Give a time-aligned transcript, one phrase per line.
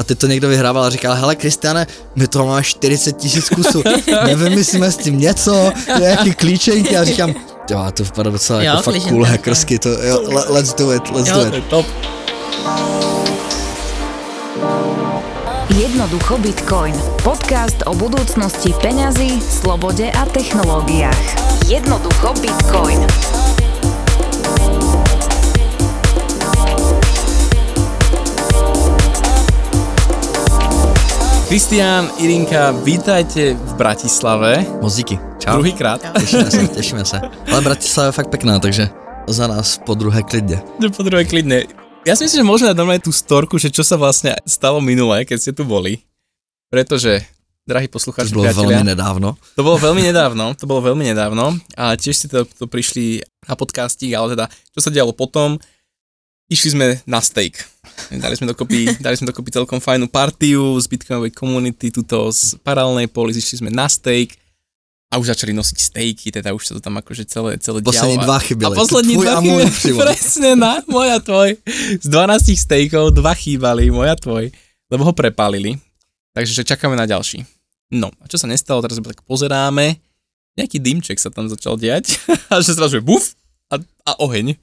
[0.00, 3.82] A teď to někdo vyhrával a říkal, hele Kristiane, my to máme 40 tisíc kusů,
[4.26, 7.34] nevymyslíme s tím něco, nějaký klíčenky a říkám,
[7.70, 11.02] jo, to vypadá docela Jo, jako fakt cool hackersky, to, jo, le, let's do it,
[11.10, 11.34] let's Jo.
[11.34, 11.54] do To it.
[11.54, 11.86] je top.
[15.78, 16.94] Jednoducho Bitcoin.
[17.22, 21.18] Podcast o budúcnosti peňazí, slobode a technológiách.
[21.68, 23.06] Jednoducho Bitcoin.
[31.46, 34.66] Kristián, Irinka, vítajte v Bratislave.
[34.82, 35.52] Moc díky, čau.
[35.52, 36.00] Druhýkrát.
[36.18, 37.20] Těšíme se, těšíme se.
[37.52, 38.90] Ale Bratislava je fakt pekná, takže
[39.28, 40.62] za nás po druhé klidně.
[40.96, 41.62] Po druhé klidne.
[42.06, 45.26] Ja si myslím, že môžeme dať normálne tú storku, že čo sa vlastne stalo minulé,
[45.26, 46.06] keď ste tu boli.
[46.70, 47.26] Pretože,
[47.66, 49.34] drahí To poslucháči, bylo velmi nedávno.
[49.58, 53.58] to bolo veľmi nedávno, to bolo veľmi nedávno a tiež ste to, to prišli na
[53.58, 55.58] podcastík, ale teda, čo sa dialo potom,
[56.46, 57.58] išli sme na steak.
[58.12, 63.08] Dali sme dokopy, dali sme dokopy celkom fajnú partiu z Bitcoinovej komunity, tuto z paralelnej
[63.08, 64.36] polis, išli sme na steak
[65.06, 68.26] a už začali nosiť stejky, teda už sa to tam akože celé, celé Poslední dialo.
[68.26, 68.74] dva A chyběly.
[68.74, 69.98] poslední dva a můj chybali, přímo.
[70.02, 71.50] presne na, môj a tvoj.
[72.02, 74.50] Z 12 stejkov dva chýbali, môj a tvoj,
[74.90, 75.78] lebo ho prepálili.
[76.34, 77.46] Takže že čakáme na ďalší.
[77.94, 79.94] No, a čo sa nestalo, teraz tak pozeráme,
[80.58, 82.18] nejaký dymček sa tam začal diať
[82.52, 83.38] a že zrazu je buf
[83.70, 84.58] a, a oheň.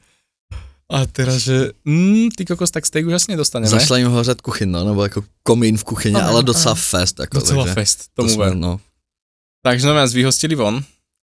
[0.94, 3.69] A teraz, že mm, ty kokos, tak steak už asi nedostaneme.
[3.69, 6.81] Zašla jim hořet kuchyň, no, nebo jako komín v kuchyni, Ano, ale docela ano.
[6.81, 7.19] fest.
[7.19, 8.55] Jako, Docela takže fest, to tomu jsme, ver.
[8.55, 8.80] no.
[9.66, 10.83] Takže jsme nás vyhostili von.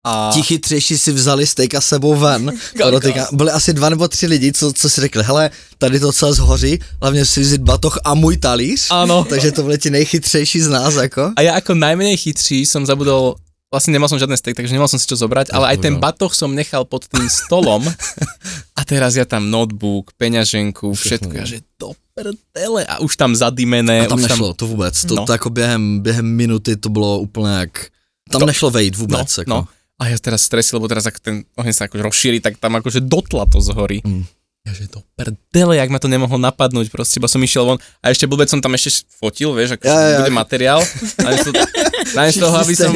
[0.05, 2.51] A Ti chytřejší si vzali steaka sebou ven.
[2.83, 6.33] Podotýkám, byli asi dva nebo tři lidi, co, co si řekli, hele, tady to celé
[6.33, 8.87] zhoří, hlavně si vzít batoh a můj talíř.
[8.89, 9.25] Áno.
[9.29, 11.31] Takže to byli ti nejchytřejší z nás, jako.
[11.37, 13.37] A ja ako najmenej chytří som zabudol,
[13.71, 16.29] vlastne nemal som žiadne steak, takže nemal som si čo zobrať, ale aj ten batoh
[16.35, 17.87] som nechal pod tým stolom
[18.79, 24.05] a teraz ja tam notebook, peňaženku, všetko, ja, že do prdele a už tam zadimené,
[24.05, 25.23] A tam už nešlo, to vůbec, to, No.
[25.25, 27.87] to jako během, během minuty to bylo úplně jak,
[28.29, 29.49] tam To- nešlo vejít no, vůbec, jako.
[29.49, 29.59] no.
[30.01, 33.05] A ja teraz stresil, lebo teraz ak ten oheň sa akože rozšíri, tak tam akože
[33.05, 34.01] dotla to zhorí.
[34.01, 34.25] Mm.
[34.61, 38.13] Ja že do prdele, jak ma to nemohlo napadnúť, proste, iba som išiel von a
[38.13, 40.85] ešte blbec som tam ešte fotil, vieš, ako Ja, ja, bude materiál.
[41.17, 41.49] Namiesto,
[42.17, 42.93] namiesto toho, aby som...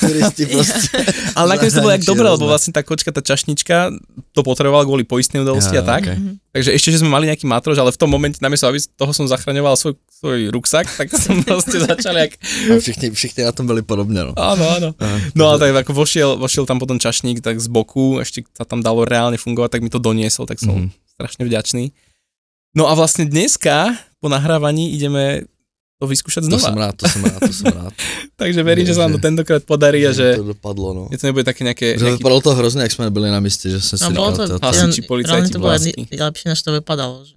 [0.00, 0.88] Turisti prostě.
[1.36, 3.92] Ale nakoniec to bolo jak dobré, lebo vlastne tá kočka, tá čašnička
[4.32, 6.08] to potrebovala kvôli poistnej udalosti a Ja, tak.
[6.08, 6.16] okej.
[6.56, 9.12] Takže ešte, že sme mali nejaký matrož, ale v tom momente, namiesto aby z toho
[9.12, 12.32] som zachraňoval svoj, svoj ruksak, tak som proste začal jak...
[12.72, 14.32] A všichni, všichni na tom byli podobně, no.
[14.40, 14.88] Áno, áno.
[15.36, 18.80] No ale tak ako vošiel, vošiel tam potom čašník tak z boku, ešte sa tam
[18.80, 20.96] dalo reálne fungovať, tak mi to doniesol, tak som Mhm.
[21.12, 21.84] strašne vďačný.
[22.72, 23.92] No a vlastne dneska
[24.24, 25.44] po nahrávaní ideme
[25.96, 26.62] to vyskúšať To znova.
[26.68, 27.92] jsem rád, to jsem rád, to jsem rád.
[28.36, 31.02] Takže verím, že sa nám to tentokrát podarí a že, to dopadlo, no.
[31.08, 31.96] že to nebude také nejaké...
[31.96, 34.44] Že nejaký to hrozně, jak jsme nebyli na místě, že jsem si No bolo to,
[34.46, 35.72] říkal, to, Hasiči, policajti, to bolo
[36.20, 37.24] lepšie, než to vypadalo.
[37.24, 37.32] Že?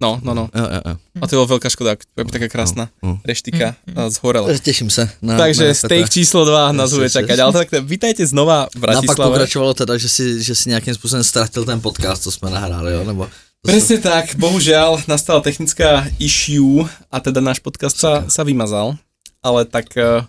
[0.00, 0.48] No, no, no.
[0.54, 0.94] Jo, jo, jo.
[1.20, 3.20] A to bola veľká škoda, to je taká krásna No, no.
[3.26, 4.46] reštika Mm, a zhorela.
[4.46, 7.34] Takže Těším se na Takže na steak číslo 2 nás bude čakať.
[7.38, 9.30] Ale tak vítajte znova v No a pak Bratislave.
[9.30, 13.04] pokračovalo teda, že si, že si nějakým způsobem ztratil ten podcast, co jsme nahráli, jo?
[13.04, 13.26] Nebo
[13.66, 18.94] Presne tak, bohužiaľ nastala technická issue a teda náš podcast sa, sa vymazal.
[19.42, 20.22] Ale tak eh,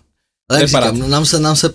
[0.50, 1.72] Ale jak říkám, nám se, nám se,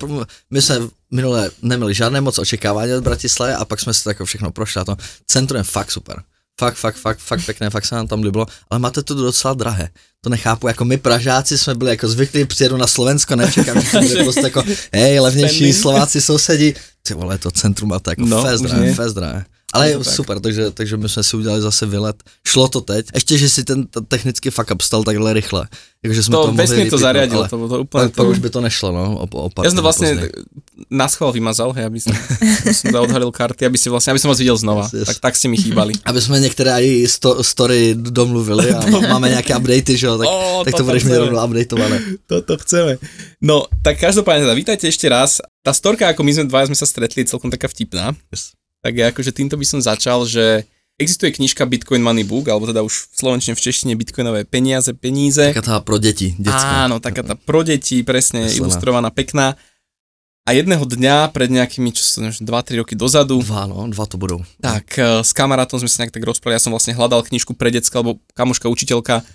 [0.52, 0.76] my jsme
[1.12, 4.82] minule neměli žádné moc očekávání od Bratislavy a pak jsme si to jako všechno prošli
[4.82, 4.96] a to
[5.28, 6.24] centrum je fakt super.
[6.60, 9.90] Fakt, fakt, fakt, fakt pěkné, fakt se nám tam líbilo, ale máte to docela drahé.
[10.22, 14.02] To nechápu, jako my Pražáci jsme byli jako zvyklí, přijedu na Slovensko, nečekám, že to
[14.02, 15.82] bude prostě jako, hej, levnější Spending.
[15.82, 16.74] Slováci sousedí,
[17.08, 19.46] ty vole, to centrum a to jako No, no, fest drahé, fest drahé.
[19.76, 22.16] Ale Je to super, takže, takže my jsme si udělali zase výlet.
[22.48, 23.06] Šlo to teď.
[23.16, 25.68] Ještě, že si ten, technický fuck up stal takhle rychle.
[26.04, 28.04] Jakože jsme to to, mohli to zariadil, ale to, to úplne...
[28.08, 29.04] pak, pak už by to nešlo, no.
[29.18, 30.30] O, o pár ja som to později.
[30.86, 34.38] na schvál vymazal, hej, aby aby som odhalil karty, aby si vlastne, aby som vás
[34.38, 34.86] videl znova.
[34.86, 35.08] Yes, yes.
[35.10, 35.98] Tak, tak si mi chýbali.
[36.06, 38.86] Aby jsme některé i sto, story domluvili a
[39.18, 41.26] máme nějaké updaty, že jo, tak, Ó, tak to, to budeš mít chceme.
[41.26, 41.98] rovnou updateované.
[42.30, 42.98] Toto chceme.
[43.42, 45.42] No, tak každopádne, teda, vítajte ešte raz.
[45.66, 48.14] Tá storka, ako my sme dvaja sme sa stretli, celkom taká vtipná.
[48.30, 48.54] Yes.
[48.86, 50.70] Tak ja akože týmto by som začal, že
[51.02, 55.42] existuje knižka Bitcoin Money Book, alebo teda už v slovenčine v češtine Bitcoinové peniaze, peníze.
[55.42, 56.86] Taká tá pro děti, dětská.
[56.86, 58.62] Áno, taká tá pro deti, presne Myslená.
[58.62, 59.58] ilustrovaná, pekná.
[60.46, 64.46] A jedného dňa, pred nejakými, čo som, 2-3 roky dozadu, Dva, no, dva to budou.
[64.62, 67.74] tak eh, s kamarátom sme sa nejak tak rozprávali, ja som vlastne hľadal knižku pre
[67.74, 69.26] decka, lebo kamoška učiteľka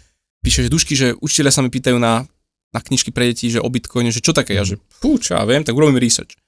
[0.46, 2.30] píše, že dušky, že učiteľia sa mi pýtajú na,
[2.70, 5.42] na knižky pre deti, že o Bitcoine, že čo také, ja že fú, čo ja
[5.42, 6.38] viem, tak urobím research.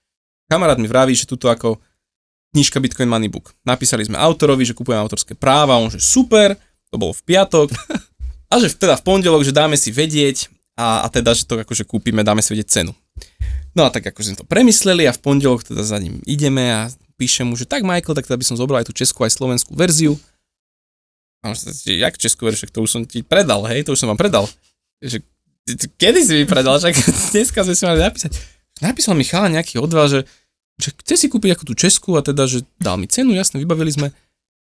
[0.46, 1.82] Kamarát mi vraví, že tuto ako
[2.52, 3.56] knižka Bitcoin Money Book.
[3.64, 6.54] Napísali sme autorovi, že kupujeme autorské práva, on že super,
[6.93, 7.72] to bolo v piatok,
[8.52, 11.88] a že teda v pondelok, že dáme si vedieť a, a teda, že to akože
[11.88, 12.93] kúpime, dáme si vedieť cenu.
[13.72, 16.93] No a tak akože sme to premysleli a v pondelok teda za ním ideme a
[17.16, 19.72] píšem mu, že tak Michael, tak teda by som zobral aj tú českú, aj slovenskú
[19.72, 20.20] verziu.
[21.40, 24.12] A on sa, jak Česku veriš, to už som ti predal, hej, to už som
[24.12, 24.46] vám predal.
[25.02, 25.25] Že,
[25.99, 26.94] kedy si mi predal, však
[27.34, 28.37] dneska sme si mali napísať.
[28.78, 30.22] Napísal mi chala nejaký odva, že,
[30.80, 33.92] že chce si kúpiť ako tú Česku a teda, že dal mi cenu, jasne, vybavili
[33.92, 34.08] sme.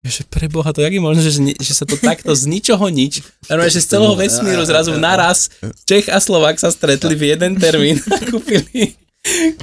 [0.02, 2.90] Že pre Boha, to jak je možné, že, že, že sa to takto z ničoho
[2.90, 5.46] nič, normálne, že z celého vesmíru zrazu naraz
[5.86, 8.98] Čech a Slovák sa stretli v jeden termín a kúpili,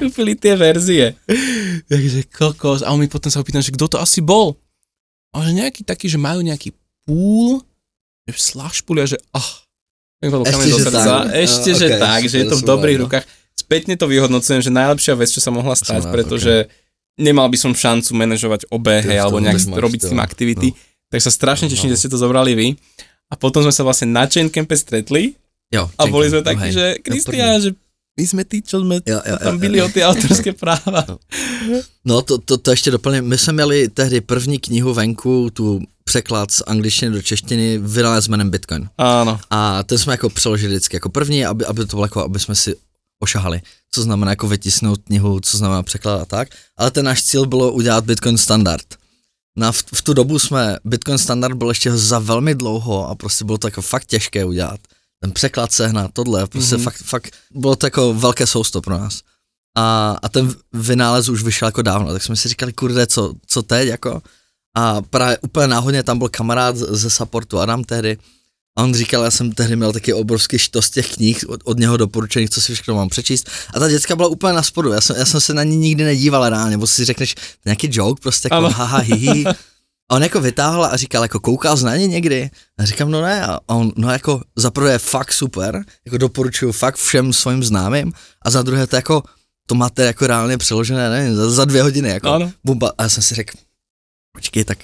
[0.00, 1.12] kúpili tie verzie.
[1.92, 2.80] Takže kokos.
[2.80, 4.56] A on mi potom sa opýtal, že kto to asi bol.
[5.36, 6.72] A že nejaký taký, že majú nejaký
[7.04, 7.60] púl,
[8.24, 9.50] že slash púl, a že ah,
[10.24, 11.04] mi padol Ešte, že tak.
[11.36, 13.02] Ešte, A, že okej, tak, že je to v dobrých no.
[13.04, 13.24] rukách.
[13.70, 16.66] Spätne to vyhodnocujem, že najlepšia vec, čo sa mohla stať, rád, pretože
[17.14, 20.68] nemal by som šancu manažovať obe, hej, alebo nejak máš robiť s tým aktivity.
[21.06, 21.94] Tak sa strašne teším, No.
[21.94, 22.74] že ste to zobrali vy.
[23.30, 25.38] A potom sme sa vlastne na Chaincampe stretli
[25.70, 27.70] Jo, a boli sme takí, že Kristián, že
[28.18, 29.86] my sme tí, čo sme Jo, jo, tam byli jo.
[29.86, 31.06] o ty autorské práva.
[32.02, 33.22] No to, to, to ještě doplním.
[33.24, 38.26] My jsme měli tehdy první knihu venku, tu překlad z angličtiny do češtiny, vydala s
[38.26, 38.90] jménem Bitcoin.
[38.98, 39.38] Áno.
[39.50, 42.54] A ten jsme jako přeložili vždycky jako první, aby, aby to bylo jako, aby jsme
[42.54, 42.74] si
[43.22, 46.48] ošahali, co znamená jako vytisnout knihu, co znamená překlad a tak.
[46.76, 48.86] Ale ten náš cíl bylo udělat Bitcoin standard.
[49.56, 53.44] Na, v, v tu dobu jsme, Bitcoin standard byl ještě za velmi dlouho a prostě
[53.44, 54.80] bylo to jako fakt těžké udělat.
[55.22, 56.80] Ten překlad sehnat, tohle, prostě Mhm.
[56.80, 56.84] mm-hmm.
[56.84, 59.20] fakt, fakt, bylo to jako velké sousto pro nás.
[59.76, 63.62] A, a ten vynález už vyšel jako dávno, tak jsme si říkali, kurde, co, co
[63.62, 64.22] teď jako?
[64.76, 68.18] A právě úplně náhodně tam byl kamarád z- ze supportu Adam tehdy,
[68.78, 71.96] a on říkal, já jsem tehdy měl taky obrovský štos těch knih od, od něho
[71.96, 73.50] doporučených, co si všechno mám přečíst.
[73.74, 76.04] A ta děcka byla úplně na spodu, já jsem, já jsem se na ní nikdy
[76.04, 77.34] nedíval reálně, bo si řekneš,
[77.64, 78.70] nějaký joke, prostě jako Ano.
[78.70, 79.44] haha hihi.
[80.10, 82.50] A on jako vytáhl a říkal, jako koukal na ně někdy?
[82.78, 83.46] A říkám, no ne.
[83.46, 88.12] A on, no jako za prvé je fakt super, jako doporučuju fakt všem svým známým.
[88.42, 89.22] A za druhé to jako,
[89.66, 92.52] to máte jako reálně přeložené, nevím, za, za dvě hodiny, jako Ano.
[92.64, 92.92] bumba.
[92.98, 93.58] A já jsem si řekl,
[94.32, 94.78] počkej, tak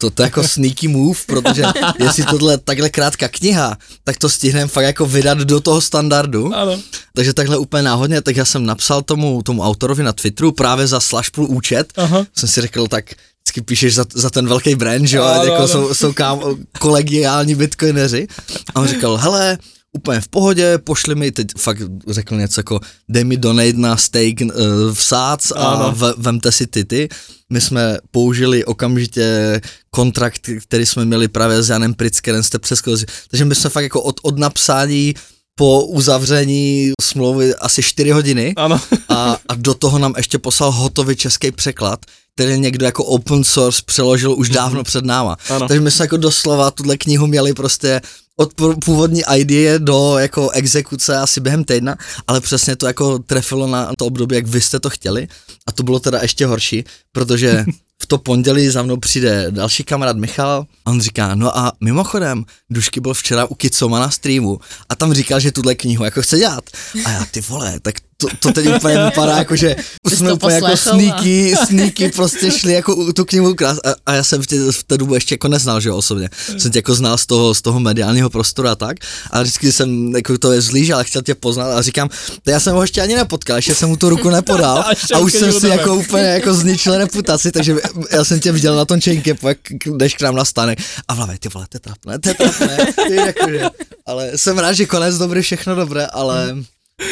[0.00, 1.64] to, to je jako sneaky move, protože
[1.98, 6.48] jestli tohle takhle krátká kniha, tak to stihneme fakt jako vydat do toho standardu.
[6.54, 6.80] Áno.
[7.14, 11.00] Takže takhle úplně náhodně, tak já jsem napsal tomu, tomu autorovi na Twitteru právě za
[11.00, 12.26] Slashpool účet, Aha.
[12.36, 13.04] jsem si řekl, tak
[13.44, 15.68] vždycky píšeš za, za ten velký brand, že jo, Ano, jako ano.
[15.68, 16.40] jsou, jsou kam,
[16.78, 18.28] kolegiální bitcoineři.
[18.74, 19.58] A on říkal, hele,
[19.92, 24.34] úplně v pohodě, pošli mi, teď fakt řekl něco jako, dej mi donate na steak
[24.40, 24.50] uh,
[24.94, 25.92] v SAC a Ano.
[25.92, 27.08] v, vemte si ty.
[27.50, 29.60] My jsme použili okamžitě
[29.90, 33.06] kontrakt, který jsme měli právě s Janem Pritzkerem, jste přeskočili.
[33.30, 35.14] Takže my jsme fakt jako od, od napsání
[35.54, 38.80] po uzavření smlouvy asi 4 hodiny Áno.
[39.08, 43.82] a, a do toho nám ještě poslal hotový český překlad, který někdo jako open source
[43.86, 45.36] přeložil už dávno před náma.
[45.50, 45.68] Ano.
[45.68, 48.00] Takže my jsme jako doslova tuhle knihu měli prostě
[48.40, 48.54] od
[48.84, 51.96] původní idea do jako exekuce asi během týdna,
[52.26, 55.28] ale přesně to jako trefilo na to období, jak vy jste to chtěli
[55.66, 57.64] a to bylo teda ještě horší, protože
[58.02, 62.44] v to pondělí za mnou přijde další kamarád Michal a on říká, no a mimochodem,
[62.70, 66.38] Dušky byl včera u Kicoma na streamu a tam říkal, že tuhle knihu jako chce
[66.38, 66.64] dělat.
[67.04, 69.76] A já, ty vole, tak to, to teď úplně vypadá jako, že
[70.08, 74.24] jsme úplně jako a- sneaky, sneaky prostě šli jako tu knihu krás a, a já
[74.24, 76.28] jsem v té, v té dobu ještě jako neznal, že jo, osobně.
[76.58, 78.96] Jsem tě jako znal z toho, z toho mediálního prostoru a tak.
[79.30, 82.08] A vždycky jsem, jako to je zlý, ale chtěl tě poznat a říkám,
[82.42, 85.18] to já jsem ho ještě ani nepotkal, ještě jsem mu tu ruku nepodal A a
[85.18, 87.76] už jsem si jako úplně jako zničil reputaci, takže
[88.10, 89.58] já jsem tě viděl na tom chainke, jak
[89.96, 90.78] jdeš k nám na stánek
[91.08, 92.76] a v hlavě, ty vole, to je trapné, to je trapné,
[93.08, 93.64] ty jakože,
[94.06, 96.56] ale jsem rád, že konec dobrý, všechno dobré, ale,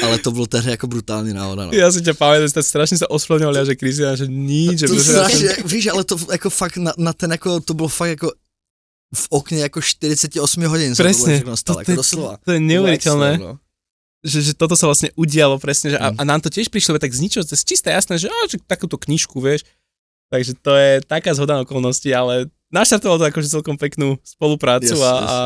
[0.02, 1.72] ale to bylo tehdy jako brutální náhoda, no.
[1.72, 5.48] Ja si pamätám, že strašne sa ospravedlňoval, ja, že Kristián, že nič, že To strašně,
[5.64, 8.28] víš, ale to jako fakt na, na ten jako, to bylo fakt jako
[9.14, 11.96] v okně jako 48 hodin se všechno stalo, to, jako je-
[12.44, 13.58] to je To neuveriteľné, extra, no.
[14.24, 16.16] že, že toto sa vlastne udialo presne, že a, Mm.
[16.20, 18.58] a nám to tiež prišlo tak z ničoho, to je čisté jasné, že, á, že
[18.60, 19.64] takúto knižku, vieš,
[20.28, 25.12] takže to je taká zhoda okolností, ale naštartovalo to akože celkom peknú spoluprácu Yes, a,
[25.14, 25.36] yes, a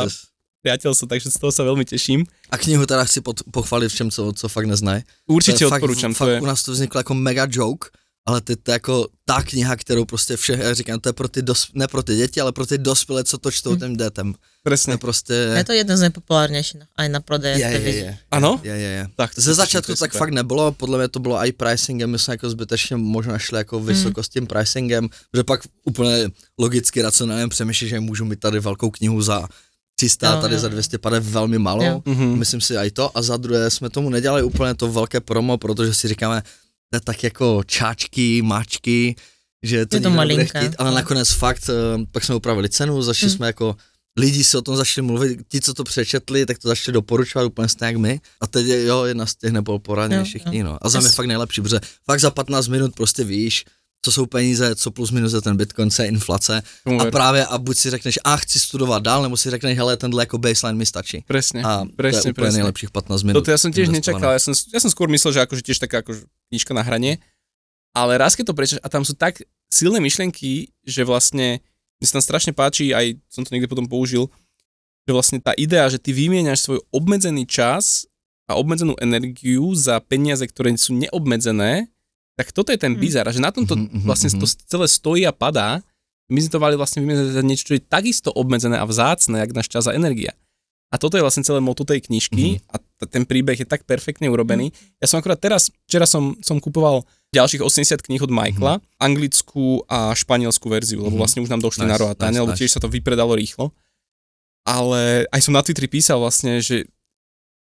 [0.63, 2.25] priateľstvo, takže z toho sa veľmi teším.
[2.51, 5.03] A knihu teda chci pod, pochválit všem, co, co fakt neznají.
[5.27, 7.91] Určite To je fakt, odporúčam, fakt to je, u nás to vzniklo jako mega joke,
[8.27, 11.29] ale to je to jako ta kniha, kterou prostě vše, já říkám, to je pro
[11.29, 14.35] ty dos, ne pro ty děti, ale pro ty dospělé, co to čtou tím dětem.
[14.89, 17.59] Je prostě, Je to jeden z nejpopulárnějších aj na prodeje.
[17.59, 18.19] je, je, je.
[18.31, 18.61] Ano?
[18.63, 19.09] Je, je, je.
[19.17, 22.35] Tak, Ze začátku to tak fakt nebylo, podle mě to bylo i pricingem, my jsme
[22.35, 27.89] jako zbytečně možná šli jako vysoko s tím pricingem, že pak úplně logicky racionálně přemýšlí,
[27.89, 29.49] že můžu mít tady velkou knihu za
[30.03, 30.71] 300, Jo, tady jo, za jo.
[30.71, 31.85] 250 velmi malo.
[31.85, 32.03] Jo.
[32.05, 32.39] Mhm.
[32.39, 33.19] Myslím si i to.
[33.19, 36.43] A za druhé jsme tomu nedělali úplně to velké promo, protože si říkáme,
[36.91, 39.17] to je tak jako čáčky, máčky,
[39.63, 43.33] že to, Je to malinké, chtít, ale nakonec fakt, eh, pak jsme upravili cenu, začali
[43.33, 43.35] Hm.
[43.37, 43.77] jsme jako,
[44.19, 47.69] lidi si o tom začali mluvit, ti, co to přečetli, tak to začali doporučovat úplně
[47.69, 48.21] stejně jak my.
[48.41, 50.51] A teď je, jo, jedna z těch nepopulárnějších jo.
[50.51, 50.79] knih, no.
[50.83, 53.65] A za mě fakt nejlepší, protože fakt za 15 minut prostě víš,
[54.05, 56.63] co jsou peníze, co plus minus je ten bitcoin, co je inflace.
[56.85, 59.97] Tomu A právě a buď si řekneš, a chci studovat dál, nebo si řekneš, hele,
[59.97, 61.25] tenhle jako baseline mi stačí.
[61.27, 62.59] Presne, A to je presne, úplně presne.
[62.59, 63.49] nejlepších 15 minut.
[63.49, 64.19] Ja som tiež investované.
[64.19, 67.23] nečakal, ja som, ja som skôr myslel, že akože tiež taká akože knižka na hranie,
[67.95, 69.39] ale raz keď to prečítaš a tam sú tak
[69.71, 71.63] silné myšlienky, že vlastne
[72.03, 74.27] mi sa tam strašne páči, aj som to niekde potom použil,
[75.07, 78.11] že vlastne tá idea, že ty vymieňaš svoj obmedzený čas
[78.51, 81.92] a obmedzenú energiu za peniaze, ktoré sú neobmedzené,
[82.35, 82.99] tak toto je ten Mm.
[82.99, 84.39] bizar, a že na tomto Mhm, mhm, vlastne mhm.
[84.39, 85.81] to celé stojí a padá,
[86.27, 89.53] my sme to mali vlastne vymieňať za niečo, čo je takisto obmedzené a vzácne, jak
[89.53, 90.33] náš čas a energia.
[90.89, 92.69] A toto je vlastne celé moto tej knižky Mhm.
[92.69, 94.73] a t- ten príbeh je tak perfektne urobený.
[94.97, 100.13] Ja som akorát teraz, včera som, som kupoval ďalších 80 kníh od Michaela, anglickú a
[100.13, 101.21] španielskú verziu, lebo Mhm.
[101.21, 102.61] vlastne už nám došli Nice, na rohatanie, nice, lebo nice.
[102.61, 103.73] tiež sa to vypredalo rýchlo.
[104.63, 106.87] Ale aj som na Twitteri písal vlastne, že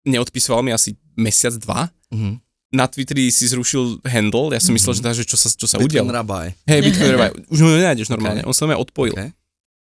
[0.03, 1.91] neodpisoval mi asi mesiac, dva.
[2.09, 2.41] Mhm.
[2.69, 5.79] Na Twitteri si zrušil handle, ja som myslel, že, teda, že čo sa, čo sa
[5.79, 6.11] Bitcoin udialo.
[6.13, 6.47] rabaj.
[6.65, 8.49] Hej, Bitcoin Rabbi, už ho nenájdeš normálne, Okay.
[8.49, 9.15] on sa ma odpojil.
[9.15, 9.31] Okay.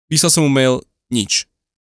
[0.08, 1.44] Písal som mu mail, nič.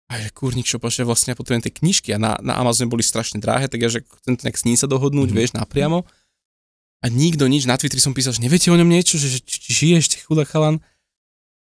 [0.09, 3.01] A že kurník, čo pošle, vlastne ja potrebujem tie knižky a na, na Amazone boli
[3.01, 5.29] strašne drahé, tak ja, že chcem to nejak s ním sa dohodnúť, Mhm.
[5.29, 5.39] mm-hmm.
[5.39, 5.99] vieš, napriamo.
[7.01, 9.59] A nikto nič, na Twitteri som písal, že neviete o ňom niečo, že, že či,
[9.69, 10.81] žiješ, ty chudá chalan.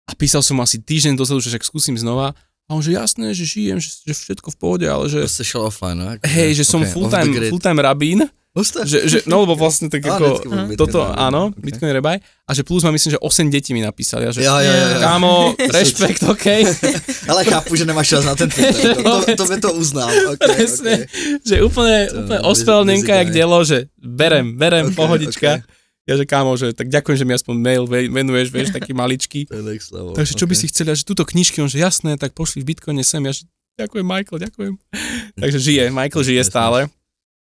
[0.06, 2.36] A písal som mu asi týždeň dozadu, že však skúsim znova.
[2.68, 5.20] A on, že jasné, že žijem, že, že všetko v pohode, ale že...
[5.20, 6.06] Prostě šel offline, no?
[6.22, 7.50] Hej, že som okay, full-time, the grid.
[7.52, 8.20] full-time rabín,
[8.54, 8.86] Husté.
[8.86, 11.74] že, že, no lebo vlastne tak ako, Bitcoin toto, rabín, áno, okay.
[11.74, 14.54] Bitcoin Rebaj, a že plus má myslím, že 8 detí mi napísali, a že jo,
[14.62, 14.88] jo, jo.
[15.02, 15.34] kámo,
[15.74, 16.48] rešpekt, OK.
[17.34, 18.94] Ale chápu, že nemáš čas na ten Twitter.
[18.94, 20.06] To, to, to by to uznal.
[20.38, 21.42] Okay, Presne, okay.
[21.42, 25.50] že úplne, úplne ospelnenka, jak dielo, že berem, berem, Okay, pohodička.
[25.66, 25.82] okay.
[26.04, 29.48] Ja že kámo, že tak ďakujem, že mi aspoň mail ve- venuješ, vieš, taký maličký.
[29.48, 30.62] Takže čo by okay.
[30.62, 33.32] si chceli, a že túto knižky, on že jasné, tak pošli v Bitcoine sem, ja
[33.32, 33.48] že
[33.80, 34.74] ďakujem Michael, ďakujem.
[35.40, 36.92] Takže žije, Michael žije stále,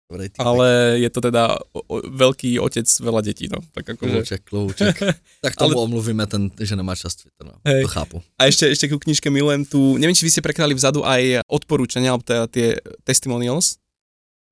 [0.07, 0.39] Dobrý týpek.
[0.41, 0.67] ale
[0.99, 3.59] je to teda o, o, veľký otec veľa detí, no.
[3.75, 4.15] Tak akože.
[4.17, 4.97] Klouček, klouček.
[5.45, 7.59] Tak tomu Ale- omluvíme ten, že nemá čas Twitter, no.
[7.63, 7.83] Hej.
[7.83, 8.17] To chápu.
[8.35, 12.11] A ešte, ešte ku knižke milujem tu, neviem, či vy ste prekladali vzadu aj odporúčania,
[12.11, 13.83] alebo teda tie testimonials.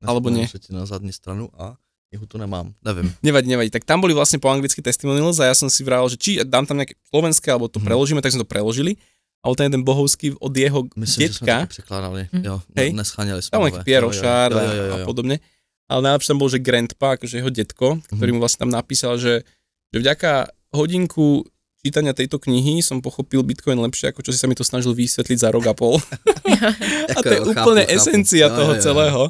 [0.01, 0.43] Alebo nie?
[0.45, 1.79] Našel ti na zadní stranu a
[2.11, 3.11] jeho tu nemám, nevím.
[3.21, 3.71] Nevadí, nevadí.
[3.71, 6.63] Tak tam boli vlastne po anglicky testimonials a ja som si vral, že či dám
[6.63, 7.87] tam nejaké slovenské, alebo to Mhm.
[7.87, 8.99] preložíme, tak sme to preložili.
[9.45, 12.29] A ten jeden bohovský od jeho Myslím, že jsme detka, to překládali.
[12.33, 12.43] Hm.
[12.45, 12.93] Jo, Hej.
[12.93, 13.51] nescháněli jsme.
[13.53, 15.05] tam Jo, jo, Rochard jo, a, jo, jo, a jo.
[15.05, 15.37] podobne.
[15.85, 18.35] Ale najlepšie tam bol, že Grandpa, akože jeho detko, ktorý Mhm.
[18.35, 19.45] mu vlastne tam napísal, že,
[19.93, 21.45] že vďaka hodinku
[21.85, 25.37] čítania tejto knihy som pochopil Bitcoin lepšie, ako čo si sa mi to snažil vysvetliť
[25.37, 26.01] za rok a pol.
[27.15, 27.95] A Jako to je jo, chápu, úplne chápu.
[28.01, 28.83] esencia Jo, toho jo, jo.
[28.83, 29.23] celého.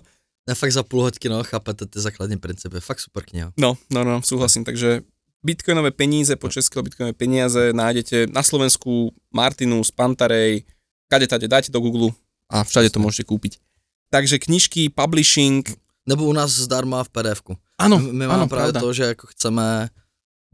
[0.48, 2.76] Ne, fakt za půl hoďky, no, chápete ty základní principy.
[2.80, 3.50] Fakt super kniha.
[3.58, 4.64] No, no, no, súhlasím.
[4.64, 5.00] Takže
[5.44, 10.64] bitcoinové peníze, po českého bitcoinové peniaze nájdete na Slovensku Martinus, Pantarej,
[11.08, 12.10] kade tade, dáte do Google
[12.50, 13.60] a všade to môžete kúpiť.
[14.10, 15.64] Takže knižky, publishing,
[16.06, 17.40] Nebo u nás zdarma v pdf
[17.80, 18.80] áno, my, my máme právě pravda.
[18.80, 19.88] to, že jako chceme,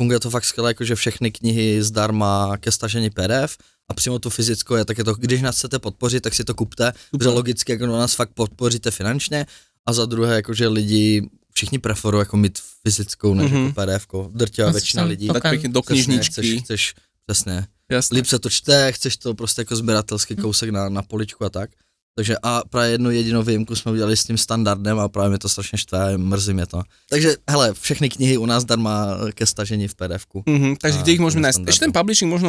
[0.00, 3.58] funguje to fakt skvěle, jako že všechny knihy zdarma ke stažení PDF
[3.90, 6.54] a přímo tu fyzickou je, tak je to, když nás chcete podpořit, tak si to
[6.54, 9.46] kupte, protože logicky jako nás fakt podpoříte finančně
[9.86, 11.30] a za druhé, jakože lidi
[11.60, 13.60] všichni preferují jako mít fyzickou než Mhm.
[13.66, 15.26] jako PDF, drtivá No, většina lidí.
[15.26, 16.32] to- Dať pekne do Přesně, knižničky.
[16.32, 16.82] Chceš, chceš,
[17.26, 17.66] přesně.
[17.92, 18.14] Jasné.
[18.16, 21.70] Líp se to čte, chceš to prostě jako sběratelský kousek na, na poličku a tak.
[22.16, 25.48] Takže a právě jednu jedinou výjimku jsme udělali s tím standardem a právě mě to
[25.48, 26.82] strašně štve, mrzí mě to.
[27.10, 31.20] Takže hele, všechny knihy u nás darma ke stažení v pdf Mhm, takže kde ich
[31.20, 31.56] môžeme to je nájsť?
[31.56, 31.70] standardné.
[31.70, 32.48] Ešte ten publishing možno,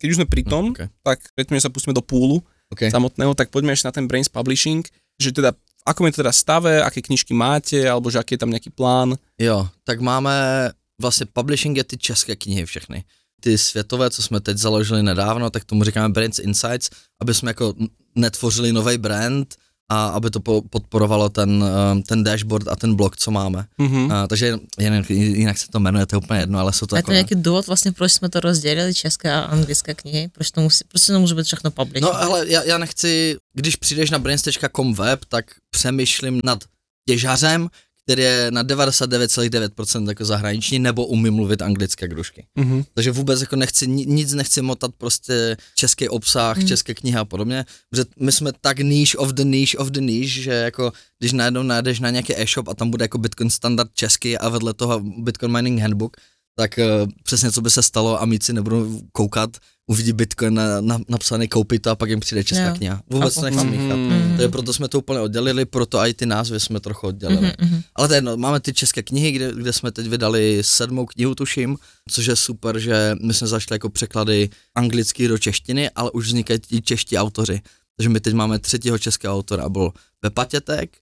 [0.00, 0.88] keď už sme pri tom, No, okay.
[1.06, 2.42] tak predtým, než sa pustíme do púlu
[2.74, 2.90] Okay.
[2.90, 4.82] samotného, tak poďme ešte na ten Brains Publishing,
[5.20, 8.42] že teda v akom je to teda stave, aké knižky máte, alebo že aký je
[8.42, 9.14] tam nejaký plán.
[9.38, 10.34] Jo, tak máme
[11.00, 13.04] vlastně publishing je ty české knihy všechny.
[13.40, 17.74] Ty světové, co jsme teď založili nedávno, tak tomu říkáme Brains Insights, aby jsme jako
[18.14, 19.54] netvořili nový brand
[19.86, 23.64] a aby to po- podporovalo ten, um, ten dashboard a ten blog, co máme.
[23.78, 24.10] Mhm.
[24.12, 26.98] A, takže jinak, jinak se to jmenuje, to je úplně jedno, ale jsou to A
[26.98, 27.10] je jako...
[27.10, 30.28] to nejaký dôvod vlastne, proč sme to rozdelili, české a anglické knihy?
[30.34, 32.02] Proč to, musí, proč to nemôže byť všechno publishing?
[32.02, 36.58] No ale já, já nechci, když přijdeš na brains.com web, tak přemýšlím nad
[37.08, 37.68] těžařem,
[38.06, 42.46] který je na 99,9% jako zahraniční, nebo umí mluvit anglické kružky.
[42.54, 42.84] Mhm.
[42.94, 46.68] Takže vůbec jako nechci, ni- nic nechci motat prostě český obsah, Hmm.
[46.68, 50.42] české knihy a podobně, protože my jsme tak niche of the niche of the niche,
[50.42, 54.38] že jako když najednou najdeš na nějaký e-shop a tam bude jako Bitcoin standard český
[54.38, 56.16] a vedle toho Bitcoin mining handbook,
[56.58, 59.50] tak uh, přesně co by se stalo, amici nebudou koukat,
[59.86, 62.74] uvidí Bitcoin na, na, napsaný koupit to a pak jim přijde česká Jo.
[62.74, 63.02] kniha.
[63.10, 63.96] Vůbec to nechci míchat.
[63.96, 64.28] Mhm.
[64.36, 67.52] Takže proto jsme to úplně oddělili, proto i ty názvy jsme trochu oddělili.
[67.58, 67.82] Mhm, mhm.
[67.94, 71.34] Ale to je jedno, máme ty české knihy, kde, kde jsme teď vydali sedmou knihu,
[71.34, 71.76] tuším,
[72.10, 76.60] což je super, že my jsme zašli jako překlady anglicky do češtiny, ale už vznikají
[76.60, 77.60] ti čeští autoři.
[77.96, 80.96] Takže my teď máme třetího českého autora, byl Pepa Tětek,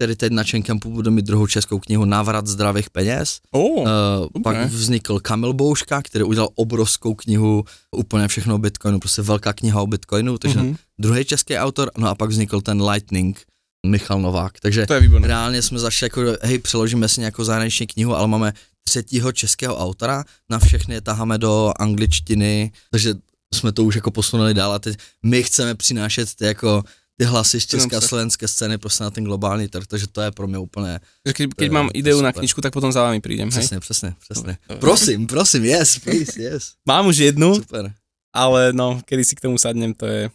[0.00, 3.38] který teď na Čenkempu bude mít druhou českou knihu Návrat zdravých peněz.
[3.50, 7.64] Oh, Uh, pak vznikl Kamil Bouška, který udělal obrovskou knihu,
[7.96, 10.68] úplně všechno o Bitcoinu, prostě velká kniha o Bitcoinu, takže Mhm.
[10.68, 10.76] mm-hmm.
[10.98, 13.42] druhý český autor, no a pak vznikl ten Lightning,
[13.86, 15.28] Michal Novák, takže to je výborné.
[15.28, 18.52] reálně jsme zašli jako, hej, přeložíme si nějakou zahraniční knihu, ale máme
[18.88, 23.14] třetího českého autora, na všechny je taháme do angličtiny, takže
[23.54, 26.82] jsme to už jako posunuli dál a teď my chceme přinášet ty jako
[27.20, 28.08] ty hlasy z české a se.
[28.08, 31.00] slovenské scény prostě na ten globální trh, takže to je pro mě úplně
[31.36, 33.58] keď je- mám ideu na knižku, tak potom za prídem, hej?
[33.60, 34.56] přesně, přesně, přesně.
[34.66, 36.72] To- Prosím, prosím, yes, please, yes.
[36.88, 37.92] Mám už jednu, Super.
[38.32, 40.30] ale no, kedy si k tomu sadnem, to je,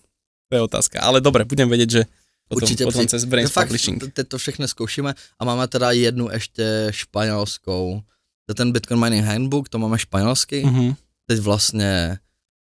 [0.50, 1.02] to je otázka.
[1.02, 2.02] Ale dobre, budem vedieť, že
[2.48, 4.14] potom, Určitě potom cez No Brains fakt, Publishing.
[4.14, 8.02] teď to všechno zkoušíme a máme teda jednu ještě španělskou.
[8.46, 10.64] To je ten Bitcoin Mining Handbook, to máme španělsky.
[10.66, 10.94] Mhm.
[11.26, 12.18] Teď vlastně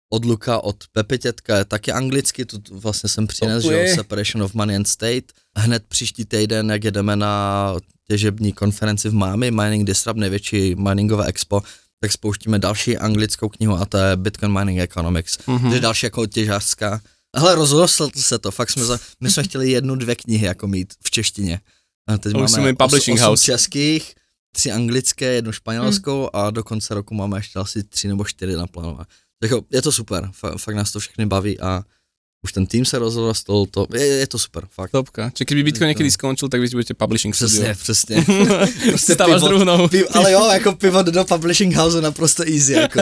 [0.09, 3.95] od Luka, od Pepitětka je taky anglicky, tu vlastně jsem přines, to že jo?
[3.95, 5.31] Separation of Money and State.
[5.57, 7.75] Hned příští týden, jak jedeme na
[8.07, 11.61] těžební konferenci v Miami, Mining Disrupt, největší miningové expo,
[12.01, 15.37] tak spouštíme další anglickou knihu a to je Bitcoin Mining Economics.
[15.47, 15.69] Mhm.
[15.69, 17.01] To je další jako těžářská.
[17.37, 20.93] Hele, rozrostl se to, fakt jsme, za, my jsme chtěli jednu, dvě knihy jako mít
[21.03, 21.59] v češtině.
[22.07, 23.45] A teď To už máme publishing os, house.
[23.45, 24.13] českých,
[24.51, 26.29] tři anglické, jednu španělskou hmm.
[26.33, 29.05] a do konce roku máme ještě asi tři nebo čtyři naplánované.
[29.41, 31.83] Tak jo, je to super, fa, fakt nás to všechny baví a
[32.43, 34.91] už ten tým se rozrostl, to, je, je to super, fakt.
[34.91, 35.27] Topka.
[35.35, 37.75] Čiže keby Bitcoin niekedy skončil, tak vy budete publishing Přesně, studio.
[37.83, 38.15] přesně.
[38.89, 39.87] Prostě pivot- druhou nohu.
[39.87, 42.99] Piv, ale jo, jako pivot do publishing house naprosto easy, jako.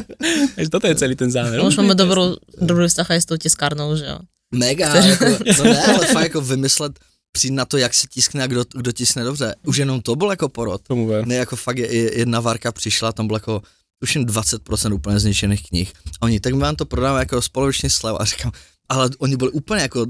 [0.56, 1.58] Takže toto je celý ten zámer.
[1.60, 4.18] No, už máme dobrou, dobrý vztah s tou tiskárnou, že jo.
[4.54, 5.24] Mega, jako,
[5.58, 6.92] no ne, ale fakt jako vymyslet,
[7.32, 9.54] přijít na to, jak se tiskne a kdo, kdo tiskne dobře.
[9.66, 10.80] Už jenom to byl jako porod.
[10.82, 11.26] Tomu ver.
[11.26, 13.62] Ne, jako fakt je, je- jedna varka přišla, tam bylo jako
[14.00, 15.92] tuším 20% úplně zničených knih.
[16.20, 18.52] A oni, tak my vám to prodáme jako společný slev a říkám,
[18.88, 20.06] ale oni byli úplně jako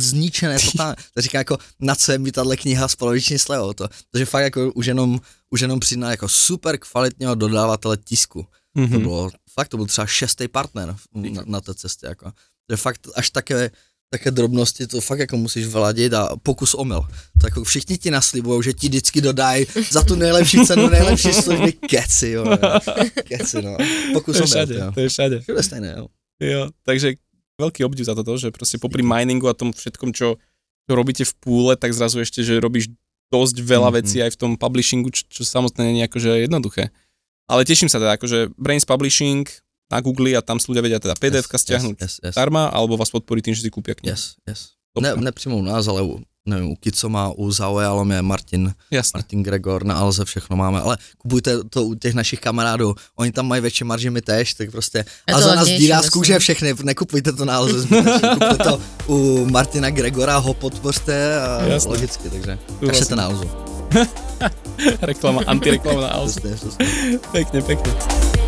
[0.00, 0.96] zničené totálně.
[1.14, 3.88] Tak říkám jako, na co je mi tahle kniha s poloviční slevou to.
[4.12, 8.46] Takže fakt jako už jenom, už jenom jako super kvalitního dodavatele tisku.
[8.74, 9.00] To Mhm.
[9.00, 12.32] bylo, fakt to byl třeba šestý partner na, na té cestě, jako.
[12.70, 13.70] Že fakt až také,
[14.10, 17.00] také drobnosti to fakt jako musíš vladit a pokus omyl.
[17.40, 21.72] To jako všichni ti naslibují, že ti vždycky dodají za tu nejlepší cenu, nejlepší služby,
[21.72, 22.44] keci, jo.
[23.24, 23.76] Keci, no.
[24.12, 24.88] Pokus To je omyl, všade, jo.
[24.94, 25.36] to je všade.
[25.40, 26.06] Všude stejné, jo.
[26.40, 27.14] Jo, takže
[27.60, 30.38] veľký obdiv za toto, že proste popri miningu a tom všetkom, čo,
[30.86, 32.88] čo robíte v púle, tak zrazu ešte, že robíš
[33.28, 33.96] dosť veľa Mhm.
[33.98, 36.94] vecí aj v tom publishingu, čo, čo samotné nie je akože jednoduché.
[37.50, 39.44] Ale teším sa teda, akože Brains Publishing
[39.90, 42.96] na Google a tam si ľudia vedia teda PDF yes, stiahnuť yes, yes, zdarma, alebo
[42.96, 44.12] vás podporí tým, že si kúpia knihu.
[44.12, 44.76] yes, yes.
[45.00, 49.18] Ne, nepřímo u nás, ale u, nevím, u Kicoma, u Zaojalom je Martin Jasné.
[49.18, 53.46] Martin Gregor, na Alze všechno máme, ale kupujte to u těch našich kamarádů, oni tam
[53.46, 56.74] mají větší marži, my tež, tak prostě, Je a za nás dírá z kůže všechny,
[56.82, 57.86] nekupujte to na Alze
[58.34, 61.90] kupujte to u Martina Gregora, ho podpořte a Jasné.
[61.90, 62.88] logicky, takže Súhlasím.
[62.88, 63.50] kašlete na Alzu.
[65.00, 66.40] Reklama, antireklama na Alzu.
[67.32, 68.47] Pekne, pekne.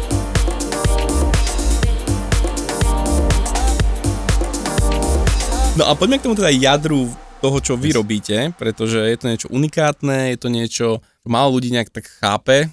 [5.81, 7.09] No a poďme k tomu teda jadru
[7.40, 11.73] toho, čo vy robíte, pretože je to niečo unikátne, je to niečo, čo málo ľudí
[11.73, 12.69] nejak tak chápe,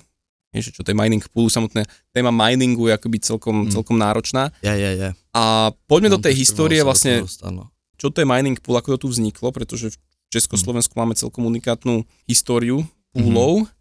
[0.52, 3.72] vieš, čo to je mining pool, samotné téma miningu je akoby celkom, Hmm.
[3.72, 4.52] celkom náročná.
[4.60, 5.10] Je, je, je.
[5.32, 7.64] A poďme do Mám tej to histórie vlastne, do toho dostať, no.
[7.96, 12.04] čo to je mining pool, ako to tu vzniklo, pretože v Československu máme celkom unikátnu
[12.28, 12.84] históriu
[13.16, 13.72] poolov.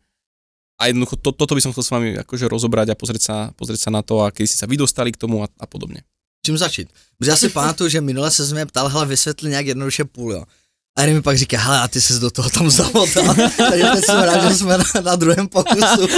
[0.79, 3.89] A jednoducho to, toto by som chcel s vami akože rozobrať a pozrieť sa, pozrieť
[3.89, 6.07] sa na to a kedy ste sa vy dostali k tomu a, a podobne.
[6.47, 6.89] Čím začít?
[7.19, 10.43] Protože já si pamatuju, že minule se mě ptal, hele, vysvětli nějak jednoduše půl, jo.
[10.97, 13.35] A Jeremy pak říká, hele, a ty jsi do toho tam zamotal.
[13.71, 16.09] Takže teď jsem rád, že jsme na, na druhém pokusu.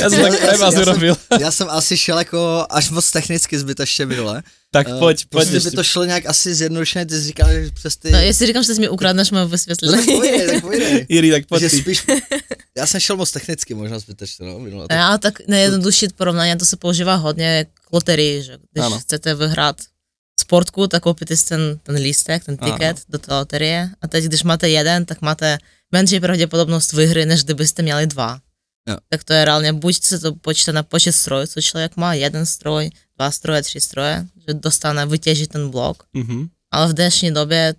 [0.00, 4.06] Ja som tak vás já, jsem, já jsem asi šel jako až moc technicky zbytečně
[4.06, 4.42] minule.
[4.70, 7.70] Tak Eh, poď, poď prostě by to šlo nějak asi zjednodušeně, ty jsi říkal, že
[7.74, 8.10] přes ty...
[8.10, 10.06] No, jestli říkám, že si mi ukradneš moje No, tak vysvětlení.
[10.06, 11.06] povídej, tak povídej.
[11.08, 11.70] Iri, tak ty.
[11.70, 12.06] spíš,
[12.76, 14.86] já jsem šel moc technicky, možná zbytečně, no, minule.
[14.90, 18.98] No, ale tak nejjednodušší porovnání, to se používá hodně loterii, že když Ano.
[19.00, 19.76] chcete vyhrát
[20.40, 22.72] sportku, tak koupíte si ten, ten lístek, ten Ano.
[22.72, 25.58] tiket do té loterie a teď, když máte jeden, tak máte
[25.92, 28.40] menší pravděpodobnost výhry, než kdybyste měli dva.
[28.88, 28.96] Jo.
[29.08, 32.46] Tak to je reálně, buď se to počítá na počet strojů, co člověk má, jeden
[32.46, 36.48] stroj, dva stroje, tři stroje, že dostane, vytěží ten blok, Mhm.
[36.70, 37.74] ale v dnešní době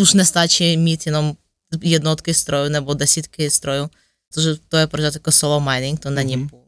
[0.00, 1.34] už nestačí mít jenom
[1.82, 3.90] jednotky strojů nebo desítky strojů,
[4.28, 6.46] protože to je pořád jako solo mining, to není Mhm.
[6.46, 6.59] mm-hmm.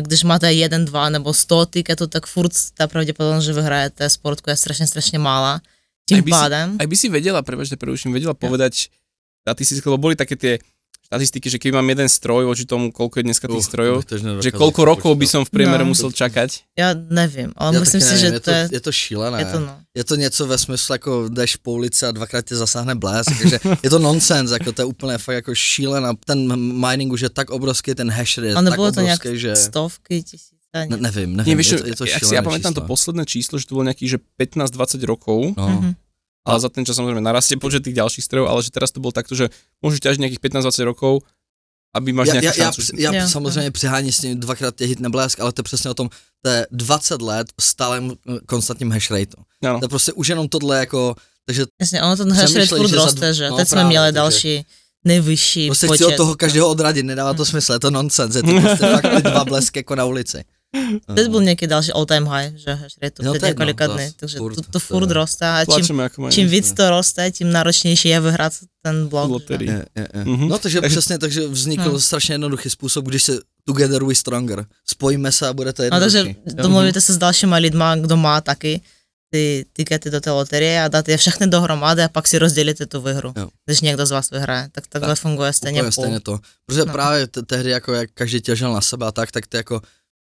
[0.00, 4.56] Když máte jeden, dva nebo sto tiketů, tak furt ta pravděpodobnost, že vyhrajete sportku je
[4.56, 5.60] strašně, strašně malá.
[6.08, 8.88] Tím Aj by si- pádem, Aj by si vedela, prepáčte, preruším, vedela povedať
[9.46, 10.58] štatisticky, lebo boli také tie
[11.12, 13.96] štatistiky, že keby mám jeden stroj voči tomu, koľko je dneska tých Uf, strojov,
[14.40, 15.92] že koľko rokov by som v priemere No.
[15.92, 16.64] musel čakať.
[16.72, 19.38] Já nevím, ale Já myslím si, že nevím, to je, je to šílené.
[19.38, 19.74] je to no.
[19.92, 23.58] Je to něco ve smyslu, jako jdeš po ulici a dvakrát tě zasáhne blesk, takže
[23.82, 26.12] je to nonsens, jako to je úplně fakt jako šílená.
[26.24, 26.48] Ten
[26.88, 29.40] mining už je tak obrovský, ten hash rate je Ale tak nebylo to nějak obrovský,
[29.40, 29.56] že...
[29.56, 32.72] stovky, tisíce, Ne, nevím, nevím, vieš, je to, je to ja si šílené ja pamätám
[32.72, 32.88] to číslo.
[32.88, 35.68] posledné číslo, že to bolo nejakých, že 15-20 rokov, No.
[35.68, 35.90] Mhm.
[36.44, 39.12] Ale za ten čas samozrejme narastie počet tých ďalších strojov, ale že teraz to bolo
[39.14, 39.46] takto, že
[39.82, 41.22] môžeš ťažiť nejakých 15-20 rokov,
[41.94, 42.80] aby máš Já, nejakú já, šancu.
[42.82, 45.90] při- já Jo, samozřejmě přihání s ním dvakrát tě hitne blesk, ale to je přesně
[45.90, 46.08] o tom,
[46.42, 49.42] to je 20 let stálem eh, konstantním hash rateu.
[49.62, 49.78] Áno.
[49.78, 51.14] To je prostě už jenom tohle jako,
[51.46, 53.50] takže Jasně, ono ten hash rate furt roste, že?
[53.50, 54.66] no Teď jsme měli takže- další
[55.04, 56.04] nejvyšší prostě počet.
[56.04, 59.16] chci od toho každého odradit, nedává to smysl, je to nonsens, je to prostě fakt
[59.16, 60.44] ty dva blesky jako na ulici.
[61.14, 63.88] Teď byl nějaký další all time high, že hash rate No, před to je několika
[63.88, 66.90] to dny, takže furt, to, to to furt je- roste a čím, čím víc to
[66.90, 69.30] roste, tím náročnější je vyhrát ten blok.
[69.30, 69.70] Loterii.
[69.70, 70.24] Je, je, je.
[70.24, 70.48] Mhm.
[70.48, 72.00] No takže, Takže- přesně, takže vznikl No.
[72.00, 74.64] strašně jednoduchý způsob, když se together we stronger.
[74.86, 76.56] Spojíme se a bude to No takže jednodušší.
[76.56, 78.80] domluvíte se s dalšíma lidma, kdo má taky
[79.30, 83.00] ty tikety do té loterie a dáte je všechny dohromady a pak si rozdělíte tu
[83.00, 83.48] výhru, Jo.
[83.66, 84.68] když někdo z vás vyhraje.
[84.72, 86.04] Tak takhle Tak, funguje stejně Úplně půl.
[86.04, 86.38] stejně to.
[86.66, 86.92] Protože No.
[86.92, 89.80] právě te- tehdy, jako jak každý těžel na sebe a tak, tak ty jako,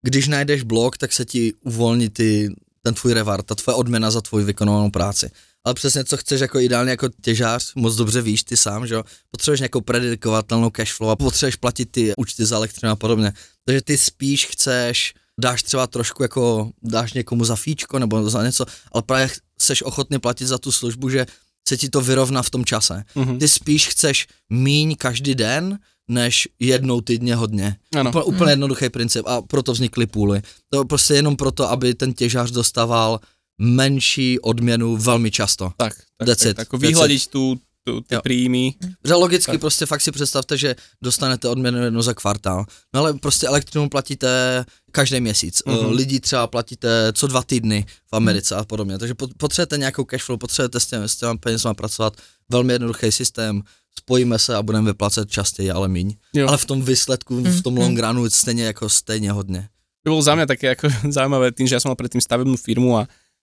[0.01, 2.49] když najdeš blok, tak se ti uvolní ty,
[2.83, 5.29] ten tvůj reward, ta tvoje odměna za tvoji vykonovanou práci.
[5.63, 9.03] Ale přesně co chceš jako ideálně jako těžář, moc dobře víš ty sám, že jo,
[9.31, 13.33] potřebuješ nějakou predikovatelnou cashflow a potřebuješ platit ty účty za elektřinu a podobně.
[13.65, 18.65] Takže ty spíš chceš, dáš třeba trošku jako, dáš někomu za fíčko nebo za něco,
[18.91, 19.29] ale právě
[19.61, 21.25] seš ochotný platit za tu službu, že
[21.67, 23.39] se ti to vyrovná v tom čase Mhm.
[23.39, 27.75] ty spíš chceš míň každý den, než jednou týdně hodně.
[27.95, 28.09] Áno.
[28.09, 30.41] Úplně, úplně jednoduchý princip a proto vznikly půly.
[30.69, 33.19] To prostě jenom proto, aby ten těžář dostával
[33.61, 35.71] menší odměnu velmi často.
[35.77, 37.43] Tak, tak, That's tak, it, tak ako that's vyhľadiť tu,
[37.85, 38.21] tu tie Jo.
[38.21, 38.73] príjmy.
[39.05, 39.61] Že logicky Tak.
[39.61, 42.65] prostě fakt si představte, že dostanete odměnu jednou za kvartál.
[42.93, 44.29] No ale prostě elektřinu platíte
[44.91, 45.61] každý měsíc.
[45.65, 45.77] Mhm.
[45.77, 45.95] Mm-hmm.
[45.95, 48.97] Lidi třeba platíte co dva týdny v Americe a podobně.
[48.97, 52.13] Takže pot- potřebujete nějakou cashflow, potřebujete s těmi, s těmi penězma pracovat.
[52.49, 53.61] Velmi jednoduchý systém.
[53.99, 56.15] Spojíme se a budeme vyplácet častěji, ale míň.
[56.33, 56.47] Jo.
[56.47, 57.81] Ale v tom výsledku, v tom Mhm.
[57.83, 59.69] long runu stejně jako stejně hodně.
[60.03, 62.97] To bolo za mňa také ako zaujímavé tým, že ja som mal predtým stavebnú firmu
[62.97, 63.05] a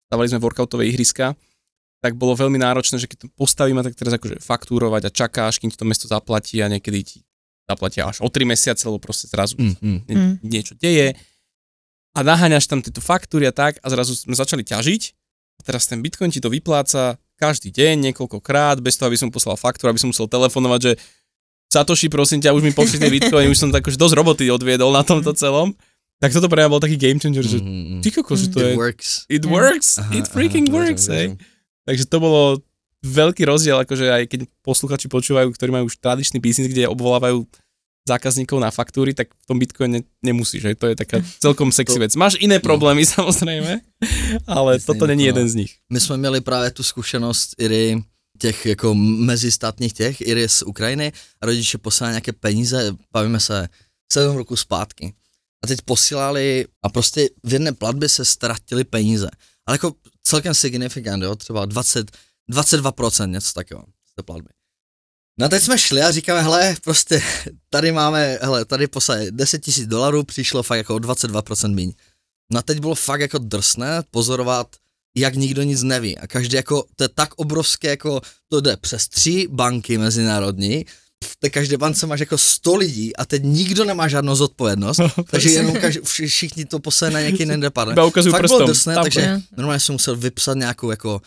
[0.06, 1.34] stavali sme workoutové ihriska,
[1.98, 5.74] tak bolo veľmi náročné, že keď to postavíme, tak teraz akože faktúrovať a čakáš, kým
[5.74, 7.18] ti to mesto zaplatí a niekedy ti
[7.66, 9.98] zaplatia až o 3 mesiace, lebo proste zrazu Mm, mm.
[10.06, 10.34] nie, Mm.
[10.46, 11.18] niečo deje
[12.14, 15.02] a naháňaš tam tieto faktúry a tak a zrazu sme začali ťažiť
[15.58, 19.54] a teraz ten Bitcoin ti to vypláca každý deň, niekoľkokrát, bez toho, aby som poslal
[19.54, 20.92] faktúru, aby som musel telefonovať, že
[21.66, 24.94] Satoshi, prosím ťa, už mi pošli tie Bitcoiny, už som tak už dosť roboty odviedol
[24.94, 25.74] na tomto celom.
[26.16, 28.00] Tak toto pre mňa bol taký game changer, že Mm, mm.
[28.00, 29.08] ty kokos, že to It je, works.
[29.28, 31.36] it works, Aha, it freaking aha, works, hej.
[31.84, 32.40] Takže to bolo
[33.04, 37.44] veľký rozdiel, akože aj keď posluchači počúvajú, ktorí majú už tradičný biznis, kde obvolávajú
[38.08, 42.00] zákazníkov na faktúry, tak v tom Bitcoine nemusíš, že to je taká celkom sexy To-
[42.00, 42.16] vec.
[42.16, 43.80] Máš iné problémy samozrejme,
[44.46, 45.26] ale Jasně, toto není no.
[45.26, 45.72] jeden z nich.
[45.92, 48.04] My jsme měli právě tu zkušenost Iry
[48.38, 53.68] těch jako mezistátních těch, Iry z Ukrajiny a rodiče posílali nějaké peníze, bavíme se
[54.12, 55.14] sedm roku zpátky.
[55.64, 59.28] A teď posílali a prostě v jedné platbě se ztratili peníze.
[59.66, 59.92] Ale jako
[60.22, 62.10] celkem signifikant, jo, třeba 20,
[62.52, 64.48] 22% něco takového z té platby.
[65.40, 67.22] No a teď jsme šli a říkáme, hele, prostě
[67.70, 71.92] tady máme, hele, tady poslali 10 tisíc dolarů, přišlo fakt jako o 22% míň.
[72.52, 74.66] No a teď bylo fakt jako drsné pozorovat,
[75.16, 76.18] jak nikdo nic neví.
[76.18, 80.84] A každý jako, to je tak obrovské, jako to jde přes tři banky mezinárodní,
[81.24, 85.50] v té každé bance máš jako 100 lidí a teď nikdo nemá žádnou zodpovědnost, takže
[85.50, 87.96] jenom každý, vši- všichni to poslali na nějaký jiný department.
[88.30, 88.70] Fakt bylo prstom.
[88.70, 89.20] drsné, Tam takže
[89.56, 91.20] normálně jsem musel vypsat nějakou jako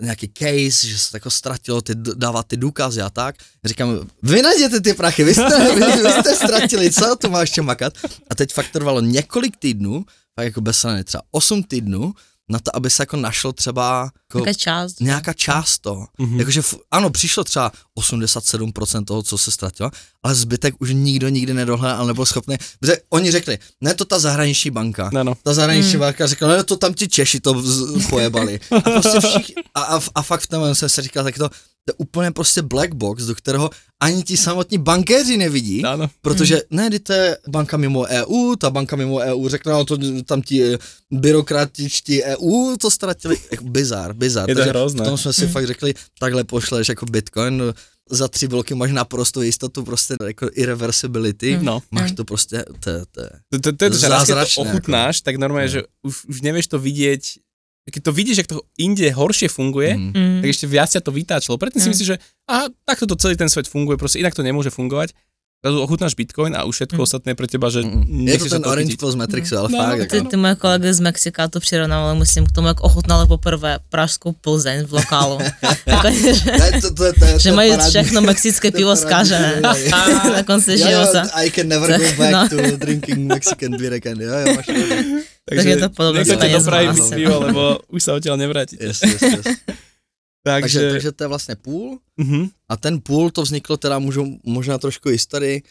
[0.00, 3.36] nějaký case, že se jako ztratilo, ty, dávat ty důkazy a tak.
[3.64, 7.62] Říkám, vy najděte ty prachy, vy jste, vy, vy jste ztratili, co to má ještě
[7.62, 7.92] makat?
[8.30, 12.12] A teď fakt trvalo několik týdnů, tak jako bez třeba 8 týdnů,
[12.48, 15.00] na to, aby se jako našlo třeba jako Jaká část?
[15.00, 16.06] nějaká část toho.
[16.18, 16.34] Mhm.
[16.34, 16.38] Mm-hmm.
[16.38, 19.90] Jakože ano, přišlo třeba 87% toho, co se ztratilo,
[20.22, 24.70] ale zbytek už nikdo nikdy nedohledal, nebyl schopný, protože oni řekli, ne to ta zahraniční
[24.70, 25.34] banka, No, no.
[25.42, 26.00] ta zahraniční hmm.
[26.00, 27.62] banka řekla, no to tam ti Češi to
[28.10, 28.60] pojebali.
[28.76, 31.50] A, prostě všichni, a, a, a fakt v tom jsem si říkal, tak to,
[31.88, 33.70] to je úplně prostě black box, do kterého
[34.00, 36.10] ani ti samotní bankéři nevidí, Áno.
[36.20, 39.96] protože ne, kdy to je banka mimo EU, ta banka mimo EU řekne, no to
[40.24, 40.78] tam ti eh,
[41.10, 44.48] byrokratičtí EU to ztratili, jako bizar, bizar.
[44.48, 44.98] Je to Takže hrozné.
[44.98, 47.72] Potom jsme si fakt řekli, takhle pošleš jako Bitcoin, no,
[48.10, 51.82] za tři bloky máš naprosto jistotu, prostě jako irreversibility, No.
[51.90, 54.62] máš to prostě, to, je- to je To, to, to je to, keď to Zázračné,
[54.64, 55.72] ochutnáš, tak normálne, No.
[55.72, 57.22] že už, už nevieš to vidieť,
[57.90, 60.12] keď to vidíš, jak to inde horšie funguje, Mm.
[60.12, 60.38] Mm.
[60.40, 61.56] tak ešte viac ťa to vytáčalo.
[61.56, 61.92] Predtým si Mm.
[61.96, 65.12] myslíš, že aha, takto to celý ten svet funguje, proste inak to nemôže fungovať.
[65.58, 67.06] zrazu ochutnáš Bitcoin a už všetko Mm.
[67.10, 68.30] ostatné pre teba, že Mm.
[68.30, 68.94] Je to ten toho Orange.
[68.94, 70.10] Plus Matrixu, ale No, fakt no, jako.
[70.14, 74.38] Ty, ty moje kolegy z Mexika to přirovnávali, myslím, k tomu, jak ochutnali poprvé pražskou
[74.38, 75.42] Plzeň v lokálu.
[75.82, 79.02] Že, to, to, to, to, že to mají všechno mexické to pivo jo.
[80.38, 81.26] na konci života.
[81.34, 82.42] I can never go back no.
[82.48, 84.14] to drinking Mexican beer again.
[84.20, 84.62] Jo, jo,
[85.56, 85.64] máš pravdu.
[85.64, 87.00] Tak je to podobné dopraví asi.
[87.00, 88.76] bez piva, lebo už sa odtiaľ nevráti.
[88.80, 89.46] Yes, yes, yes.
[90.44, 91.98] Takže, Takže, takže to je vlastně půl.
[92.16, 92.48] Mhm.
[92.68, 95.62] A ten půl to vzniklo teda, můžu možná trošku historii,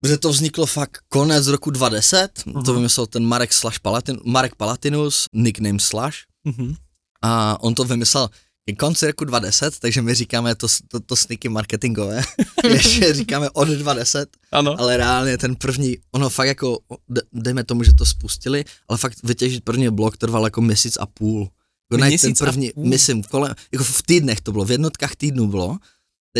[0.00, 2.64] protože to vzniklo fakt konec roku 2010, uh-huh.
[2.64, 6.74] to vymyslel ten Marek, Slash Palatin, Marek Palatinus, nickname Slash, Mhm.
[7.22, 8.30] a on to vymyslel
[8.76, 12.22] konci roku 2010, takže my říkáme to, to, to sneaky marketingové,
[12.68, 14.80] ještě říkáme od 2010, Áno.
[14.80, 16.78] ale reálně ten první, ono fakt jako,
[17.08, 21.06] de- dejme tomu, že to spustili, ale fakt vytěžit první blok trval jako měsíc a
[21.06, 21.48] půl.
[21.92, 22.86] Jako najít ten Měsíc a první, půl?
[22.86, 25.76] myslím, kolem, jako v týdnech to bylo, v jednotkách týdnů bylo,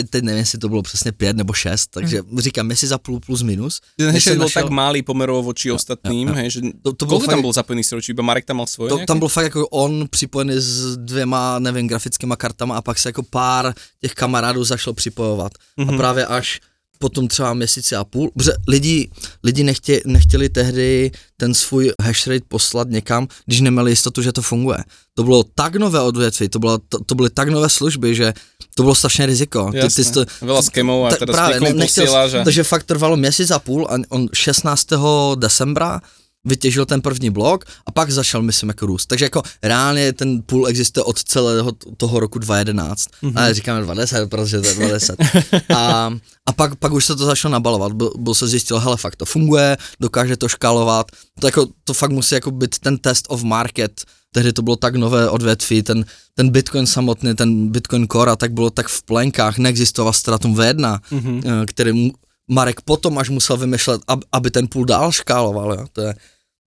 [0.03, 3.21] teď, teď nevím, jestli to bylo přesně pět nebo šest, takže říkám měsíc a půl
[3.21, 3.81] plus minus.
[3.97, 6.41] Ten než bol našel- tak malý pomerovo voči Jo, ostatným, jo, jo.
[6.41, 8.89] hej, že To, to bylo fakt, tam bol zapojený či iba Marek tam mal svoje
[8.89, 13.09] to, tam byl fakt jako on připojený s dvěma, nevím, grafickýma kartama a pak se
[13.09, 15.53] jako pár těch kamarádů zašlo připojovat.
[15.77, 15.95] Mhm.
[15.95, 16.61] A právě až
[16.99, 19.11] potom třeba měsíci a půl, protože lidi,
[19.45, 24.79] lidi nechtě, nechtěli tehdy ten svůj hashrate poslat někam, když neměli jistotu, že to funguje.
[25.15, 28.33] To bylo tak nové odvětví, to, bylo, to, to byly tak nové služby, že
[28.75, 29.67] to bylo strašné riziko.
[29.73, 30.05] Ty, ty, Jasné.
[30.15, 32.45] to, Veľa skemov a teraz právě, ne- nechtěl, posieláš a...
[32.45, 34.87] takže fakt trvalo měsíc a půl a on 16.
[35.35, 36.01] decembra
[36.45, 39.07] vytěžil ten první blok a pak začal, myslím, jako růst.
[39.07, 43.05] Takže jako reálně ten půl existuje od celého toho roku 2011.
[43.23, 43.33] Mm-hmm.
[43.37, 45.17] Ale říkáme 20, protože to je 20.
[45.77, 46.13] a,
[46.47, 49.25] a pak, pak už se to začalo nabalovat, byl, byl se zjistil, hele, fakt to
[49.25, 51.07] funguje, dokáže to škálovat,
[51.41, 54.95] to, jako, to fakt musí jako být ten test of market, tehdy to bylo tak
[54.97, 59.59] nové odvětví, ten, ten Bitcoin samotný, ten Bitcoin Core a tak bylo tak v plenkách,
[59.59, 61.41] neexistoval Stratum V1, Mhm.
[61.45, 62.13] eh, který mu-
[62.49, 65.87] Marek potom až musel vymýšlet, ab, aby ten půl dál škáloval, jo.
[65.93, 66.15] To je,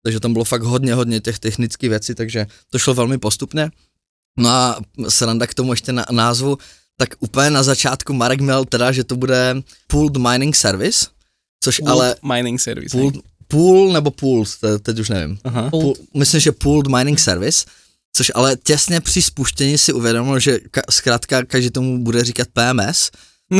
[0.02, 3.70] takže tam bylo fakt hodně, hodně těch technických věcí, takže to šlo velmi postupně.
[4.38, 6.58] No a sranda k tomu ještě na názvu,
[6.96, 11.06] tak úplně na začátku Marek měl teda, že to bude Pooled Mining Service,
[11.64, 12.98] což Pooled ale mining service.
[12.98, 13.22] pool, hej.
[13.48, 15.38] pool nebo pools, te, teď už nevím.
[15.44, 15.70] Aha.
[15.70, 17.64] Pool, myslím, že Pooled Mining Service,
[18.12, 23.10] což ale těsně při spuštění si uvědomil, že ka, zkrátka každý tomu bude říkat PMS,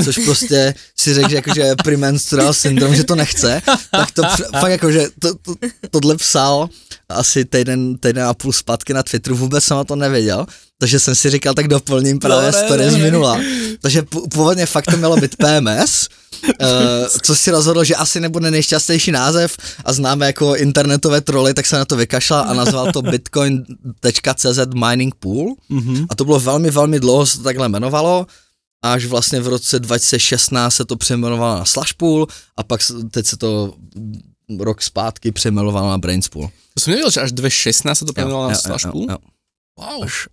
[0.04, 4.22] což prostě si řekl, že jakože premenstrual syndrom, že to nechce, tak to
[4.60, 5.54] fakt jakože to, to,
[5.90, 6.68] tohle psal
[7.08, 10.46] asi týden, týden a půl zpátky na Twitteru, vůbec jsem o to nevěděl,
[10.78, 13.40] takže jsem si říkal, tak doplním právě Dobré, story z minula.
[13.80, 14.02] Takže
[14.34, 16.08] původně fakt to mělo být PMS,
[16.44, 16.66] uh,
[17.22, 21.76] co si rozhodl, že asi nebude nejšťastnější název a známe jako internetové troly, tak se
[21.76, 25.54] na to vykašlal a nazval to bitcoin.cz mining pool.
[25.68, 26.06] Mhm.
[26.10, 28.26] a to bylo velmi, velmi dlouho se to takhle jmenovalo,
[28.82, 33.36] až vlastně v roce 2016 se to přejmenovalo na Slashpool a pak se- teď se
[33.36, 33.74] to
[34.58, 36.50] rok zpátky přejmenovalo na Brainspool.
[36.74, 39.06] To som nevedel, že až 2.16 sa to premenovalo na Slash Pool.
[39.10, 39.18] jo.
[39.78, 40.04] Wow.
[40.04, 40.28] Až,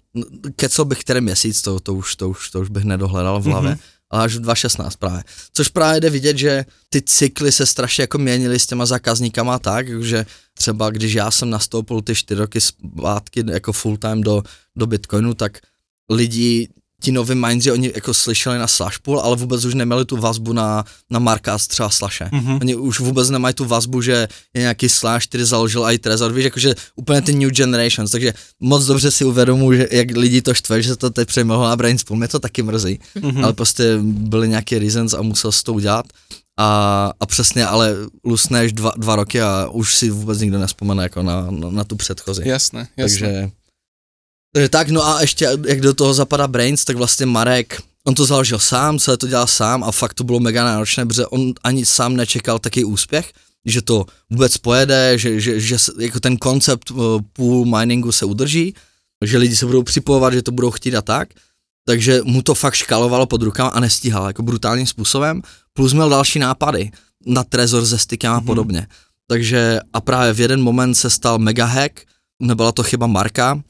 [0.56, 3.70] kecel bych který měsíc, to, to, už, to, už, to už bych nedohledal v hlavě,
[3.72, 3.80] Mhm.
[4.12, 5.24] ale až v 2016 právě.
[5.54, 10.04] Což právě jde vidět, že ty cykly se strašně jako měnily s těma zákazníkama tak,
[10.04, 14.44] že třeba když já jsem nastoupil ty čtyři roky zpátky jako full time do,
[14.76, 15.60] do Bitcoinu, tak
[16.12, 16.68] lidi,
[17.00, 20.86] ti noví mindři, oni jako slyšeli na Slashpool, ale vůbec už neměli tu vazbu na,
[21.10, 22.30] na Marka třeba Slashe.
[22.32, 22.58] Mhm.
[22.62, 26.44] Oni už vůbec nemají tu vazbu, že je nějaký Slash, který založil i Trezor, víš,
[26.44, 30.82] jakože úplně ty new generations, takže moc dobře si uvědomuji, že jak lidi to štve,
[30.82, 33.44] že se to teď přejmenovalo na Brainspool, mě to taky mrzí, Mhm.
[33.44, 36.06] ale prostě byly nějaké reasons a musel se to udělat.
[36.62, 41.24] A, a přesně, ale lusneš dva, dva roky a už si vůbec nikdo nespomene jako
[41.24, 42.42] na, na, na tu předchozí.
[42.46, 43.20] Jasné, jasné.
[43.20, 43.50] Takže
[44.70, 48.60] tak, no a ještě jak do toho zapadá Brains, tak vlastně Marek, on to založil
[48.60, 52.16] sám, celé to dělal sám a fakt to bylo mega náročné, protože on ani sám
[52.16, 53.34] nečekal taký úspěch,
[53.66, 56.98] že to vůbec pojede, že, že, že jako ten koncept uh,
[57.34, 58.74] pool miningu se udrží,
[59.26, 61.30] že lidi se budou připojovat, že to budou chtít a tak,
[61.88, 65.42] takže mu to fakt škalovalo pod rukama a nestíhal jako brutálním způsobem,
[65.74, 66.92] plus měl další nápady
[67.26, 68.46] na Trezor se stykem a Mhm.
[68.46, 68.88] podobně.
[69.28, 72.00] Takže a právě v jeden moment se stal mega hack,
[72.40, 73.62] nebyla to chyba Marka,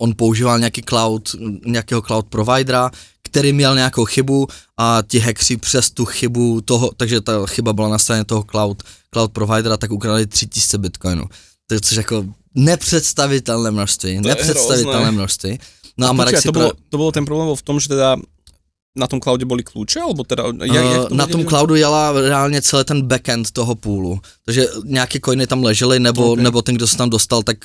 [0.00, 2.90] on používal nějaký cloud, nějakého cloud providera,
[3.22, 7.88] který měl nějakou chybu a ti hackři přes tu chybu toho, takže ta chyba byla
[7.88, 8.82] na straně toho cloud,
[9.12, 11.24] cloud providera, tak ukradli 3000 bitcoinů.
[11.66, 15.58] To je což jako nepředstavitelné množství, To nepředstavitelné množství.
[15.98, 16.62] No a, A Marek počkaj, si to, pra...
[16.62, 18.16] bolo, to bolo ten problém v tom, že teda
[18.96, 22.12] na tom cloude boli kľúče, alebo teda, jak, jak Uh, to na tom cloudu jela
[22.12, 24.20] reálně celý ten backend toho půlu.
[24.44, 26.32] Takže nějaké coiny tam ležely, nebo, Ok.
[26.32, 26.44] okay.
[26.44, 27.56] nebo ten, kdo se tam dostal, tak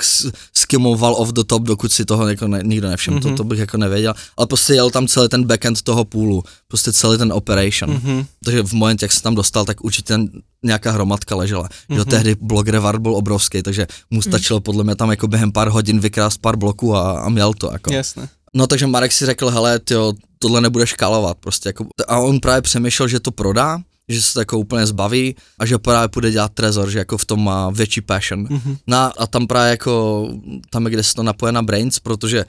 [0.53, 3.17] skimoval off the top, dokud si toho jako ne, nikdo nevšiml.
[3.17, 3.27] Mm-hmm.
[3.27, 3.37] Mhm.
[3.37, 4.13] To, to bych jako nevěděl.
[4.37, 6.43] Ale prostě jel tam celý ten backend toho půlu.
[6.67, 7.91] Prostě celý ten operation.
[7.91, 8.03] Mm-hmm.
[8.03, 8.25] Mhm.
[8.45, 10.19] Takže v momentě, jak se tam dostal, tak určitě
[10.63, 11.63] nějaká hromadka ležela.
[11.63, 11.89] Mm-hmm.
[11.89, 11.99] Mhm.
[11.99, 15.67] Že tehdy blok Revard byl obrovský, takže mu stačilo podle mě tam jako během pár
[15.69, 17.69] hodin vykrást pár bloků a, a měl to.
[17.71, 17.93] Jako.
[17.93, 18.29] Jasné.
[18.55, 22.61] No takže Marek si řekl, hele, tyjo, tohle nebude škálovat prostě jako, a on právě
[22.61, 26.51] přemýšlel, že to prodá, že se to jako úplně zbaví a že právě půjde dělat
[26.53, 28.47] trezor, že jako v tom má větší passion.
[28.47, 28.77] Mm-hmm.
[28.87, 30.27] No a tam právě jako,
[30.69, 32.45] tam je kde se to napoje na Brains, protože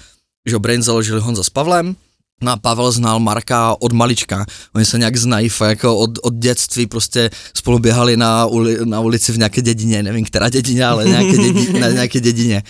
[0.49, 1.97] že Brains založili Honza s Pavlem,
[2.43, 6.87] No a Pavel znal Marka od malička, oni se nějak znají jako od, od dětství,
[6.87, 11.37] prostě spolu běhali na, uli, na ulici v nějaké dědině, nevím která dědině, ale nějaké,
[11.37, 12.63] dědi, na nějaké dědině.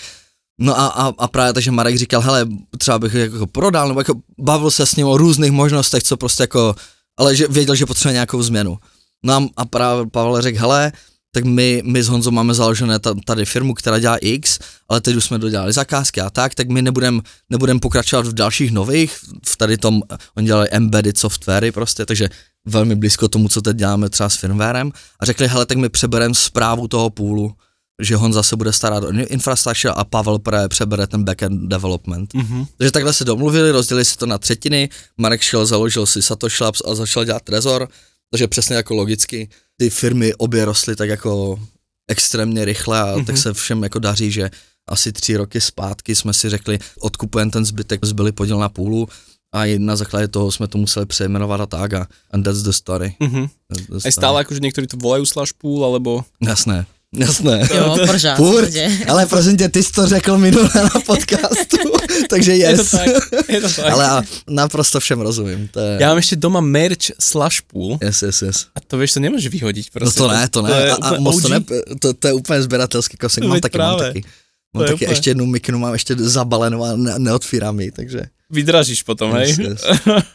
[0.62, 2.46] No a, a, a právě takže Marek říkal, hele,
[2.78, 6.42] třeba bych jako prodal, nebo jako bavil se s ním o různých možnostech, co prostě
[6.42, 6.74] jako,
[7.18, 8.78] ale že věděl, že potřebuje nějakou změnu.
[9.24, 10.92] No a, a právě Pavel řekl, hele,
[11.34, 15.16] tak my, my s Honzou máme založené ta- tady firmu, která dělá X, ale teď
[15.16, 17.20] už jsme dodělali zakázky a tak, tak my nebudem,
[17.50, 20.02] nebudem pokračovat v dalších nových, v tady tom,
[20.36, 22.28] oni dělali embedded softwary prostě, takže
[22.64, 26.34] velmi blízko tomu, co teď děláme třeba s firmwarem a řekli, hele, tak my přebereme
[26.34, 27.52] zprávu toho půlu,
[28.02, 32.34] že Honza se bude starat o infrastructure a Pavel právě přebere ten backend development.
[32.34, 32.64] Mhm.
[32.78, 34.88] Takže takhle se domluvili, rozdělili si to na třetiny,
[35.18, 37.88] Marek šel, založil si Satoshi Labs a začal dělat Trezor,
[38.30, 41.60] takže přesně jako logicky ty firmy obě rostly tak jako
[42.08, 43.24] extrémně rychle a mm-hmm.
[43.24, 44.50] tak se všem jako daří, že
[44.88, 49.08] asi tři roky zpátky jsme si řekli, odkupujeme ten zbytek, zbyli podíl na půlu
[49.54, 53.14] a na základě toho jsme to museli přejmenovat a tak a and that's the story.
[53.20, 53.46] Mhm.
[53.68, 54.12] That's the story.
[54.12, 56.24] stále akože niektorí to volajú slash pool, alebo...
[56.40, 57.68] Jasné, jasné.
[57.74, 58.36] Jo, pořád.
[58.36, 58.98] Furt, prostě.
[59.08, 61.76] ale prosím tě, ty jsi to řekl minule na podcastu,
[62.30, 62.90] takže Je to yes.
[62.90, 63.08] tak,
[63.48, 63.92] je to tak.
[63.92, 65.68] Ale a naprosto všem rozumím.
[65.72, 68.58] To je, Ja mám ešte doma merch slash pool yes, yes, yes.
[68.74, 69.84] a to vieš, to nemôžeš vyhodiť.
[69.92, 70.18] No Proste.
[70.18, 70.70] to ne, to ne.
[70.72, 71.58] je a, a moc to, ne
[72.00, 74.12] to, to, je úplně sběratelský kosek, mám taky, mám právě.
[74.12, 74.20] taky.
[74.22, 77.90] To Mám je taky úplně- ještě jednu mikinu, mám ještě zabalenou a ne, neotvírám ji,
[77.90, 78.20] takže.
[78.50, 79.48] Vydražíš potom, hej?
[79.48, 79.80] Yes, yes.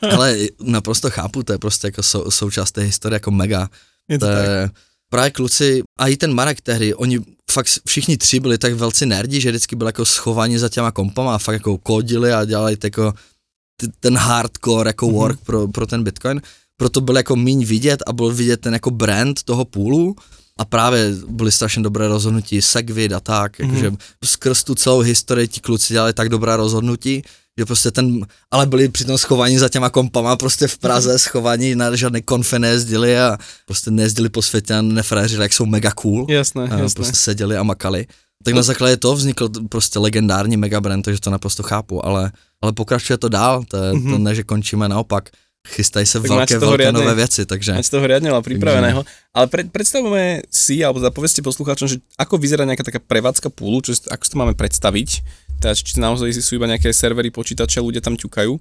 [0.02, 3.70] Ale naprosto chápu, to je prostě jako sou, součást té historie jako mega.
[4.10, 4.46] Je to To tak.
[4.46, 4.70] je,
[5.10, 7.20] právě kluci, a i ten Marek tehdy, oni
[7.52, 11.36] fakt všichni tři byli tak velcí nerdi, že vždycky byli jako schovaní za těma kompama
[11.36, 13.14] a fakt jako kodili a dělali jako
[14.00, 15.16] ten hardcore jako Mhm.
[15.16, 16.42] work pro, pro ten Bitcoin.
[16.78, 20.16] Proto byl jako míň vidět a byl vidět ten jako brand toho půlu
[20.60, 23.70] a právě byly strašně dobré rozhodnutí, Segwit a tak, Mhm.
[23.70, 27.22] jakože skrz tu celou historii ti kluci dělali tak dobrá rozhodnutí,
[27.58, 31.96] že prostě ten, ale byli přitom schovaní za těma kompama prostě v Praze, schovaní na
[31.96, 36.26] žádné konfe nejezdili a prostě nejezdili po světě a nefréřili, jak jsou mega cool.
[36.30, 36.96] Jasné, A jasné.
[36.96, 38.06] prostě seděli a makali.
[38.44, 43.18] Tak na základě toho vznikl prostě legendární megabrand, takže to naprosto chápu, ale, ale pokračuje
[43.18, 45.30] to dál, to, je, to ne, že končíme naopak.
[45.68, 49.04] Chystají se Tak velké, velké riadne- nové věci, takže Máte toho riadne veľa pripraveného.
[49.36, 53.84] Ale pre, predstavujeme si, alebo teda povedzte poslucháčom, že ako vyzerá nejaká taká prevádzka púlu,
[53.84, 55.10] čo, ako si to máme predstaviť.
[55.58, 58.54] Teda, či naozaj sú iba nejaké servery, počítače, ľudia tam ťukajú.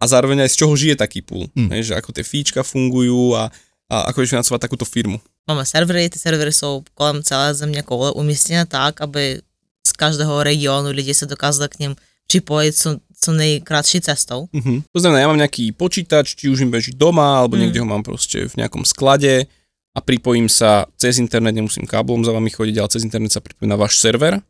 [0.00, 1.48] A zároveň aj z čoho žije taký púl.
[1.56, 1.70] Hmm.
[1.70, 1.80] Hmm.
[1.80, 3.48] že ako tie fíčka fungujú a,
[3.88, 5.20] a ako vieš financovať takúto firmu.
[5.48, 9.40] Máme servery, ty servery jsou kolem celé země koule umístěné tak, aby
[9.86, 14.48] z každého regionu lidi se dokázali k ním připojit co, co nejkratší cestou.
[14.54, 14.82] Uh-huh.
[14.92, 17.60] To znamená, ja mám nejaký počítač, či už mi beží doma, alebo Mm.
[17.68, 19.44] niekde ho mám proste v nejakom sklade
[19.92, 23.72] a pripojím sa cez internet, nemusím káblom za vami chodiť, ale cez internet sa pripojím
[23.72, 24.40] na váš server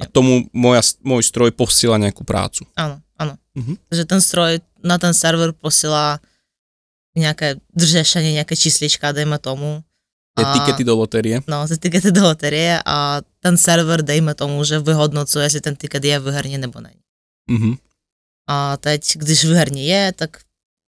[0.00, 2.64] a tomu moja, môj stroj posiela nejakú prácu.
[2.76, 3.36] Ano, ano.
[3.54, 3.76] Mhm.
[3.88, 6.20] Takže ten stroj na ten server posílá
[7.16, 9.84] nějaké řešení, nějaké číslička, dejme tomu.
[10.36, 11.40] A- tikety do lotérie.
[11.46, 16.04] No, ty tikety do loterie a ten server, dejme tomu, že vyhodnocuje, jestli ten tiket
[16.04, 17.00] je v herně nebo není.
[17.50, 17.78] Uh-huh.
[18.48, 20.40] A teď, když v herně je, tak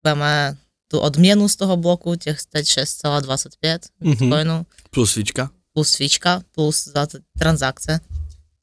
[0.03, 4.11] veme tu odměnu z toho bloku, těch teď 6,25 Mhm.
[4.17, 5.51] bitcoinů, plus svíčka.
[5.73, 7.07] plus svíčka, plus za
[7.39, 7.99] transakce.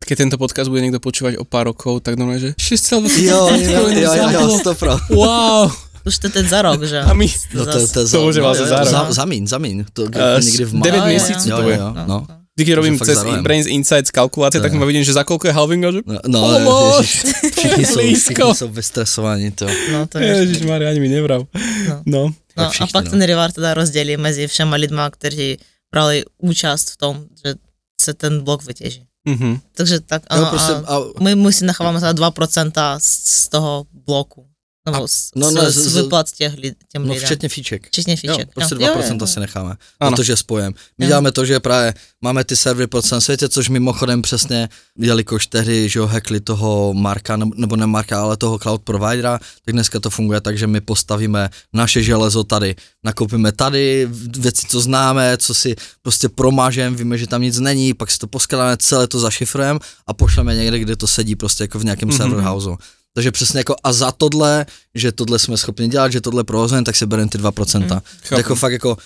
[0.05, 3.83] Keď tento podcast bude niekto počúvať o pár rokov, tak normálne, že 6,20 Jo, jo,
[3.89, 5.01] jo, jo, jo, stopro.
[5.09, 5.73] Wow!
[6.05, 7.01] Už to teď za rok, že?
[7.01, 8.89] A my- No to, to, je To už je vlastně za rok.
[8.89, 9.77] za, zamíň, zamíň.
[9.97, 10.83] To Eh, uh, někdy v máji.
[10.85, 11.77] devět No, jo, měsíců jo, to jo, je.
[11.77, 12.05] jo, no.
[12.07, 12.27] no.
[12.57, 13.43] Vždy, keď robím cez zároveň.
[13.43, 16.01] Brains Insights kalkulácie, tak To ma vidím, že za koľko je halving a že...
[16.07, 17.03] No, no Pomoc!
[17.03, 17.25] ježiš,
[17.57, 19.67] všichni, jsou, všichni jsou vystresovaní, to.
[19.93, 21.43] No, to je Ježiš, Maria, ani mi nevrav.
[21.89, 21.97] No.
[22.07, 22.23] No.
[22.57, 23.11] No, a pak no.
[23.11, 25.59] ten reward teda rozdělí mezi všema lidma, kteří
[25.91, 27.55] brali účast v tom, že
[28.01, 29.03] se ten blok vytěží.
[29.25, 29.61] Mhm.
[29.75, 33.49] Takže tak No, ano, prostě, a a, my, my si necháváme teda 2% z, z
[33.49, 34.47] toho bloku.
[34.93, 37.27] Nebo s, no, no, ne, s, z- s vyplat těch lid, těm No lidem.
[37.27, 37.87] včetně fíček.
[37.87, 38.55] Včetně Jo, fíček.
[38.55, 39.27] prostě Jo, 2% jo, jo.
[39.27, 40.11] si necháme, Ano.
[40.17, 40.73] protože spojem.
[40.99, 41.09] My Jo.
[41.09, 44.69] děláme to, že právě máme ty servery po celém světě, což mimochodem přesně,
[44.99, 49.73] jelikož tehdy, že jo, hackli toho Marka, nebo- ne Marka, ale toho cloud providera, tak
[49.73, 52.75] dneska to funguje tak, že my postavíme naše železo tady,
[53.05, 54.09] nakoupíme tady
[54.39, 58.27] věci, co známe, co si prostě promážeme, víme, že tam nic není, pak si to
[58.27, 62.19] poskládáme, celé to zašifrujeme a pošleme někde, kde to sedí prostě jako v nějakém Mhm.
[62.19, 62.23] mm-hmm.
[62.23, 62.77] server houseu.
[63.15, 66.97] Takže přesně jako a za tohle, že tohle jsme schopni dělat, že tohle provozujeme, tak
[66.97, 67.81] si bereme ty 2%.
[67.81, 67.89] Mm,
[68.23, 68.35] chápu.
[68.35, 68.97] jako fakt jako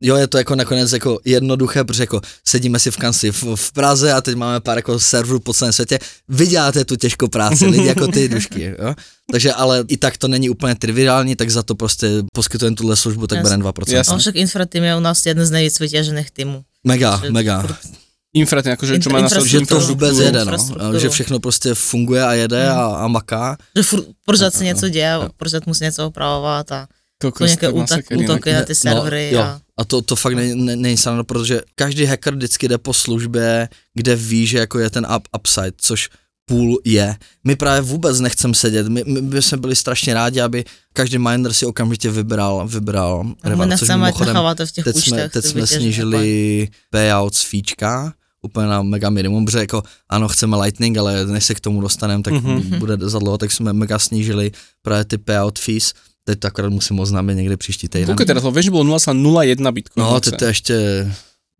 [0.00, 3.72] Jo, je to jako nakonec jako jednoduché, protože jako sedíme si v kanci v, v
[3.72, 5.98] Praze a teď máme pár jako serverů po celém světě.
[6.28, 8.94] Vy děláte tu těžkou práci, lidi jako ty dušky, jo?
[9.32, 13.26] Takže ale i tak to není úplně triviální, tak za to prostě poskytujeme tuhle službu,
[13.26, 13.92] tak bereme 2%.
[13.92, 14.12] Jasně.
[14.12, 16.62] No však Infratým je u nás jeden z nejvíc vytěžených týmů.
[16.84, 17.62] Mega, mega.
[17.62, 17.76] furt-
[18.36, 21.00] Infratým, akože čo má na Infra- Že to vůbec jede, no.
[21.00, 23.56] Že všechno prostě funguje a jede a, a maká.
[23.76, 25.28] Že furt, pořád se něco děje, jo.
[25.36, 26.86] pořád musí něco opravovat a
[27.22, 29.30] Kokos, jsou nějaké útok, útoky na ty servery.
[29.32, 29.44] No, jo.
[29.44, 32.94] a, A to, to fakt není, ne, není snadno, protože každý hacker vždycky jde po
[32.94, 36.08] službě, kde ví, že jako je ten up, upside, což
[36.48, 37.16] půl je.
[37.44, 41.52] My právě vůbec nechceme sedět, my, my, my jsme byli strašně rádi, aby každý miner
[41.52, 45.14] si okamžitě vybral, vybral Revan, což mimochodem to v těch teď účtech.
[45.14, 50.56] jsme, teď jsme snížili payout z fíčka, úplně na mega minimum, protože jako ano, chceme
[50.56, 52.58] Lightning, ale než se k tomu dostaneme, tak Mhm.
[52.58, 52.78] mm-hmm.
[52.78, 55.92] bude za dlouho, tak jsme mega snížili právě ty payout fees,
[56.24, 58.16] teď to akorát musím oznámit někdy příští týden.
[58.16, 60.06] Teraz, lebo vieš, že bolo 0,01 bitcoin.
[60.06, 60.74] No, teď to ještě...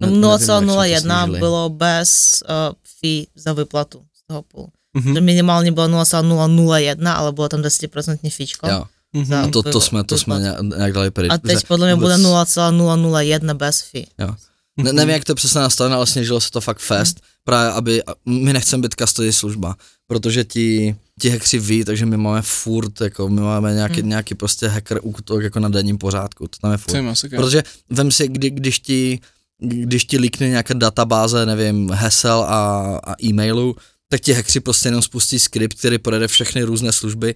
[0.00, 1.38] No, ne- nevím, jak jsme to 0,01 snížili.
[1.38, 4.68] bylo bez uh, fee za vyplatu z toho půl.
[4.94, 5.14] Mhm.
[5.14, 8.68] Že minimálně bylo 0,001, ale bylo tam 10% fíčko.
[8.68, 8.84] Jo.
[9.12, 9.24] Mhm.
[9.24, 11.30] za A to, to vypl- jsme, to jsme nějak, nějak dali pryč.
[11.32, 12.22] A teď podle mě bude vůbec-
[12.56, 14.06] 0,001 bez fee.
[14.18, 14.34] Jo.
[14.78, 18.52] Ne, nevím, jak to přesně nastavené, ale sněžilo se to fakt fest, právě aby, my
[18.52, 19.76] nechceme být custody služba,
[20.06, 24.08] protože ti, ti hackři ví, takže my máme furt, jako my máme nějaký, Hmm.
[24.08, 26.92] nějaký prostě hacker útok jako na denním pořádku, to tam je furt.
[27.42, 29.20] Protože vem si, kdy, když ti,
[29.58, 33.76] když ti líkne nějaká databáze, nevím, hesel a, a e-mailu,
[34.08, 37.34] tak ti hackři prostě jenom spustí skript, který projede všechny různé služby,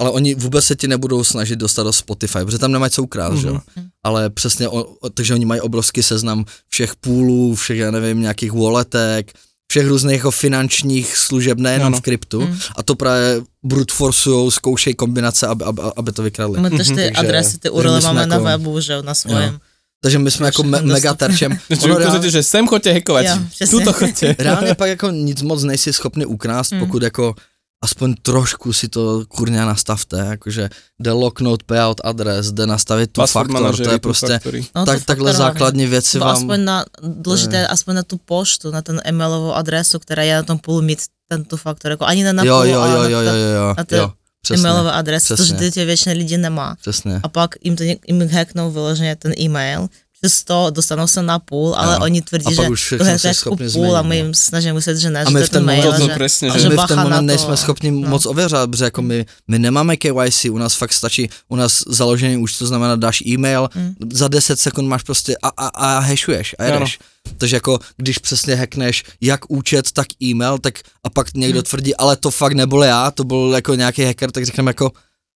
[0.00, 3.34] ale oni vůbec se ti nebudou snažit dostat do Spotify, protože tam nemají co ukrást,
[3.38, 3.60] že jo.
[3.76, 3.86] Mhm.
[4.04, 8.52] Ale přesně, o, o, takže oni mají obrovský seznam všech půlů, všech, já nevím, nějakých
[8.52, 9.32] walletek,
[9.70, 11.96] všech různých jako finančních služeb, nejenom Ano.
[11.96, 12.40] v kryptu.
[12.40, 12.58] Mhm.
[12.76, 16.60] A to právě brute forceujou, zkoušejí kombinace, aby, aby, aby to vykradli.
[16.60, 19.02] My tež ty Takže- adresy, ty takže URL my jsme máme na jako- webu, že
[19.02, 19.58] na svém.
[20.02, 21.58] Takže my jsme jako me, mega terčem.
[21.82, 22.66] Ono reálně, že sem.
[22.70, 23.78] Jo, přesně.
[23.78, 24.36] Tuto chodte.
[24.38, 26.80] reálně pak jako nic moc nejsi schopný ukrást, Hmm.
[26.80, 27.34] pokud jako
[27.82, 30.70] aspoň trošku si to kurňa nastavte, jakože
[31.00, 34.40] jde locknout payout adres, jde nastavit tu Password faktor, to manažery, je tu prostě.
[34.74, 36.36] No, tak, to takhle základní věci vám...
[36.36, 40.42] aspoň na, důležité je aspoň na tu poštu, na ten e-mailovou adresu, která je na
[40.42, 43.08] tom půl mít tento faktor, jako ani ne na jo, půl, jo, ale jo, na,
[43.08, 44.12] jo, jo, ten jo, na ty jo,
[44.42, 45.56] přesně, e-mailové adresy, což přesně.
[45.58, 46.76] teď většina lidí nemá.
[46.80, 47.20] přesně.
[47.22, 49.88] A pak jim, to, jim hacknou vyloženě ten e-mail,
[50.22, 52.00] přes to dostanou se na půl, ale Jo.
[52.02, 53.34] oni tvrdí, že to je
[53.72, 54.24] půl a změnit, my no.
[54.24, 56.46] jim snažíme myslet, že ne, A že my to je v ten mail, moment- že,
[56.48, 57.22] a že- že my v ten na moment to.
[57.26, 58.08] nejsme schopni no.
[58.08, 62.36] moc ověřovat, protože jako my, my nemáme KYC, u nás fakt stačí, u nás založený
[62.36, 63.94] už to znamená dáš e-mail, Mm.
[64.12, 66.98] za 10 sekund máš prostě a, a, a hashuješ a jedeš.
[67.38, 71.62] Takže jako když přesně hackneš jak účet, tak e-mail, tak a pak někdo Mm.
[71.62, 74.90] tvrdí, ale to fakt nebyl já, to byl jako nějaký hacker, tak řekneme jako,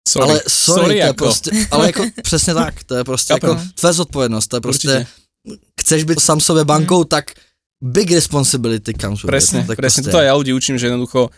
[0.08, 0.30] Sorry.
[0.30, 1.24] ale sorry, to je jako.
[1.24, 5.06] prostě, ale jako přesně tak, to je prostě jako tvé zodpovědnost, to je prostě, Určite.
[5.80, 7.30] chceš být sám sobě bankou, tak
[7.82, 9.66] big responsibility comes with Presne, it.
[9.66, 10.02] Tak presne.
[10.02, 11.30] prostě- Toto ja ľudí učím, že jednoducho,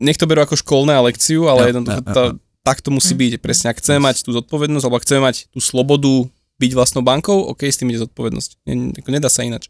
[0.00, 2.32] nech to berú ako školné a lekciu, ale Jo, jednoducho jo, jo, jo.
[2.64, 3.18] tak to musí Mm.
[3.18, 3.32] byť.
[3.40, 6.28] Presne, ak chceme mať tú zodpovednosť, alebo ak chceme mať tú slobodu
[6.60, 8.50] byť vlastnou bankou, OK, s tým ide zodpovednosť.
[8.66, 9.68] Ne, ako nedá sa inač.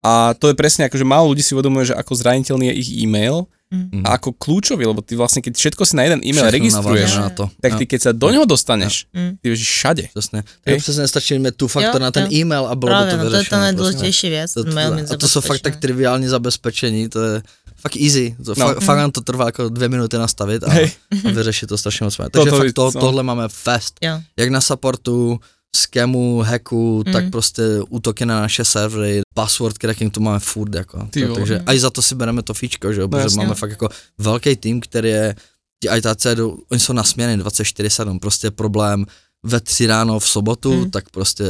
[0.00, 2.90] A to je presne ako, že málo ľudí si uvedomuje, že ako zraniteľný je ich
[3.04, 4.02] e-mail Mhm.
[4.02, 7.30] a ako kľúčový, lebo ty vlastne, keď všetko si na jeden e-mail Všechno registruješ, na
[7.30, 7.46] to.
[7.62, 9.38] tak ty keď sa do neho dostaneš, Mm.
[9.38, 10.02] ty vieš všade.
[10.10, 10.42] Přesně.
[10.66, 10.78] Okay.
[10.82, 12.32] Přesně stačí mít tu faktor Jo, na ten jo.
[12.42, 13.58] e-mail a bylo Právě, by to no, to je vyřešeno.
[13.60, 14.78] ta nejdůležitější věc, To, to,
[15.12, 17.42] a to jsou fakt tak triviální zabezpečení, to je
[17.80, 18.34] fakt easy.
[18.44, 18.66] To No.
[18.68, 18.74] no.
[18.74, 20.90] fakt, fakt nám to trvá jako dvě minuty nastavit a, Hej.
[21.24, 22.16] a vyřešit to strašně moc.
[22.32, 23.00] Takže fakt to, no.
[23.00, 23.94] tohle máme fest.
[24.02, 24.18] Jo.
[24.36, 25.38] Jak na supportu,
[25.76, 27.12] scamu, hacku, Mm.
[27.12, 31.06] tak prostě útoky na naše servery, password cracking, to máme furt jako.
[31.10, 31.38] Ty To, vole.
[31.40, 33.42] takže i za to si bereme to fíčko, že jo, No protože jasně.
[33.42, 35.34] máme fakt jako velký tým, který je,
[35.82, 36.26] ti ITC
[36.70, 39.06] oni jsou na směny 24-7, prostě problém
[39.42, 40.80] ve tři ráno v sobotu, Mm.
[40.80, 40.90] mm.
[40.90, 41.44] tak prostě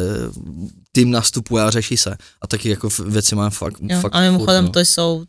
[0.92, 2.16] tým nastupuje a řeší se.
[2.42, 4.00] A taky jako věci máme fakt, Jo.
[4.00, 5.24] fakt A mimochodem furt, to jsou,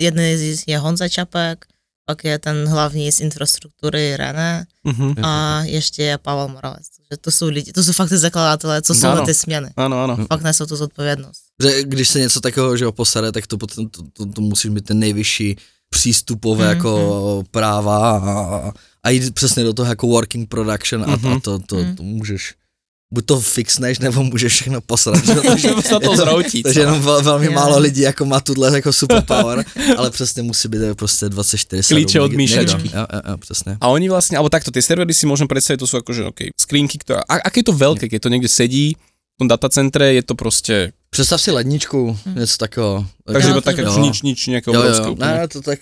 [0.00, 1.66] jedný z je Honza Čapek,
[2.06, 5.24] pak je ten hlavní z infrastruktury René Mhm.
[5.24, 6.86] a ještě je Pavel Moravec.
[7.16, 9.20] Takže to jsou lidi, to jsou fakt ty zakladatelé, co jsou Ano.
[9.20, 9.68] na ty směny.
[9.76, 10.16] Áno.
[10.18, 10.26] Hm.
[10.26, 11.40] Fakt nesou tu zodpovědnost.
[11.62, 14.84] Že když se něco takového, že posere, tak to, potom, to, to, to musíš mít
[14.84, 15.56] ten nejvyšší
[15.90, 21.26] přístupové Mhm, jako práva a, a jít přesně do toho jako working production a, Mhm.
[21.32, 22.54] a to, to, to můžeš,
[23.14, 25.22] buď to fixneš, nebo můžeš všechno posrat.
[25.26, 25.34] že?
[25.54, 26.86] Takže, sa to je zhroutí takže celé.
[26.90, 27.52] jenom vel, velmi Jo.
[27.52, 29.64] málo lidí jako má tuhle jako superpower,
[29.98, 32.90] ale přesně musí být prostě 24 Klíče od myšačky.
[32.94, 33.76] Jo, jo, jo, přesně.
[33.80, 36.98] A oni vlastne, alebo takto, tie servery si môžem predstaviť, to sú akože, okay, skrinky,
[36.98, 38.98] ktoré, a, aké je to veľké, keď to niekde sedí,
[39.34, 43.06] v tom datacentre je to prostě, Představ si ledničku, něco takového.
[43.32, 44.02] takže to tak je ako jo.
[44.04, 45.32] nič, nič nejaké Jo, obrovské jo, úplne.
[45.38, 45.78] ne, to tak,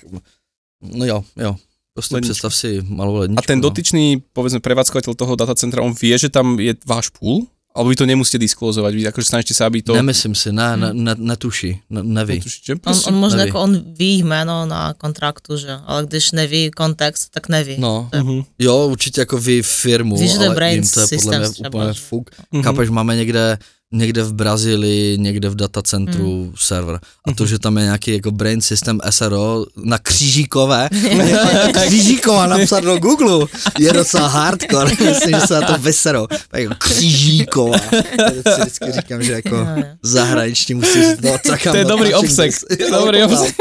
[0.83, 1.57] no jo, jo.
[1.95, 2.33] Prostě Ledničku.
[2.33, 3.45] představ si malou ledničku.
[3.45, 3.69] A ten no.
[3.69, 7.45] dotyčný, povedzme, prevádzkovateľ toho datacentra, on vie, že tam je váš pool?
[7.73, 9.97] Alebo vy to nemusíte disklozovať, vy akože snažíte sa, aby to...
[9.97, 12.35] Nemyslím si, ne, ne, ne netuší, ne, neví.
[12.45, 12.73] Netušíte?
[12.73, 13.49] On, Prostě, on možná neví.
[13.49, 15.73] jako on ví jméno na kontraktu, že?
[15.87, 17.77] Ale když neví kontext, tak neví.
[17.81, 18.43] No, Mhm.
[18.59, 21.19] jo, určitě jako vy firmu, Víš, že to je ale Brains jim to je podle
[21.21, 22.31] Systems mě úplně fuk.
[22.53, 22.63] Mhm.
[22.63, 23.59] Chápeš, máme někde,
[23.93, 26.53] někde v Brazílii, někde v datacentru Hmm.
[26.57, 26.99] server.
[27.25, 30.89] A to, že tam je nějaký jako brain system SRO na křížíkové,
[31.73, 33.47] křížíková napsat do Google,
[33.79, 36.27] je docela hardcore, myslím, že se na to vyserou.
[36.27, 37.77] Tak jako křížíková.
[38.19, 39.67] Já si vždycky říkám, že jako jo.
[40.03, 43.55] zahraniční musí no, tak To je dobrý obsek, to je dobrý obsek.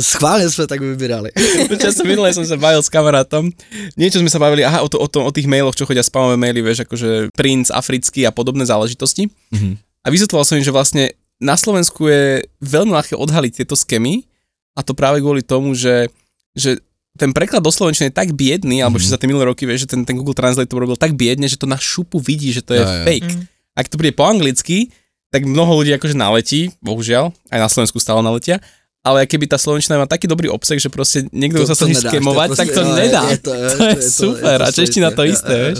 [0.00, 1.30] Schválně jsme tak vybírali.
[1.68, 3.50] Počas minulé som sa bavil s kamarátom.
[3.98, 6.38] Niečo sme sa bavili, aha, o, to, o, tom, o tých mailoch, čo chodia spamové
[6.38, 9.19] maily, vieš, akože princ africký a podobné záležitosti.
[9.50, 9.76] Mhm.
[10.00, 12.24] A vysvetloval som im, že vlastne na Slovensku je
[12.60, 14.24] veľmi ľahké odhaliť tieto skemy
[14.72, 16.08] a to práve kvôli tomu, že,
[16.54, 16.80] že
[17.18, 19.02] ten preklad do slovenčiny je tak biedný, alebo Mhm.
[19.02, 21.44] že za tie minulé roky, vieš, že ten, ten Google Translate to robil tak biedne,
[21.44, 22.88] že to na šupu vidí, že to je jo.
[23.04, 23.28] fake.
[23.28, 23.44] Mm.
[23.76, 24.88] Ak to bude po anglicky,
[25.28, 28.58] tak mnoho ľudí akože naletí, bohužiaľ, aj na Slovensku stále naletia,
[29.00, 32.46] ale keby tá slovenčina má taký dobrý obsah, že proste niekto sa snaží nedáš, skemovať,
[32.46, 33.22] to je tak to prostě- jo, nedá.
[33.26, 35.78] Je to, je, To je super, a čeština to isté, Jo, jo, vieš.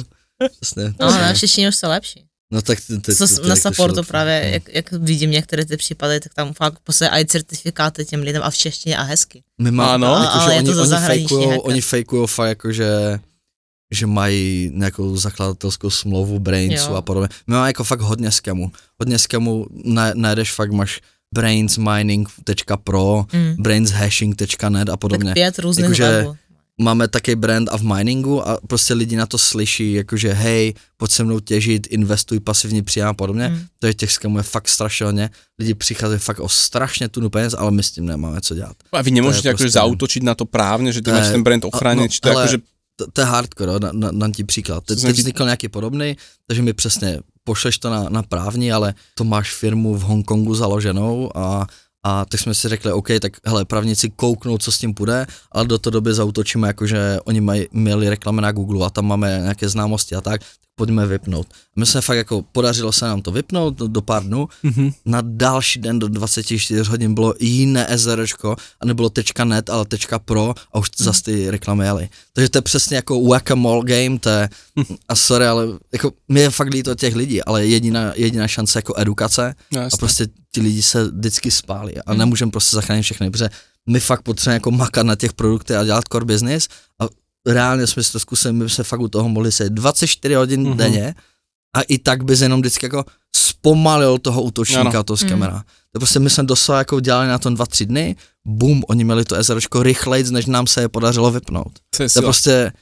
[0.57, 0.85] Přesně.
[1.01, 2.21] No, v češtině už se lepší.
[2.53, 4.49] No tak ty, Co ty, s- na supportu právě, No.
[4.53, 8.51] jak, jak vidím některé ty případy, tak tam fakt posílají aj certifikáty těm lidem a
[8.51, 9.43] v češtině a hezky.
[9.59, 10.23] My máme, Ano.
[10.25, 11.71] jako, Ale že je to oni, za oni, zahraniční fejkujou, hacker.
[11.71, 13.19] oni fejkujou fakt jako, že
[13.93, 16.95] že mají nějakou zakladatelskou smlouvu Brainsu Jo.
[16.97, 17.29] a podobně.
[17.47, 18.73] My máme jako fakt hodně skemů.
[19.01, 21.01] Hodně skemů na- najdeš fakt, máš
[21.35, 23.55] brainsmining.pro, Mm.
[23.59, 25.33] brainshashing.net a Tak podobně.
[25.35, 26.37] pět různých Jakože- webů.
[26.81, 31.11] Máme taky brand a v miningu a prostě lidi na to slyší, jakože hej, pojď
[31.11, 33.49] se mnou těžit, investuj pasivní příjem a podobně.
[33.49, 33.61] Mm.
[33.79, 35.31] To je těch skamů je fakt strašně.
[35.59, 38.77] Lidi přicházejí fakt o strašně tunu peněz, ale my s tím nemáme co dělat.
[38.93, 41.43] A vy nemôžete To je akože prostě- zautočiť na to právne, že ty máš ten
[41.43, 42.59] brand ochránený, no, či to je ale- akože...
[42.97, 44.85] To, to je hardcore, na, na, na ti příklad.
[44.85, 46.17] Te, teď vznikl nějaký podobný,
[46.47, 51.31] takže mi přesně pošleš to na, na právní, ale to máš firmu v Hongkongu založenou
[51.35, 51.67] a
[52.05, 55.65] a tak jsme si řekli, OK, tak hele, právníci kouknou, co s tím půjde, ale
[55.67, 59.69] do té doby zautočíme, jakože oni mají, měli reklamy na Google a tam máme nějaké
[59.69, 60.41] známosti a tak,
[60.75, 61.47] pojďme vypnout.
[61.77, 64.91] My jsme fakt jako, podařilo se nám to vypnout do, do pár dnů, Mhm.
[65.05, 69.11] na další den do 24 hodin bylo jiné SRčko a nebylo
[69.45, 69.85] .net, ale
[70.25, 71.05] .pro a už Mhm.
[71.05, 72.09] zase ty reklamy jeli.
[72.33, 74.49] Takže to je přesně jako whack-a-mole game, to je,
[75.09, 78.95] a sorry, ale jako mě je fakt líto těch lidí, ale jediná, jediná šance jako
[78.97, 83.49] edukace No, a prostě ti lidi se vždycky spálí a nemůžeme prostě zachránit všechny, protože
[83.89, 86.69] my fakt potřebujeme jako makat na těch produktech a dělat core business
[87.03, 87.05] a
[87.47, 90.73] reálně jsme si to zkusili, my se fakt u toho mohli se 24 hodin Mhm.
[90.73, 90.77] mm-hmm.
[90.77, 91.15] denně
[91.77, 93.05] a i tak bys jenom vždycky jako
[93.37, 95.03] zpomalil toho útočníka, Ano.
[95.03, 95.65] toho skamera.
[95.93, 99.45] To prostě my jsme doslova jako dělali na tom 2-3 dny, bum, oni měli to
[99.45, 101.73] SRčko rychlejc, než nám se je podařilo vypnout.
[101.73, 102.23] To je To je sila.
[102.23, 102.73] prostě,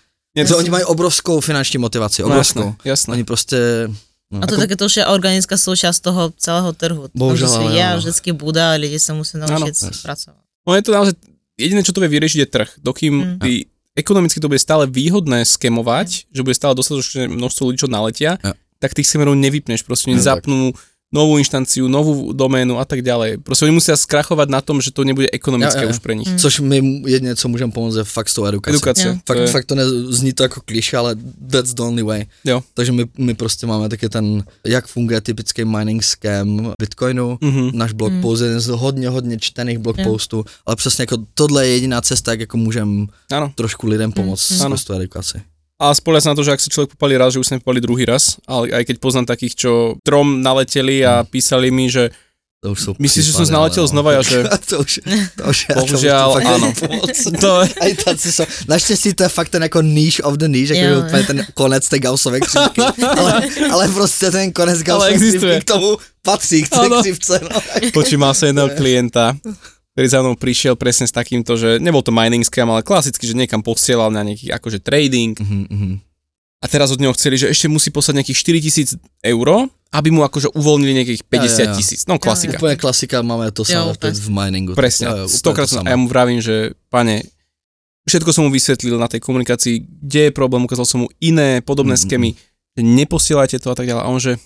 [0.48, 2.60] to oni mají obrovskou finanční motivaci, No, obrovskou.
[2.60, 3.12] jasné, jasné.
[3.12, 3.88] Oni prostě,
[4.30, 7.08] no, A to taky to už je organická součást toho celého trhu.
[7.14, 7.92] Bohužel, to, je no.
[7.92, 9.92] a vždycky bude a lidi se musí naučit Ano.
[10.02, 10.38] pracovat.
[10.68, 11.14] No je to naozaj,
[11.58, 12.70] jediné, čo to vie vyriešiť, je trh.
[12.84, 13.38] Dokým Mm.
[13.40, 13.66] ty,
[13.96, 18.52] ekonomicky to bude stále výhodné skemovať, že bude stále dostatočné množstvo ľudí, čo naletia, Jo.
[18.78, 19.82] tak tých skemerov nevypneš.
[19.82, 20.28] Proste oni Jo, tak.
[20.44, 20.72] zapnú
[21.08, 23.40] novú inštanciu, novú doménu a tak ďalej.
[23.40, 25.94] Proste oni musia skrachovať na tom, že to nebude ekonomické Jo, jo, jo.
[25.96, 26.28] už pre nich.
[26.36, 28.76] což my jedině, co můžeme pomoct, je fakt s tou edukací.
[28.76, 29.14] Edukácia.
[29.14, 31.16] To Fakt, je- fakt to nezní to jako kliše, ale
[31.50, 32.24] that's the only way.
[32.44, 32.60] Jo.
[32.74, 37.38] Takže my, my prostě máme taky ten, jak funguje typický mining scam Bitcoinu.
[37.40, 37.70] Mhm.
[37.72, 38.20] Náš blog Mm.
[38.22, 42.00] post je jeden z hodně, hodně čtených blog postů, ale přesně jako tohle je jediná
[42.00, 43.06] cesta, jak jako můžeme
[43.54, 44.68] trošku lidem pomoct Mm.
[44.68, 44.76] mm.
[44.78, 45.38] S tou edukací.
[45.78, 47.78] A spolia sa na to, že ak sa človek popali raz, že už sa nepopali
[47.78, 49.70] druhý raz, ale aj keď poznám takých, čo
[50.02, 52.10] trom naleteli a písali mi, že
[52.58, 53.92] To už jsou Myslíš, že případy, som naletěl ale no.
[53.94, 54.92] znova a že- to už,
[55.38, 56.68] to už, je- Bohužel, to už ano.
[57.40, 60.68] to, A i taci jsou, naštěstí to je fakt ten jako níž of the níž,
[60.74, 65.38] jako úplně ten konec té gausové křivky, ale, ale prostě ten konec gausové existuje.
[65.38, 67.60] křivky k tomu patří, k té křivce, no.
[67.94, 69.38] Počujem, mal som jedného klienta,
[69.98, 73.34] ktorý za mnou prišiel presne s takýmto, že nebol to mining scam, ale klasicky, že
[73.34, 75.94] niekam posielal na nejaký akože trading Mhm, mhm.
[76.62, 78.38] a teraz od neho chceli, že ešte musí poslať nejakých
[78.94, 78.94] 4000
[79.26, 81.74] eur, aby mu akože uvoľnili nejakých 50 jo.
[81.74, 82.00] tisíc.
[82.06, 82.62] No klasika.
[82.62, 84.78] Úplně klasika, máme to samé v miningu.
[84.78, 85.10] Presne.
[85.10, 87.26] Jo, úplně Stokrát a ja mu vravím, že pane,
[88.06, 91.98] všetko som mu vysvetlil na tej komunikácii, kde je problém, ukázal som mu iné podobné
[91.98, 92.30] Mm, mm, skémy,
[92.78, 94.02] že neposielajte to a tak ďalej.
[94.04, 94.38] A on že,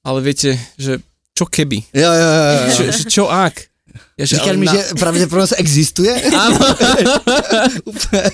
[0.00, 0.96] ale viete, že
[1.36, 1.92] čo keby?
[1.92, 2.64] Jo, jo, jo, jo.
[2.72, 3.71] Že, že čo ak?
[4.18, 6.12] Ja, že, Říkal ale mi, na- že pravděpodobnost existuje?
[6.44, 6.58] Áno.
[7.90, 8.28] Úplně.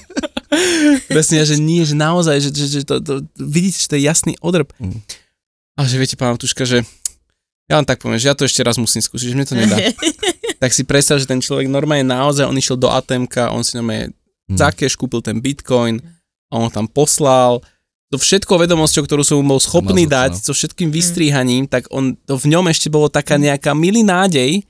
[1.09, 4.33] Presne, že nie, že naozaj, že, že, že to, to, vidíte, že to je jasný
[4.41, 4.73] odrb.
[4.81, 5.05] Mm.
[5.77, 6.83] A že viete, pán Tuška, že
[7.69, 9.77] ja vám tak poviem, že ja to ešte raz musím skúsiť, že mne to nedá.
[10.63, 14.17] tak si predstav, že ten človek normálne naozaj, on išiel do ATMka, on si normálne
[14.49, 14.57] Hmm.
[14.57, 16.01] za cash kúpil ten bitcoin
[16.49, 17.61] a on tam poslal
[18.09, 22.41] to všetko vedomosťou, ktorú som mu bol schopný dať, so všetkým vystrihaním, tak on, to
[22.41, 24.65] v ňom ešte bolo taká nejaká milý nádej,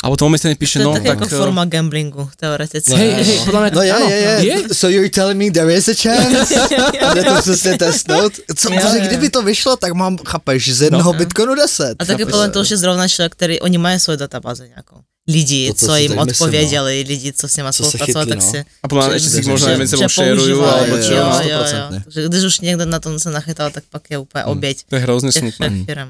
[0.00, 1.16] a potom momentálne píše, To je no tak tak...
[1.20, 2.96] ako eh, forma gamblingu, teoreticky.
[2.96, 4.32] Hej, hej, podľa mňa, No je, áno, je, je.
[4.42, 4.56] je.
[4.72, 6.48] So you're telling me there is a chance?
[7.14, 8.32] Jde to přesně testnout?
[8.56, 9.04] Co, Jo, protože jo.
[9.06, 11.18] kdyby to vyšlo, tak mám, chápeš, z jednoho No.
[11.18, 11.96] bitcoinu 10.
[11.98, 12.32] A taky chápeš?
[12.32, 15.04] podľa mňa to už je zrovna človek, ktorý, oni majú svoju databázu nejakú.
[15.28, 17.88] Lidí, To, co co si im tak myslím, odpověděli, lidi, co s nima Co se
[17.88, 18.50] spolupracovali, tak no.
[18.50, 18.58] si...
[18.82, 21.12] A podľa mňa že- si že- že- že sebou šerujú, používajú, alebo jo, čo.
[21.12, 21.38] jo, no.
[21.44, 21.86] jo, jo.
[21.92, 22.02] 100%.
[22.08, 24.52] Takže když už niekto na tom sa nachytal, tak pak je úplne Mm.
[24.56, 25.66] obieť To je hrozne těch smutné.
[25.86, 26.08] firm.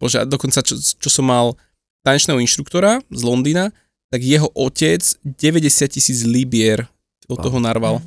[0.00, 1.58] Bože, a dokonca, čo, čo som mal
[2.02, 3.70] tanečného inštruktora z Londýna,
[4.12, 6.86] tak jeho otec 90 tisíc libier
[7.28, 7.42] do Wow.
[7.42, 8.02] toho narval.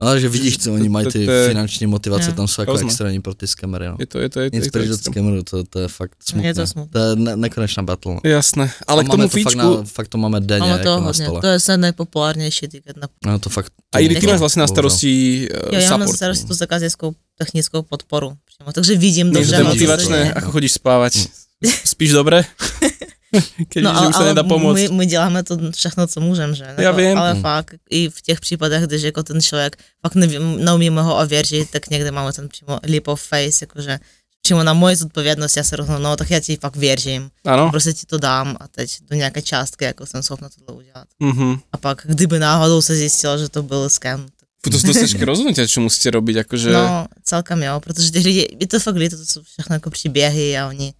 [0.00, 2.36] Ale že vidíš, co oni mají ty To- to je- finanční motivace, Jo.
[2.36, 3.96] tam jsou jako extrémní pro ty skamery, no.
[4.00, 5.12] Je to, je to, je to, Nic je to od extrém.
[5.12, 6.48] skamerů, to, to je fakt smutné.
[6.48, 6.92] Je to smutné.
[6.92, 8.14] To je ne, nekonečná battle.
[8.14, 8.20] No.
[8.24, 11.00] Jasné, ale k tomu to fakt, fíčku, na, fakt to máme denně Máme jako toho
[11.00, 11.40] na hodně, stole.
[11.40, 13.08] to je sa najpopulárnejší tiket na...
[13.26, 13.72] No to fakt.
[13.92, 15.12] a Iri, ty máš vlastne na starosti
[15.52, 18.32] uh, Jo, ja mám na starosti tú zakaznickou technickou podporu.
[18.48, 18.72] Přímo.
[18.72, 19.56] Takže vidím to je dobře.
[19.56, 21.12] co se motivačné, ako chodíš spávať.
[21.84, 22.44] Spíš dobre?
[23.70, 24.90] Keď No, že už sa nedá pomôcť.
[24.90, 26.66] my, my děláme to všechno, co můžeme, že?
[26.78, 27.18] Já vím.
[27.18, 27.42] Ale Mm.
[27.42, 31.90] fakt, i v těch případech, když jako ten člověk fakt nevím, neumíme ho ověřit, tak
[31.90, 33.98] někde máme ten přímo leap of face, jakože
[34.42, 37.70] přímo na moji zodpovědnost, já se rozhodnu, no tak já ti fakt věřím, Áno?
[37.70, 41.06] prostě ti to dám a teď do nějaké částky, jako jsem schopna tohle udělat.
[41.20, 41.58] Mhm.
[41.72, 44.26] A pak, kdyby náhodou se zjistilo, že to byl scam,
[44.60, 46.68] To sú dosť ťažké rozhodnutia, čo musíte robiť, akože...
[46.68, 50.52] No, celkem jo, protože těch lidí, je to fakt líto, to jsou všechno jako příběhy
[50.58, 50.92] a oni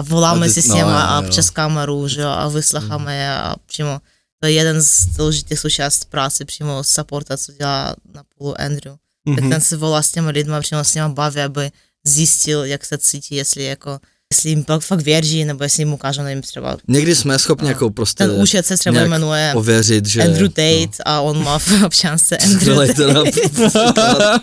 [0.00, 4.00] voláme si s no, jo, a přes kameru, že jo, a vyslecháme je a přímo
[4.40, 8.94] to je jeden z důležitých součást práce přímo supporta, co dělá na půlu Andrew.
[9.34, 9.50] Tak Mhm.
[9.50, 11.70] ten se volá s těma lidma, přímo s nimi baví, aby
[12.06, 13.98] zjistil, jak se cítí, jestli jako
[14.32, 17.70] jestli jim pak fakt věří, nebo jestli jim ukážou, nevím, třeba Někdy jsme schopni No.
[17.70, 20.22] jako prostě ten účet se třeba jmenuje ověřit, že...
[20.22, 23.30] Andrew Tate a on má v občance Andrew Tate.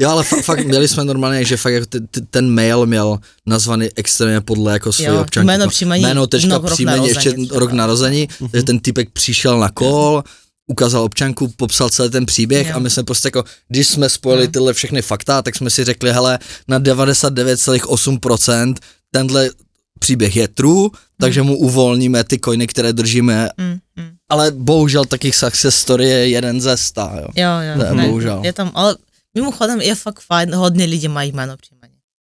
[0.00, 3.18] jo, ale fakt, fakt měli jsme normálně, že fakt jako ty- ty- ten mail měl
[3.46, 5.46] nazvaný extrémně podle jako Jo, občanky.
[5.46, 10.22] jméno, příjmení, jméno, tečka, no, příjmení, ještě rok narození, takže ten typek přišel na kol,
[10.66, 12.76] ukázal občanku, popsal celý ten příběh Jo.
[12.76, 14.50] a my jsme prostě jako, když jsme spojili Jo.
[14.50, 16.38] tyhle všechny fakta, tak jsme si řekli, hele,
[16.68, 18.74] na 99,8%
[19.10, 19.50] tenhle
[19.98, 20.88] příběh je true,
[21.20, 24.10] takže mu uvolníme ty coiny, které držíme, Mm, mm.
[24.28, 27.28] ale bohužel takých success story je jeden ze sta, jo.
[27.36, 28.40] Jo, jo, Ne, ne, bohužel.
[28.44, 28.96] je tam, ale
[29.40, 31.92] mimochodem je fakt fajn, hodně lidí mají jméno příjmení.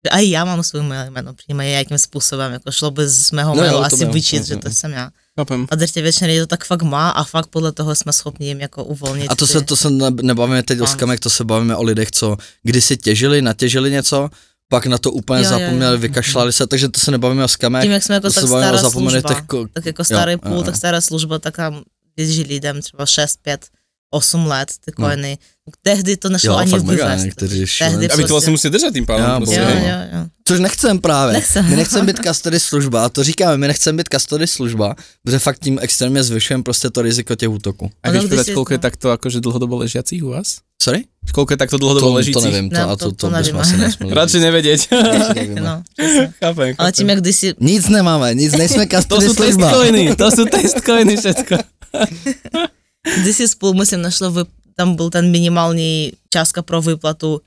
[0.05, 3.63] Že A já mám svůj jméno příjmení, jakým způsobem, jako šlo by z mého No
[3.63, 4.11] jo, mailu asi jo.
[4.11, 4.73] vyčít, Mm, že mm, to mm.
[4.75, 5.09] jsem já.
[5.39, 5.67] Chápem.
[5.71, 8.61] A drtě většina lidí to tak fakt má a fakt podle toho jsme schopni jim
[8.61, 9.31] jako uvolnit.
[9.31, 11.83] A to ty- se, to se ne- nebavíme teď o skamek, to se bavíme o
[11.83, 14.29] lidech, co kdysi těžili, natěžili něco,
[14.69, 15.65] pak na to úplně Jo, jo, jo.
[15.65, 17.83] zapomněli, vykašlali se, takže to se nebavíme o skamech.
[17.83, 20.63] tím, jak jsme jako to tak stará služba, ko- tak jako starý jo, půl, jo.
[20.63, 21.81] tak stará služba, tak tam
[22.15, 23.65] běží lidem třeba 6, 5,
[24.11, 25.07] 8 let ty No.
[25.07, 25.37] coiny.
[25.85, 27.95] Tehdy to nešlo Jo, ani fakt mega, někteří Tehdy šílenci.
[27.95, 29.25] A vy to prostě- vlastne musíte pádom.
[29.25, 29.65] Ja, proste, Jo, bohužel.
[29.79, 29.89] hej.
[29.89, 30.21] jo, jo.
[30.47, 31.33] Což nechcem právě.
[31.33, 31.61] Nechcem.
[31.69, 35.77] My nechceme být custody služba, to říkáme, my nechceme být custody služba, protože fakt tím
[35.81, 37.91] extrémně zvyšujeme prostě to riziko těch útoků.
[38.03, 38.81] A povedať, když si- koľko je no.
[38.81, 40.65] takto akože dlhodobo ležiacich u vás?
[40.81, 41.05] Sorry?
[41.35, 42.43] Koľko je takto To, dlhodobo to ležícich?
[42.49, 43.59] nevím, to, Ne, a to- to, to to, nevíme.
[43.61, 43.75] asi.
[44.09, 45.61] Radši nevíme.
[45.61, 45.83] No,
[46.39, 49.69] chápem, Ale tím, jak kdysi Nic nemáme, nic, nejsme To custody služba.
[49.69, 51.55] testcoiny, to sú testcoiny všetko.
[53.47, 54.41] Spolu, myslím, našlo, vy,
[54.75, 57.41] tam byl ten minimální částka pro výplatu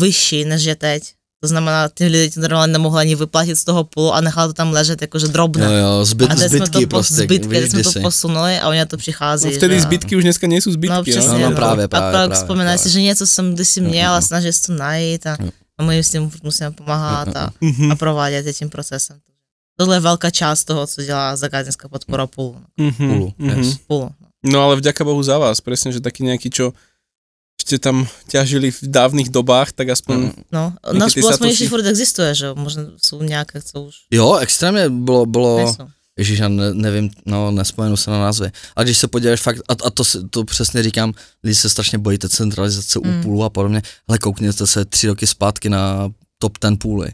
[0.00, 1.02] vyšší, než je teď.
[1.42, 4.52] To znamená, ty lidi to normálně nemohli ani vyplatit z toho půlu a nechali to
[4.52, 5.64] tam ležet jakože drobné.
[5.64, 8.58] Jo, jo, zbyt, a teď jsme to, zbytky po- prostě, zbytky, víš, jsme to posunuli
[8.60, 9.46] a oni to přichází.
[9.46, 11.10] No vtedy že- zbytky už dneska nie sú No zbytky.
[11.12, 11.38] přesně.
[11.44, 12.90] No, no, právě, a právě, pak právě, si, právě.
[12.92, 15.50] že něco jsem kdysi Jo, měl jo, a snaží se to najít a, Jo.
[15.78, 19.16] a my s tím musíme pomáhat a, Mhm, a provádět tím procesem.
[19.78, 22.56] Tohle je velká část toho, co dělá zákaznická podpora půl.
[22.80, 23.62] mhm, Pulu, mhm.
[23.62, 23.76] yes.
[23.86, 24.10] půl.
[24.46, 26.70] No ale vďaka Bohu za vás, presne, že taký nejaký, čo
[27.58, 30.30] ste tam ťažili v dávnych dobách, tak aspoň...
[30.54, 31.50] No, Díky náš Satoshi.
[31.50, 32.54] ještě furt existuje, že jo?
[32.54, 35.86] Možná jsou nějaké, co už Jo, extrémně bylo, bylo, nejsou.
[36.18, 38.50] Ježíš, já ne, nevím, no nespomenu se na názvy.
[38.76, 41.12] A když se podíváš fakt, a, a to, si- to přesně říkám,
[41.44, 43.18] lidi se strašně bojí té centralizace Mm.
[43.18, 47.12] u půlu a podobně, ale koukněte se tři roky zpátky na top ten půly.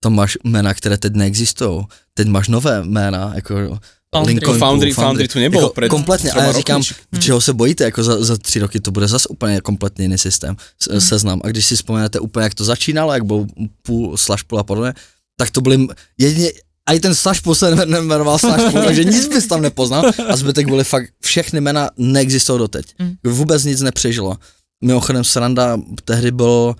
[0.00, 1.84] Tam máš jména, které teď neexistují.
[2.14, 3.78] Teď máš nové jména, jako
[4.14, 4.34] Foundry.
[4.34, 7.20] Lincoln Foundry- Pool, Foundry tu nebylo jako před kompletně, a třema já říkám, rokmi.
[7.20, 10.56] čeho se bojíte, jako za, za tři roky to bude zase úplně kompletně jiný systém,
[10.82, 11.00] s- Hmm.
[11.00, 11.40] seznam.
[11.44, 13.46] A když si vzpomenete úplně, jak to začínalo, jak byl
[13.82, 14.92] půl, slash půl a podobně,
[15.38, 15.86] tak to byly
[16.18, 16.52] jedině,
[16.88, 20.04] a i ten slash půl se ne- nejmenoval slash půl, takže nic bys tam nepoznal
[20.28, 22.86] a zbytek byly fakt, všechny jména neexistují doteď.
[22.98, 23.14] Mm.
[23.24, 24.36] Vůbec nic nepřežilo.
[24.84, 26.74] Mimochodem sranda, tehdy bylo,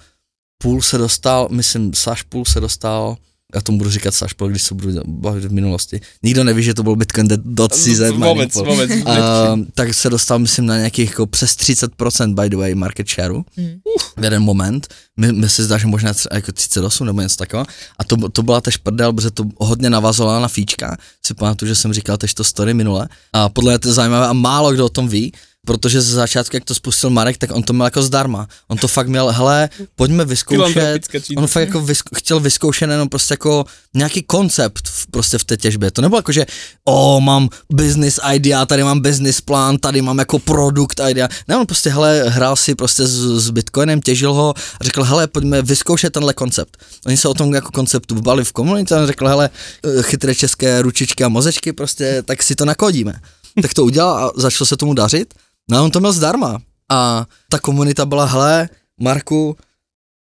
[0.63, 3.17] půl se dostal, myslím, slash půl se dostal,
[3.55, 6.01] já tomu budu říkat slash půl, když se budu bavit v minulosti.
[6.23, 8.67] Nikdo neví, že to byl Bitcoin dot CZ Vôbec, mining pool.
[8.67, 8.91] vôbec.
[9.05, 13.45] Uh, tak se dostal, myslím, na nějakých jako přes 30% by the way market shareu
[13.57, 13.81] Mm.
[14.21, 14.89] v jeden moment.
[15.17, 17.67] My, my si zdá, že možná třeba jako 38 nebo něco takového.
[17.99, 20.97] A to, to byla tež prdel, protože to hodně navazovalo na fíčka.
[21.27, 23.09] Si pamatuju, že jsem říkal tež to story minule.
[23.33, 25.33] A podle mě to je zajímavé a málo kdo o tom ví,
[25.65, 28.49] protože ze začátku, jak to spustil Marek, tak on to měl jako zdarma.
[28.69, 30.75] On to fakt měl, hele, pojďme vyzkoušet.
[31.37, 35.57] On fakt jako vyzk- chtěl vyzkoušet jenom prostě jako nějaký koncept v, prostě v té
[35.57, 35.91] těžbě.
[35.91, 36.47] To nebylo jako, že
[36.85, 41.29] o, mám business idea, tady mám business plán, tady mám jako produkt idea.
[41.49, 45.27] Ne, on prostě, hele, hrál si prostě s, s Bitcoinem, těžil ho a řekl, hele,
[45.27, 46.77] pojďme vyzkoušet tenhle koncept.
[47.07, 49.51] Oni se o tom jako konceptu bali v komunitě a on řekl, hele,
[49.85, 53.13] eh, chytré české ručičky a mozečky, prostě, tak si to nakodíme.
[53.63, 55.35] Tak to udělal a začalo se tomu dařit.
[55.71, 56.59] No a on to měl zdarma.
[56.91, 58.69] A ta komunita byla, hele,
[59.01, 59.57] Marku,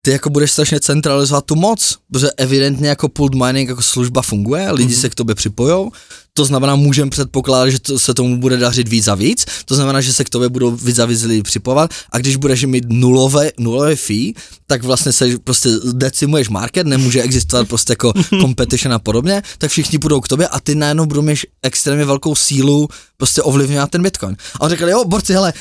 [0.03, 4.70] ty jako budeš strašně centralizovat tu moc, protože evidentně jako pooled mining jako služba funguje,
[4.70, 5.01] lidi mm-hmm.
[5.01, 5.93] se k tobě připojou,
[6.35, 10.01] to znamená, můžeme předpokládat, že to, se tomu bude dařit víc a víc, to znamená,
[10.01, 13.51] že se k tobě budou víc a víc lidi připojovat a když budeš mít nulové,
[13.59, 14.33] nulové fee,
[14.66, 19.99] tak vlastně se prostě decimuješ market, nemůže existovat prostě jako competition a podobně, tak všichni
[19.99, 24.37] půjdou k tobě a ty najednou budou mít extrémně velkou sílu prostě ovlivňovat ten Bitcoin.
[24.55, 25.53] A on řekl, jo, borci, hele,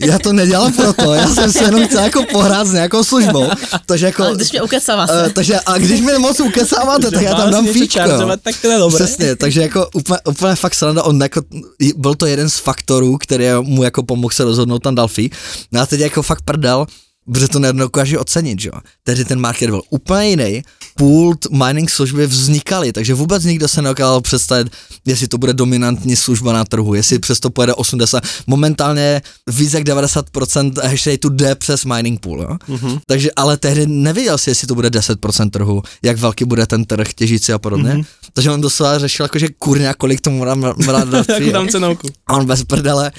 [0.00, 3.50] já to nedělám proto, já jsem se jenom chtěl jako pohrát s nějakou službou,
[3.86, 4.22] takže jako...
[4.22, 7.66] Ale když mě ukecává Uh, takže a když mi moc ukecáváte, tak já tam dám
[7.66, 8.00] fíčko.
[8.42, 9.04] tak to je dobré.
[9.04, 11.42] Přesně, takže jako úplně, úplně fakt sranda, on jako,
[11.96, 15.28] byl to jeden z faktorů, který mu jako pomohl se rozhodnout tam dal fee.
[15.72, 16.86] No a teď jako fakt prdel,
[17.32, 18.80] protože to nedokáže ocenit, že jo.
[19.04, 20.62] Tehdy ten market byl úplně jiný,
[20.96, 24.72] pooled mining služby vznikaly, takže vůbec nikdo se nedokázal představit,
[25.06, 29.84] jestli to bude dominantní služba na trhu, jestli přes to pojede 80, momentálně víc jak
[29.84, 32.56] 90% hash rateu jde přes mining pool, jo.
[32.68, 33.00] Mm-hmm.
[33.06, 37.14] Takže ale tehdy nevěděl si, jestli to bude 10% trhu, jak velký bude ten trh
[37.14, 37.92] těžící a podobně.
[37.92, 38.04] Mm-hmm.
[38.32, 42.08] Takže on doslova řešil, jakože kurňa, kolik tomu dám, dám, dám Jakú tam cenovku?
[42.26, 43.12] a on bez prdele,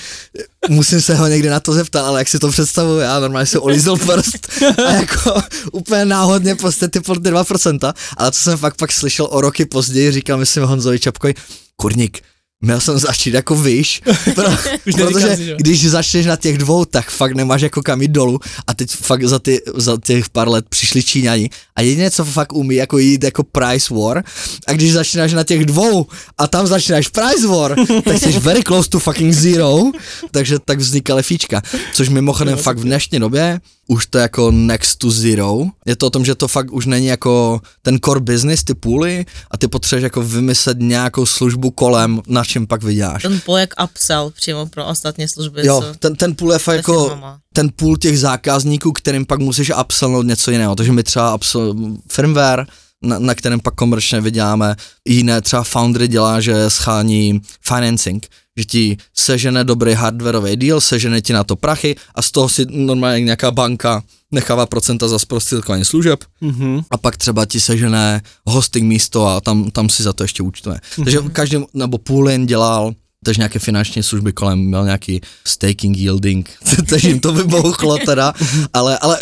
[0.70, 3.57] musím se ho někdy na to zeptat, ale jak si to představuju, já normálně si
[3.57, 4.47] olízl prst
[4.88, 5.41] a jako
[5.72, 10.12] úplně náhodně prostě ty ty 2%, ale co jsem fakt pak slyšel o roky později,
[10.12, 11.34] říkal myslím Honzovi Čapkovi,
[11.76, 12.22] kurník,
[12.62, 14.01] měl jsem začít jako výš,
[14.36, 14.47] pro,
[14.84, 18.39] protože si, když začneš na těch dvou, tak fakt nemáš jako kam jít dolů.
[18.68, 21.49] A teď fakt za, ty, za těch pár let přišli Číňani.
[21.76, 24.24] A jediné, co fakt umí, jako jít jako price war
[24.68, 26.07] a když začínáš na těch dvou
[26.38, 29.84] a tam začínáš price war, tak jsi very close to fucking zero,
[30.32, 31.62] takže tak vznikaly fíčka,
[31.93, 35.65] což mimochodem fakt v dnešní době už to jako next to zero.
[35.85, 39.25] Je to o tom, že to fakt už není jako ten core business, ty půly
[39.51, 43.21] a ty potřebuješ jako vymyslet nějakou službu kolem, na čem pak vyděláš.
[43.21, 45.65] Ten pol jak upsell přímo pro ostatní služby.
[45.65, 47.39] Jo, ten, ten půl je fakt jako firma má.
[47.53, 50.75] ten půl těch zákazníků, kterým pak musíš upsellnout něco jiného.
[50.75, 51.75] Takže my třeba upsell
[52.11, 52.65] firmware,
[53.04, 54.76] na, na kterém pak komerčně vyděláme.
[55.08, 58.28] Jiné třeba Foundry dělá, že schání financing,
[58.58, 62.66] že ti sežene dobrý hardwareový deal, sežene ti na to prachy a z toho si
[62.70, 66.82] normálně nějaká banka nechává procenta za zprostředkování služeb Mhm.
[66.91, 70.80] a pak třeba ti sežené hosting místo a tam, tam si za to ještě účtuje.
[71.04, 72.93] Takže každý, nebo Poolin dělal
[73.26, 76.49] takže nějaké finanční služby kolem, měl nějaký staking, yielding,
[76.89, 78.34] takže jim to vybouchlo teda,
[78.74, 79.20] ale, ale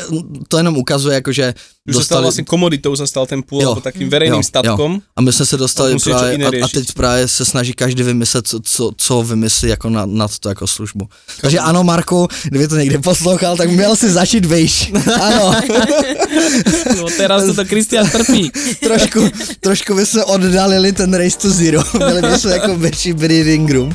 [0.48, 1.54] to jenom ukazuje, jako, že
[1.88, 3.68] Už sa stal vlastne komoditou, sa stal ten pool, Jo.
[3.72, 5.00] alebo takým verejným statkom.
[5.16, 8.48] A my jsme se dostali A právě, a, a teď právě se snaží každý vymyslet,
[8.48, 11.08] co, co, co vymyslí jako na, nad to jako službu.
[11.42, 14.92] Takže ano, Marku, kdyby to někdy poslouchal, tak měl si začít vejš.
[15.22, 15.56] Ano,
[16.98, 18.52] No teraz to Kristian trpí.
[18.84, 19.30] trošku,
[19.60, 21.84] trošku by se oddalili ten race to zero.
[21.98, 23.87] Měli by se jako větší breeding room.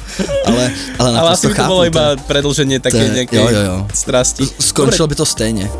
[0.47, 3.63] Ale, ale, Ale naprosto asi by to bolo to- iba predlženie také nejakej jo, jo,
[3.63, 3.77] jo.
[3.95, 4.45] strasti.
[4.61, 5.71] Skončilo by to stejně.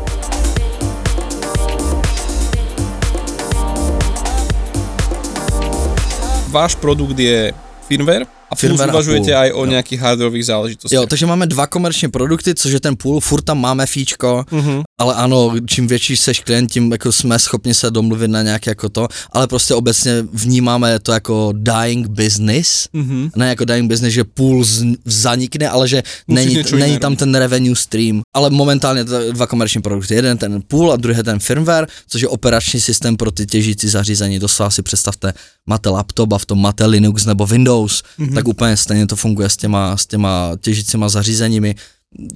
[6.53, 7.53] Váš produkt je
[7.87, 9.71] firmware a plus uvažujete aj o jo.
[9.73, 11.01] nejakých hardwareových záležitostiach.
[11.01, 14.81] Jo, takže máme dva komerční produkty, což je ten půl, furt tam máme fíčko, Mhm.
[15.01, 18.89] ale ano, čím větší seš klient, tím jako jsme schopni se domluvit na nějaké jako
[18.89, 23.29] to, ale prostě obecně vnímáme to jako dying business, Mhm.
[23.35, 27.35] ne jako dying business, že půl z, zanikne, ale že Musíš není, není tam ten
[27.35, 31.87] revenue stream, ale momentálně to dva komerční produkty, jeden ten půl a druhý ten firmware,
[32.07, 35.33] což je operační systém pro ty těžící zařízení, doslova si představte
[35.69, 38.29] máte laptop a v tom máte Linux nebo Windows, Mhm.
[38.29, 38.33] mm-hmm.
[38.35, 41.75] tak úplně stejně to funguje s těma, s těma těžícíma zařízeními.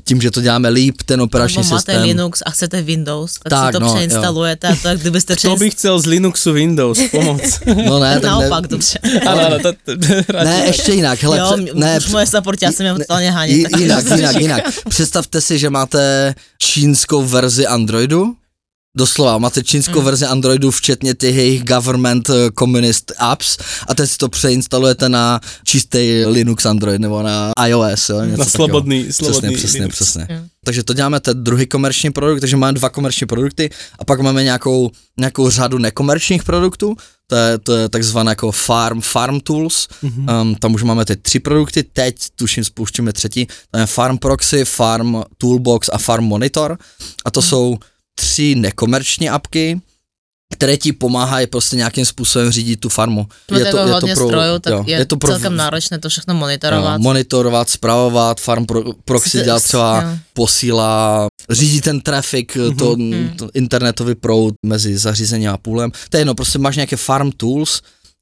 [0.03, 2.03] Tím, že to děláme líp, ten operační Nebo máte systém.
[2.03, 5.49] Linux a chcete Windows, tak, Tak, si to no, přeinstalujete a to jak kdybyste Kto
[5.49, 5.77] by přeinst...
[5.77, 6.99] chcel z Linuxu Windows?
[7.11, 7.41] Pomoc.
[7.87, 8.99] No ne, tak Naopak, ne, dobře.
[9.29, 11.23] Áno, áno, to, to, ne, ještě jinak.
[11.23, 13.77] Hele, jo, pře- ne, už moje support, já jsem je totálně hánět.
[13.77, 14.63] Jinak, jinak, jinak.
[14.89, 18.33] Představte si, že máte čínskou verzi Androidu,
[18.97, 20.05] Doslova, máte čínskou Mm.
[20.05, 25.39] verzi Androidu, včetně těch jejich government eh, communist apps a teď si to přeinstalujete na
[25.63, 28.09] čistý Linux Android nebo na iOS.
[28.09, 28.45] Jo, něco na takového.
[28.49, 29.95] slobodný, Přesně, slobodný přesně, Linux.
[29.95, 30.27] přesně.
[30.29, 30.39] Jo.
[30.65, 33.69] Takže to děláme ten druhý komerční produkt, takže máme dva komerční produkty
[33.99, 36.95] a pak máme nějakou, nějakou řadu nekomerčních produktů,
[37.27, 40.41] to je, to je takzvané jako farm, farm tools, mm-hmm.
[40.41, 44.65] um, tam už máme teď tři produkty, teď tuším spouštíme třetí, to je farm proxy,
[44.65, 46.77] farm toolbox a farm monitor
[47.25, 47.45] a to mm.
[47.47, 47.77] jsou
[48.19, 49.81] tři nekomerční apky,
[50.53, 53.27] které ti pomáhají prostě nějakým způsobem řídit tu farmu.
[53.51, 56.33] Máte to, jako hodně strojů, tak jo, je, je to pro, celkem náročné to všechno
[56.33, 56.93] monitorovat.
[56.93, 60.17] Jo, monitorovat, spravovat, farm pro, proxy dělat třeba jo.
[60.33, 62.75] posílá, řídí ten trafik, mm-hmm.
[62.75, 63.37] to, Mhm.
[63.37, 65.91] to internetový proud mezi zařízením a půlem.
[66.09, 67.81] To je jedno, prostě máš nějaké farm tools,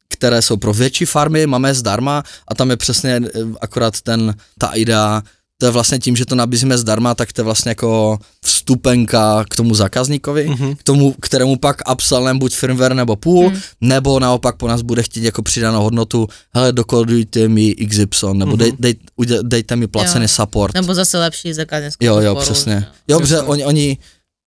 [0.10, 4.36] které jsou pro větší farmy, máme je zdarma a tam je přesně eh, akorát ten,
[4.60, 5.24] ta idea,
[5.58, 9.56] to je vlastně tím, že to nabízíme zdarma, tak to je vlastně jako vstupenka k
[9.56, 10.76] tomu zákazníkovi, Mhm.
[10.76, 13.60] k tomu, kterému pak upsellem buď firmware nebo půl, Mhm.
[13.82, 18.58] nebo naopak po nás bude chtít jako přidanou hodnotu, hele, dokodujte mi XY, nebo Mhm.
[18.60, 20.28] dej, dej, uděl- dejte mi placený Jo.
[20.28, 20.74] support.
[20.76, 22.88] Nebo zase lepší zákaznickou Jo, jo, podporu, přesně.
[23.08, 23.98] Jo, protože oni, oni,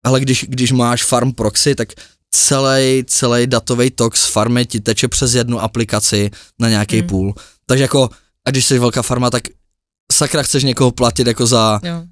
[0.04, 1.88] ale když, když máš farm proxy, tak
[2.30, 7.08] celý, celý datový tok z farmy ti teče přes jednu aplikaci na nějaký Hmm.
[7.08, 7.34] půl.
[7.66, 8.08] Takže jako,
[8.46, 9.42] a když jsi velká farma, tak
[10.14, 12.02] sakra chceš někoho platit jako za Jo.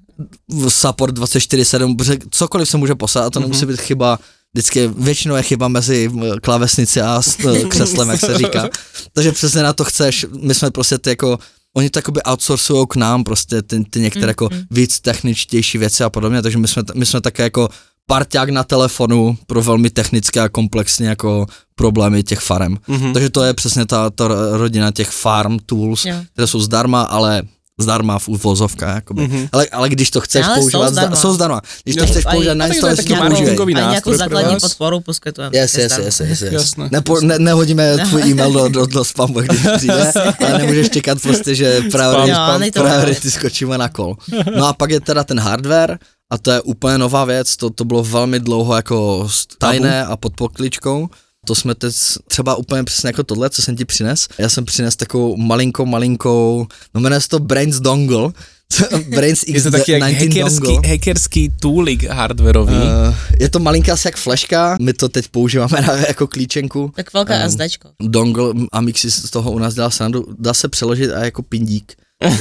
[0.69, 3.49] support 24-7, protože cokoliv se může poslat a to Mhm.
[3.49, 4.19] nemusí být chyba,
[4.53, 7.21] vždycky většinou je chyba mezi eh, klávesnici a
[7.55, 8.69] eh, křeslem, jak se říká.
[9.13, 11.39] Takže přesně na to chceš, my jsme prostě ty jako,
[11.77, 14.61] oni to jakoby outsourcují k nám prostě ty, ty některé jako Mhm.
[14.71, 17.69] víc techničtější věci a podobně, takže my jsme, my jsme také jako
[18.07, 21.45] parťák na telefonu pro velmi technické a komplexní jako
[21.75, 22.77] problémy těch farem.
[22.87, 23.13] Mhm.
[23.13, 26.15] Takže to je přesně ta, ta rodina těch farm tools, Jo.
[26.33, 27.41] které jsou zdarma, ale
[27.81, 29.21] zdarma v uvozovkách, jakoby.
[29.27, 29.47] Mhm.
[29.51, 31.15] Ale, ale když to chceš Ale jsou používat, zda- zdarma.
[31.15, 31.61] jsou zdarma.
[31.83, 33.75] Když to Jo, chceš používat na instalaci, to Nějakou- používej.
[33.75, 35.57] A nějakou základní podporu poskytujeme.
[35.57, 36.53] Yes, yes, yes, yes, yes.
[36.53, 40.11] Jasné, Nepo, ne, nehodíme tvůj e-mail do, do, do spamu, když přijde,
[40.47, 43.19] ale nemůžeš čekat prostě, že právě, Jo, nej to právě vůbec.
[43.19, 44.15] ty skočíme na kol.
[44.57, 45.97] No a pak je teda ten hardware,
[46.31, 50.33] a to je úplně nová věc, to, to bylo velmi dlouho jako tajné a pod
[50.35, 51.07] pokličkou.
[51.45, 51.95] To jsme teď
[52.27, 54.27] třeba úplně přesně jako tohle, co jsem ti přines.
[54.37, 58.31] Já jsem přines takovou malinkou, malinkou, no jmenuje se to Brains Dongle,
[59.15, 62.73] Brains Je to taký jak X19 hackerský, hackerský toolik hardwareový.
[62.75, 66.91] Uh, je to malinká asi jak fleška, my to teď používáme na, jako klíčenku.
[66.95, 67.89] Tak velká Ehm, SDčko.
[68.01, 71.93] Dongle a Mixi z toho u nás dělal srandu, dá se přeložit a jako pindík.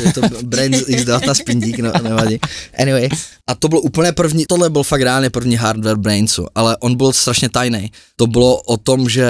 [0.04, 2.38] Je to Brains X19 pindík, no, nevadí.
[2.78, 3.08] Anyway,
[3.50, 7.12] a to byl úplně první, tohle byl fakt reálně první hardware Brainsu, ale on byl
[7.12, 7.92] strašně tajný.
[8.16, 9.26] To bylo o tom, že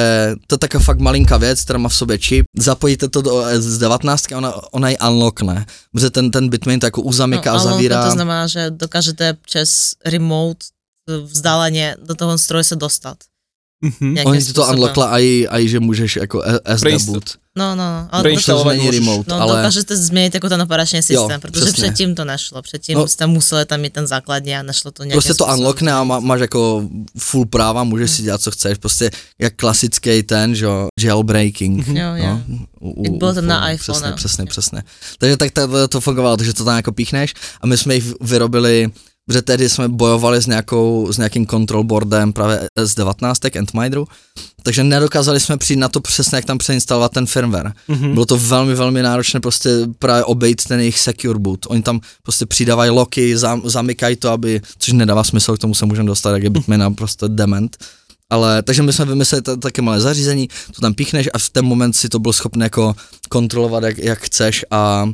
[0.47, 3.79] to je taková fakt malinká věc, která má v sobě čip, zapojíte to do z
[3.79, 7.65] 19 a ona, ona ji unlockne, protože ten, ten bitmain to jako uzamyká a ale
[7.65, 8.05] zavírá.
[8.05, 10.65] to znamená, že dokážete přes remote
[11.25, 13.17] vzdáleně do toho stroje se dostat.
[13.83, 14.15] Mhm.
[14.15, 16.43] Nějakým Oni ti to unlockla a i, a i že můžeš jako
[16.77, 17.31] SD Preinst- boot.
[17.59, 18.09] No, no, no.
[18.11, 19.57] Ale To není remote, No, ale...
[19.57, 21.83] dokážete změnit jako ten operační systém, Jo, protože přesně.
[21.83, 22.63] předtím to nešlo.
[22.63, 25.59] Předtím No, jste museli tam mít ten základní a nešlo to nějakým Prostě to způsobem.
[25.59, 30.23] unlockne a má, máš jako full práva, můžeš si dělat, co chceš, prostě jak klasický
[30.23, 31.89] ten, že jo, jailbreaking.
[31.89, 32.39] Jo, jo.
[32.49, 34.83] No, u, Jak bylo to na phone, iPhone, Přesně, přesně, přesně.
[35.19, 38.89] Takže tak to, to fungovalo, takže to tam jako píchneš a my jsme jich vyrobili,
[39.27, 44.05] protože tehdy jsme bojovali s, nějakou, s nějakým control boardem právě S19 Antmicro,
[44.63, 47.73] takže nedokázali jsme přijít na to přesně, jak tam přeinstalovat ten firmware.
[47.89, 48.15] Mhm.
[48.15, 51.67] Bylo to velmi, velmi náročné prostě právě obejít ten jejich secure boot.
[51.69, 55.87] Oni tam prostě přidávají loky, zam, zamykají to, aby, což nedává smysl, k tomu se
[55.87, 57.77] můžeme dostat, jak je Bitmain prostě dement.
[58.31, 61.65] Ale, takže my jsme vymysleli ta- také malé zařízení, to tam píchneš a v ten
[61.65, 62.95] moment si to byl schopný jako
[63.29, 65.11] kontrolovat, jak, jak chceš a,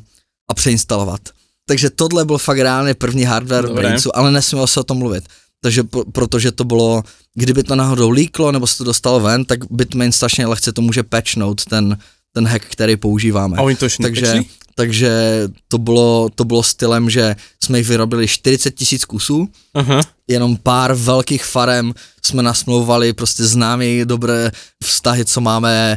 [0.51, 1.21] a přeinstalovat.
[1.69, 3.83] Takže tohle byl fakt reálně první hardware Dobré.
[3.83, 5.25] Brainsu, ale nesmělo se o tom mluvit.
[5.61, 7.03] Takže pro, protože to bylo,
[7.35, 11.03] kdyby to náhodou líklo nebo se to dostalo ven, tak Bitmain strašně lehce to může
[11.03, 11.99] patchnout ten,
[12.33, 13.57] ten hack, který používáme.
[13.57, 14.43] A oni to ešte Takže?
[14.79, 20.01] Takže to bylo, to bylo stylem, že jsme jich vyrobili 40 tisíc kusů, Aha.
[20.29, 24.51] jenom pár velkých farem jsme nasmlouvali prostě známý dobré
[24.85, 25.97] vztahy, co máme,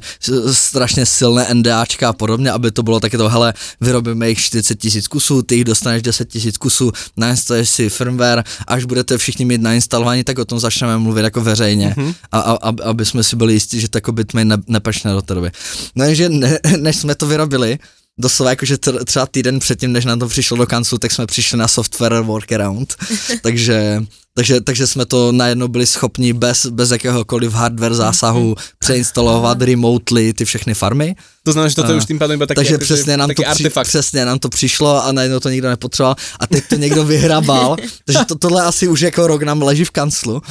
[0.51, 5.07] strašně silné NDAčka a podobně, aby to bylo taky to, hele, vyrobíme jich 40 tisíc
[5.07, 10.23] kusů, ty jich dostaneš 10 tisíc kusů, nainstaluješ si firmware, až budete všichni mít nainstalovaní,
[10.23, 12.15] tak o tom začneme mluvit jako veřejně, mm-hmm.
[12.31, 15.21] a, a, a, aby jsme si byli jistí, že to jako Bitmain ne, nepečne do
[15.21, 15.51] té doby.
[15.95, 17.79] No ne, než jsme to vyrobili,
[18.21, 21.57] doslova jakože tr- třeba týden předtím, než nám to přišlo do kanclu, tak jsme přišli
[21.57, 22.95] na software workaround,
[23.41, 24.03] takže,
[24.33, 30.45] takže, takže jsme to najednou byli schopni bez, bez jakéhokoliv hardware zásahu přeinstalovat remotely ty
[30.45, 31.15] všechny farmy.
[31.43, 33.29] To znamená, že toto je A- už tým pádom iba taký, takže akože, přesně nám,
[33.29, 36.15] to při, přesně nám to přišlo a najednou to nikdo nepotřeboval.
[36.39, 37.75] A teď to někdo vyhrabal,
[38.05, 40.41] takže to, tohle asi už jako rok nám leží v kanclu,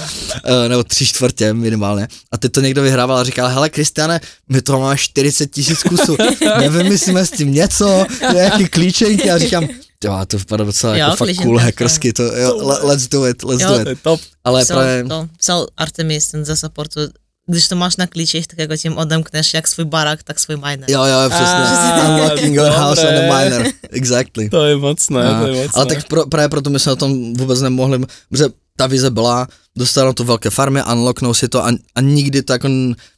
[0.44, 2.08] eh, nebo tři čtvrtě minimálně.
[2.32, 6.16] A teď to někdo vyhrabal a říkal, hele Kristiane, my toho máme 40 tisíc kusů,
[6.58, 9.30] nevymyslíme s tím něco, nějaký klíčenky.
[9.30, 9.68] A říkám,
[10.04, 13.26] jo, to vypadá docela Jo, jako fakt cool to- hackersky, to, jo, le- let's do
[13.26, 13.88] it, let's Jo, do To it.
[13.88, 14.20] je top.
[14.44, 17.00] Ale psal, právě, to, psal Artemis ten ze supportu,
[17.46, 20.90] když to máš na klíčích, tak jako tím odemkneš jak svůj barák, tak svůj miner.
[20.90, 24.48] jo, jo, přesně, unlocking your house on a miner, exactly.
[24.48, 25.70] To je mocné, to je mocné.
[25.74, 28.44] ale tak pro, právě proto my jsme o tom vůbec nemohli, protože
[28.76, 29.48] ta vize byla,
[29.80, 32.68] dostanou to velké farmy, unlocknou si to a, a nikdy to jako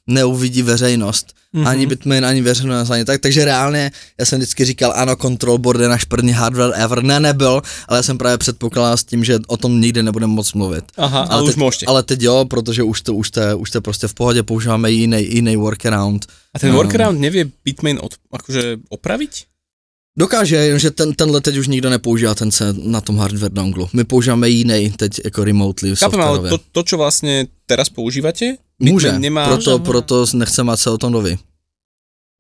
[0.07, 1.35] neuvidí veřejnost.
[1.55, 1.69] Mm-hmm.
[1.69, 3.21] Ani Bitmain, ani veřejnost, ani tak.
[3.21, 7.03] Takže reálně, já jsem vždycky říkal, ano, control board je náš první hardware ever.
[7.05, 10.53] Ne, nebyl, ale já jsem právě předpokládal s tím, že o tom nikdy nebudeme moc
[10.53, 10.85] mluvit.
[10.97, 11.85] Aha, ale, už teď, môžete.
[11.87, 15.21] Ale teď jo, protože už to, už to, už to prostě v pohodě, používáme jiný,
[15.35, 16.27] jiný workaround.
[16.55, 16.77] A ten No.
[16.77, 19.52] workaround nevie Bitmain od, akože opraviť?
[20.19, 23.89] Dokáže, jenže ten, tenhle teď už nikdo nepoužívá ten se na tom hardware donglu.
[23.93, 29.19] My používáme jiný teď jako remotely Chápem, ale to, to, čo vlastne teraz používate, Může,
[29.19, 29.49] nemá...
[29.49, 31.39] proto, Může, proto nechceme, ať se o tom doví.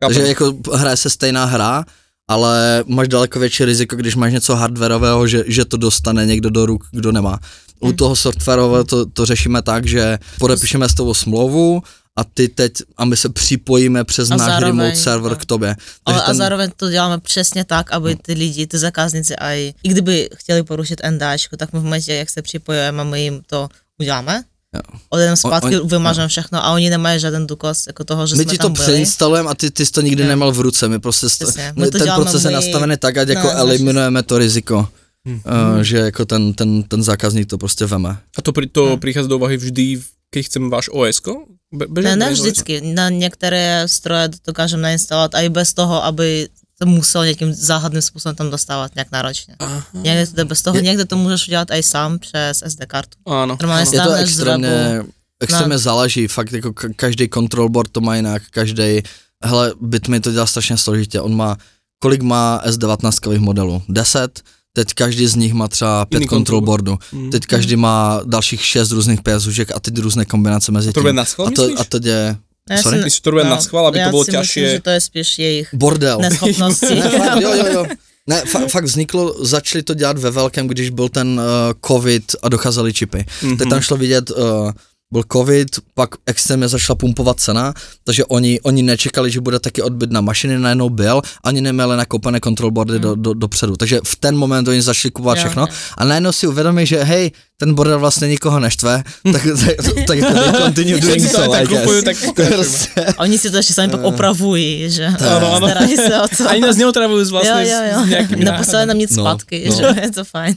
[0.04, 0.16] Chápem.
[0.16, 1.84] Takže jako hraje se stejná hra,
[2.28, 6.66] ale máš daleko větší riziko, když máš něco hardwareového, že, že to dostane někdo do
[6.66, 7.38] ruk, kdo nemá.
[7.80, 7.96] U Hmm.
[7.96, 11.82] toho softwarového to, to řešíme tak, že podepíšeme s tebou smlouvu
[12.18, 15.36] a ty teď, a my se připojíme přes A náš zároveň, remote server no.
[15.36, 15.76] k tobě.
[16.06, 19.88] Ale Takže a zároveň to děláme přesně tak, aby ty lidi, ty zákazníci, aj, i
[19.88, 23.68] kdyby chtěli porušit NDAčku, tak my v momentě, jak se připojujeme, a my jim to
[24.00, 24.42] uděláme.
[24.74, 24.80] Jo.
[25.10, 28.52] Odjedeme zpátky, on- vymažeme všechno a oni nemají žádný důkaz jako toho, že my jsme
[28.52, 30.28] ti to přeinstalujeme a ty, ty jsi to nikdy Jo.
[30.28, 31.72] neměl v ruce, my prostě st- Přesně.
[31.76, 34.88] my ten proces je my- nastavený tak, ať jako Ne, eliminujeme to riziko,
[35.28, 35.32] Hm.
[35.74, 38.16] uh, že jako ten, ten, ten zákazník to prostě veme.
[38.38, 38.98] A to, to Hm.
[39.00, 40.00] prichádza do úvahy vždy,
[40.32, 41.44] keď chcem váš OS-ko?
[41.72, 42.80] Be, beže, Ne, ne vždycky.
[42.80, 48.50] Na některé stroje dokážeme nainstalovat i bez toho, aby to musel nějakým záhadným způsobem tam
[48.50, 49.54] dostávat nějak náročně.
[49.58, 49.84] Aha.
[49.94, 53.16] Někde to bez toho, Je- někde to můžeš udělat i sám přes SD kartu.
[53.28, 53.56] Áno.
[53.60, 53.92] Normálně áno.
[53.94, 55.02] Je to extrémně,
[55.40, 59.02] extrémně záleží, fakt jako ka- každý control board to má jinak, každý,
[59.44, 61.56] hele, Bitmain to dělá strašně složitě, on má,
[61.98, 63.82] kolik má S19 modelů?
[63.88, 64.40] 10?
[64.72, 66.98] Teď každý z nich má třeba pět Jiný control boardů.
[67.12, 67.30] Mm.
[67.30, 71.16] Teď každý má dalších šest různých PSUček a teď různé kombinace mezi To robí tím.
[71.16, 71.80] na schvál, A to, myslíš?
[71.80, 72.36] a to je
[72.70, 72.98] Já Sorry?
[72.98, 74.90] si- Myslíš, že to robí na schvál, aby já to bylo si myslím, že to
[74.90, 76.18] je spíš jejich bordel.
[76.20, 76.86] neschopnosti.
[76.94, 77.86] Ne, fakt, jo, jo, jo.
[78.26, 81.44] Ne, fa- fakt vzniklo, začali to dělat ve velkém, když byl ten uh,
[81.86, 83.18] covid a docházely čipy.
[83.42, 83.52] Mhm.
[83.52, 83.58] Mm-hmm.
[83.58, 84.70] Teď tam šlo vidět, uh,
[85.12, 90.10] byl covid, pak extrémně začala pumpovat cena, takže oni, oni nečekali, že bude taky odbyt
[90.10, 93.76] na mašiny, najednou byl, ani neměli nakoupené control boardy do, do, dopředu.
[93.76, 95.74] Takže v ten moment oni začali kupovat Jo, všechno jo.
[95.98, 97.30] a najednou si uvědomí, že hej,
[97.62, 99.02] ten bordel vlastně nikoho neštve,
[99.32, 101.86] tak, tak, tak jako continue doing so, tak I guess.
[102.54, 105.66] prostě- Oni si to ještě sami pak opravují, že Áno, áno.
[105.70, 106.42] starají se o to.
[106.50, 108.00] Ani nás neotravujú s jo, vlastne jo, jo.
[108.42, 109.74] Neposlali nám nic No, zpátky, no.
[109.78, 110.54] že je to fajn.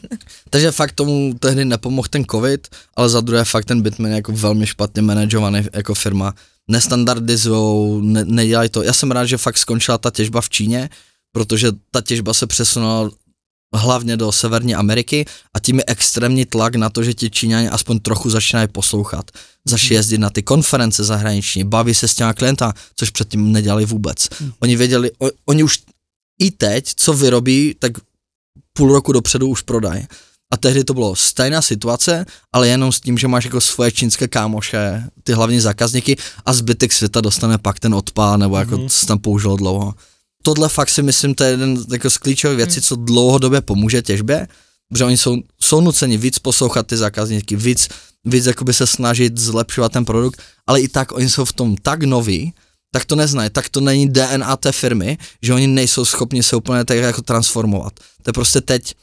[0.49, 2.65] Takže fakt tomu tehdy nepomohl ten covid,
[2.97, 6.33] ale za druhé fakt ten Bitmain je jako velmi špatně manažovaný jako firma.
[6.67, 8.81] Nestandardizujou, ne, nedělají to.
[8.83, 10.89] Já jsem rád, že fakt skončila ta těžba v Číně,
[11.31, 13.09] protože ta těžba se přesunula
[13.73, 17.99] hlavně do Severní Ameriky a tím je extrémní tlak na to, že ti Číňani aspoň
[17.99, 19.31] trochu začínají poslouchat.
[19.65, 24.27] Začali jezdit na ty konference zahraniční, baví se s těma klienta, což předtím nedělali vůbec.
[24.59, 25.79] Oni věděli, o, oni už
[26.39, 27.91] i teď, co vyrobí, tak
[28.73, 30.07] půl roku dopředu už prodají.
[30.53, 34.27] A tehdy to bylo stejná situace, ale jenom s tím, že máš jako svoje čínské
[34.27, 38.87] kámoše, ty hlavní zákazníky a zbytek světa dostane pak ten odpad, nebo jako mm-hmm.
[38.87, 39.93] se tam použilo dlouho.
[40.45, 44.47] Tohle fakt si myslím, to je jeden jako z klíčových věcí, co dlouhodobě pomůže těžbě,
[44.89, 47.89] protože oni jsou, jsou nuceni víc poslouchat ty zákazníky, víc,
[48.25, 52.03] víc jakoby se snažit zlepšovat ten produkt, ale i tak oni jsou v tom tak
[52.03, 52.53] noví,
[52.91, 56.85] tak to neznají, tak to není DNA té firmy, že oni nejsou schopni se úplně
[56.85, 57.93] tak jako transformovat.
[58.23, 58.95] To je prostě teď,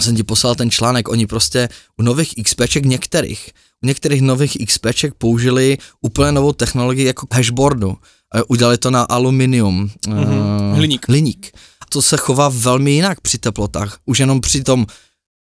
[0.00, 1.68] jsem ti poslal ten článek, oni prostě
[1.98, 3.50] u nových XPček některých,
[3.84, 7.96] u některých nových XPček použili úplně novou technologii jako hashboardu.
[8.34, 9.90] Eh, Udělali to na aluminium.
[10.08, 10.18] Mhm,
[10.72, 11.08] eh, hliník.
[11.08, 11.52] hliník.
[11.92, 13.98] to se chová velmi jinak při teplotách.
[14.06, 14.86] Už jenom při tom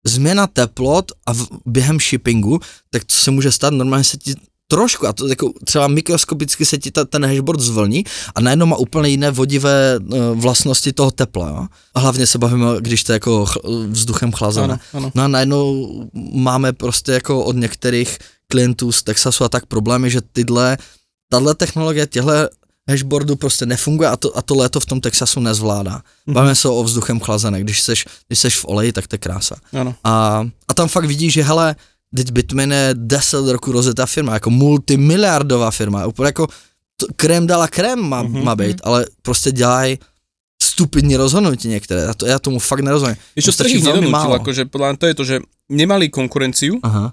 [0.07, 2.61] změna teplot a v, během shippingu,
[2.91, 4.35] tak co se může stát, normálně se ti
[4.69, 8.05] trošku, a to jako třeba mikroskopicky se ti ta, ten hashboard zvlní
[8.35, 11.49] a najednou má úplně jiné vodivé uh, vlastnosti toho tepla.
[11.49, 11.67] Jo?
[11.95, 13.57] A hlavně se bavíme, když to je jako ch,
[13.89, 14.79] vzduchem chlazené.
[15.15, 15.89] No a najednou
[16.33, 20.79] máme prostě jako od některých klientů z Texasu a tak problémy, že tyhle,
[21.29, 22.49] tahle technologie těhle
[22.91, 26.03] hashboardu prostě nefunguje a to, a to léto v tom Texasu nezvládá.
[26.29, 29.57] Bavíme se o vzduchem chlazené, když seš, když seš v oleji, tak to je krása.
[29.73, 29.95] Áno.
[30.05, 31.77] A, a tam fakt vidíš, že hele,
[32.17, 36.47] teď Bitmain je 10 roku rozjetá firma, jako multimiliardová firma, úplně jako
[36.97, 38.33] to, krém dala krém má, Mhm.
[38.37, 38.45] mm-hmm.
[38.45, 39.99] má být, ale prostě dělají
[40.63, 43.17] stupidní rozhodnutí některé, já, to, já tomu fakt nerozumím.
[43.37, 44.35] Vieš čo, Stačí trh ich veľmi nedonútil, málo.
[44.41, 45.37] akože podľa to je to, že
[45.69, 47.13] nemali konkurenciu Aha,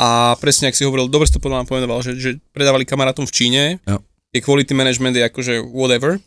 [0.00, 3.26] a presne, ak si hovoril, dobre si to podľa mňa pomenoval, že, že predávali kamarátom
[3.26, 4.02] v Číne, Jo.
[4.34, 6.18] Je quality management je akože whatever.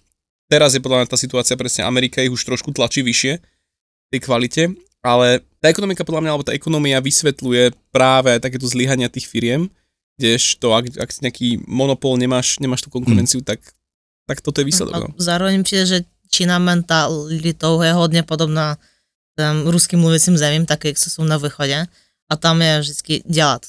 [0.48, 4.22] Teraz je podľa mňa tá situácia presne, Amerika ich už trošku tlačí vyššie v tej
[4.24, 4.64] kvalite,
[5.04, 9.68] ale tá ekonomika podľa mňa, alebo tá ekonomia vysvetľuje práve takéto zlyhania tých firiem,
[10.16, 13.60] kdežto ak, ak si nejaký monopol, nemáš, nemáš tú konkurenciu, tak,
[14.24, 14.94] tak toto je výsledok.
[14.96, 15.08] A No.
[15.20, 15.98] zároveň přijde, že
[16.32, 18.78] Čína mentalitou je hodně podobná
[19.40, 21.86] těm ruským mluvícím zemím, taky jak jsou na východě.
[22.32, 23.62] A tam je vždycky dělat,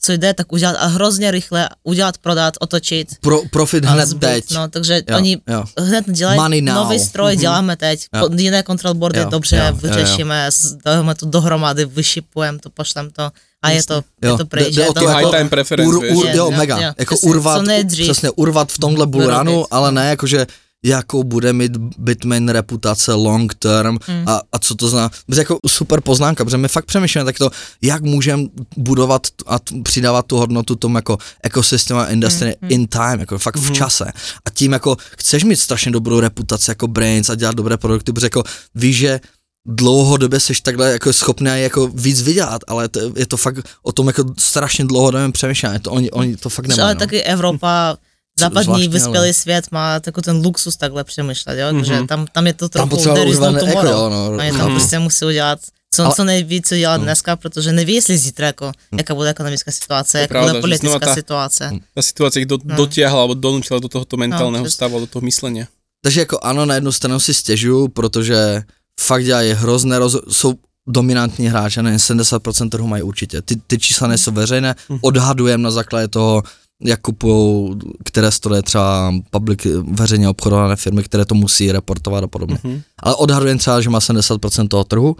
[0.00, 3.08] co, jde, tak udělat a hrozně rychle udělat, prodat, otočit.
[3.20, 4.20] Pro, profit hned zbyt.
[4.26, 4.44] teď.
[4.54, 5.64] No, takže jo, oni jo.
[5.78, 6.74] hned dělají Money now.
[6.74, 7.40] nový stroj, Mhm.
[7.40, 8.28] děláme teď, Jo.
[8.36, 9.76] jiné control boardy, Jo, dobře, jo, jo, jo.
[9.94, 13.30] vyřešíme, s- dáme to dohromady, vyšipujeme to, pošlem to
[13.62, 14.66] a je to, je Jo, to pryč.
[14.66, 16.78] jde- jde je o to jako time preference, Ur, ur, Je, jo, jo, mega.
[16.80, 16.92] jo.
[16.98, 19.66] Jako Přesně, urvat, přesně urvat v tomhle bullrunu, vyrobit.
[19.70, 20.46] ale ne jakože
[20.84, 24.24] jakou bude mít Bitmain reputace long term Hmm.
[24.28, 25.10] a, a co to znamená.
[25.26, 27.50] Protože jako super poznámka, protože my fakt přemýšlíme tak to,
[27.82, 28.42] jak můžeme
[28.76, 33.38] budovat a t- přidávat tu hodnotu tomu jako ekosystému a industry Hmm, in time, jako
[33.38, 34.04] fakt v čase.
[34.44, 38.26] A tím jako chceš mít strašně dobrou reputaci jako brains a dělat dobré produkty, protože
[38.26, 38.42] jako
[38.74, 39.20] víš, že
[39.68, 44.06] dlouhodobě jsi takhle jako schopný jako víc vydělat, ale to, je to fakt o tom
[44.06, 46.82] jako strašně dlouhodobém přemýšlení, to oni, oni to fakt nemají.
[46.82, 46.98] ale no.
[46.98, 47.96] taky Evropa,
[48.40, 51.72] západní vyspělý ale- svět má takový ten luxus takhle přemýšlet, jo?
[51.72, 52.06] Takže Mhm.
[52.06, 54.10] tam, tam je to tam trochu potřeba there is no jako tomorrow.
[54.10, 54.70] no, Oni tam Mhm.
[54.78, 55.58] prostě musí udělat
[55.94, 57.04] co, Ale- co nejvíc udělat No.
[57.04, 60.60] dneska, protože neví, jestli zítra, jako, jaká bude ekonomická situace, je jaká pravda, bude že
[60.60, 61.70] politická tá- situace.
[61.96, 62.76] Tá situácia ich do, No.
[62.76, 64.74] dotiahla alebo donútila do tohoto mentálneho přesně.
[64.74, 65.66] stavu, do toho myslenia.
[66.02, 68.62] Takže jako ano, na jednu stranu si stěžuju, protože
[69.00, 70.16] fakt dělají hrozné roz...
[70.30, 70.54] jsou
[70.88, 73.42] dominantní hráče, ne 70% trhu mají určitě.
[73.42, 76.42] Ty, ty čísla nejsou veřejné, odhadujeme na základě toho,
[76.84, 77.74] jak kupují,
[78.04, 82.58] které stroje třeba public, veřejně obchodované firmy, které to musí reportovat a podobně.
[82.64, 82.82] Mhm.
[82.98, 85.16] Ale odhadujeme třeba, že má 70% toho trhu.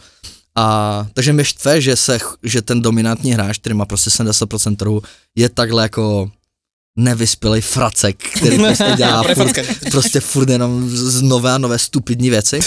[0.56, 5.02] A takže mě štve, že, se, že ten dominantní hráč, který má prostě 70% trhu,
[5.36, 6.30] je takhle jako
[6.98, 9.56] nevyspělý fracek, který prostě dělá furt,
[9.90, 12.60] prostě furt jenom z nové a nové stupidní věci.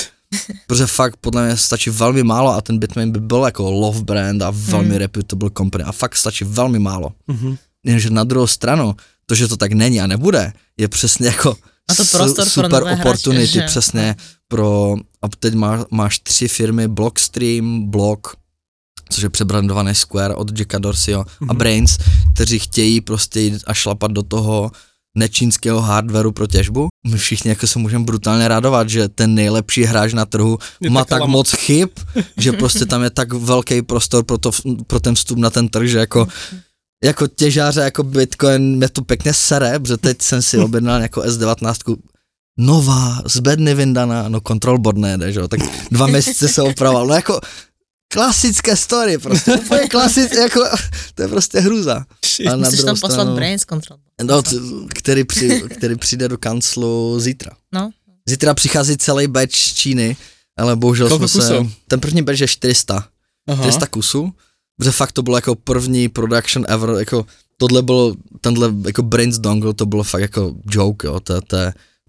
[0.67, 4.41] Protože fakt podle mě stačí velmi málo a ten Bitmain by byl jako love brand
[4.41, 4.97] a velmi Hmm.
[4.97, 7.11] reputable company a fakt stačí velmi málo.
[7.27, 7.57] Mhm.
[7.85, 11.55] Jenže na druhou stranu, to, že to tak není a nebude, je přesně jako
[11.91, 13.61] A to su- prostor pro super nové hráče, opportunity, že?
[13.61, 14.15] přesně
[14.47, 18.27] pro, a teď má, máš tři firmy, Blockstream, Block,
[19.09, 21.57] což je přebrandovaný Square od Jacka Dorseyho a Mhm.
[21.57, 21.97] Brains,
[22.33, 24.71] kteří chtějí prostě jít a šlapat do toho
[25.17, 26.87] nečínského hardwareu pro těžbu.
[27.07, 31.05] My všichni jako se můžeme brutálně radovat, že ten nejlepší hráč na trhu Je má
[31.05, 31.31] tak lama.
[31.31, 31.89] moc chyb,
[32.37, 34.51] že prostě tam je tak velký prostor pro, to,
[34.87, 36.27] pro ten vstup na ten trh, že jako
[37.03, 41.97] jako těžáře, jako Bitcoin, mě to pěkně sere, protože teď jsem si objednal jako S19
[42.57, 45.59] nová, z bedny vyndaná, no control board nejde, že jo, tak
[45.91, 47.39] dva měsíce se opravoval, no jako
[48.13, 50.59] klasické story, prostě úplně klasické, jako,
[51.15, 52.05] to je prostě hruza.
[52.47, 53.97] A na Musíš tam poslat stranu- brains control.
[54.23, 54.41] No,
[54.89, 57.51] který, při, který přijde do kanclu zítra.
[57.73, 57.89] No.
[58.29, 60.17] Zítra přichází celý batch z Číny,
[60.57, 61.67] ale bohužel Koľko jsme kusov?
[61.67, 63.07] se, ten první batch je 400,
[63.47, 63.63] Aha.
[63.63, 64.33] 400 kusů,
[64.77, 67.25] protože fakt to bylo jako první production ever, jako
[67.57, 71.57] tohle bylo, tenhle jako Brains Dongle, to bylo fakt jako joke, jo, to, to,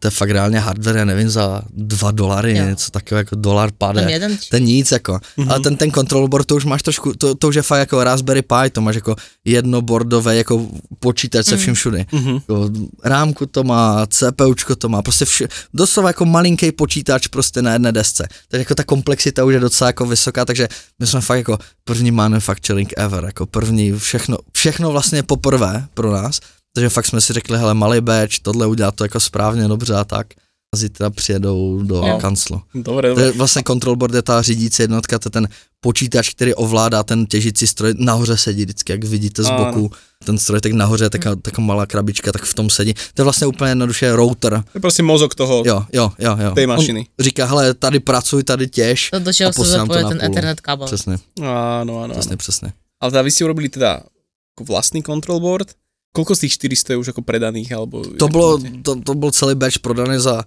[0.05, 2.65] to je fakt reálně hardware, já nevím, za dva dolary, Jo.
[2.65, 4.01] něco takového jako dolar pade.
[4.51, 5.21] To je nic jako, Mhm.
[5.49, 5.53] mm-hmm.
[5.53, 8.05] ale ten, ten control board, to už máš trošku, to, to už je fakt jako
[8.05, 10.67] Raspberry Pi, to máš jako jednobordové jako
[10.99, 12.07] počítač se vším všudy.
[12.13, 12.35] Mhm.
[12.35, 12.71] Jako
[13.05, 17.93] rámku to má, CPUčko to má, prostě vše, doslova jako malinký počítač prostě na jedné
[17.93, 18.29] desce.
[18.49, 22.11] Takže jako ta komplexita už je docela jako vysoká, takže my jsme fakt jako první
[22.11, 26.41] manufacturing ever, jako první všechno, všechno vlastně poprvé pro nás.
[26.75, 30.05] Takže fakt jsme si řekli, hele, malý batch, tohle udělat to jako správně, dobře a
[30.05, 30.27] tak.
[30.75, 32.19] zítra přijedou do Jo.
[32.21, 32.63] kanclu.
[32.75, 33.25] Dobre, To dobre.
[33.25, 35.49] je vlastně control board je ta řídící jednotka, to je ten
[35.81, 39.91] počítač, který ovládá ten těžící stroj, nahoře sedí vždycky, jak vidíte z boku,
[40.25, 42.95] ten stroj tak nahoře je taká, taká malá krabička, tak v tom sedí.
[43.15, 44.53] To je vlastně úplně jednoduše router.
[44.73, 46.51] To je proste mozog toho, Jo, jo, jo, jo.
[46.55, 47.07] tej On mašiny.
[47.21, 49.11] říká, hele, tady pracuj, tady těž.
[49.11, 50.23] To, do A čeho zapoje na ten.
[50.23, 50.87] Ethernet kábel.
[50.87, 52.15] Přesně, Áno, áno, áno.
[52.19, 52.69] přesně, přesně.
[53.01, 54.03] Ale teda vy ste urobili teda
[54.59, 55.71] ako vlastný control board.
[56.15, 58.07] Koľko z tých 400 je už ako predaných, alebo...
[58.07, 60.47] To bylo, to, to byl celý batch prodaný za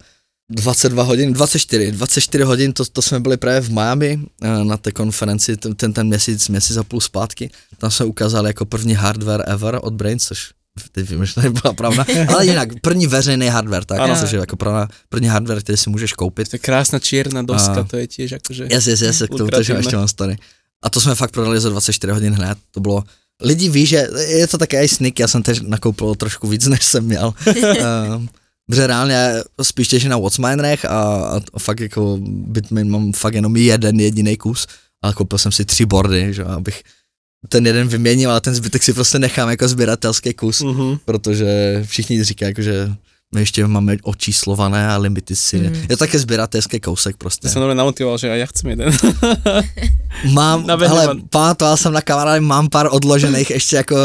[0.49, 4.91] 22 hodin, 24, 24 hodin, to, to jsme byli právě v Miami eh, na té
[4.91, 9.43] konferenci, ten, ten, ten měsíc, měsíc a půl zpátky, tam jsme ukázali jako první hardware
[9.47, 10.51] ever od Brains, což
[10.91, 14.15] teď vím, že to nebyla pravda, ale jinak, první veřejný hardware, tak, Ano.
[14.15, 16.49] což je jako pravda, první hardware, který si můžeš koupit.
[16.49, 18.67] To je krásna čierna doska, A- to je tiež akože...
[18.71, 20.37] Yes, yes, yes, k tomu to, že ještě mám story.
[20.83, 23.03] A to jsme fakt prodali za 24 hodin hned, to bylo,
[23.43, 26.83] lidi ví, že je to také i sneak, já jsem teď nakoupil trošku víc, než
[26.85, 27.33] jsem měl.
[28.17, 28.29] um,
[28.69, 30.99] Protože reálně spíš těžím na Watchminerech a,
[31.53, 34.67] a fakt jako Bitmain mám fakt jenom jeden jediný kus,
[35.01, 36.83] ale koupil jsem si tři boardy, že abych
[37.49, 40.97] ten jeden vyměnil, ale ten zbytek si prostě nechám jako sběratelský kus, Mhm.
[41.05, 42.89] protože všichni říkají, jako, že
[43.35, 45.57] my ještě máme očíslované a limity si.
[45.57, 45.75] Mm.
[45.75, 47.47] Je to také sběratelský kousek prostě.
[47.47, 48.87] Ja som normálne namotivoval, že aj ja chcem jeden.
[50.33, 53.95] Mám, ale pamatoval jsem na kamarády, mám pár odložených ještě jako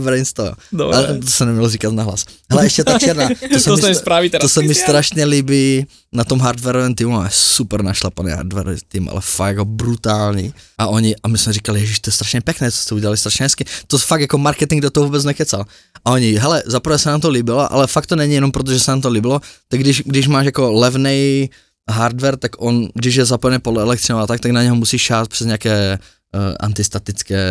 [0.00, 0.54] v brainstorm.
[0.72, 0.96] Dobre.
[0.96, 2.24] Ale to se nemělo říkat nahlas.
[2.50, 4.42] Hele, ještě ta černá, to se to mi, sa mi stra- spraví teraz.
[4.42, 9.20] to se mi strašně líbí na tom hardwareovém týmu, máme super našlapaný hardware tým, ale
[9.20, 10.54] fakt jako brutální.
[10.78, 13.44] A oni, a my jsme říkali, že to je strašně pěkné, co jste udělali strašně
[13.44, 13.64] hezky.
[13.86, 15.64] To fakt jako marketing do toho vůbec nekecal.
[16.04, 18.80] A oni, hele, zaprvé se nám to líbilo, ale fakt to není jenom proto, že
[18.80, 21.48] se nám to líbilo, tak když, když máš jako levnej
[21.90, 25.28] hardware, tak on, když je zapojený podle elektřinou a tak, tak na něho musíš šát
[25.28, 25.98] přes nějaké
[26.34, 27.44] uh, antistatické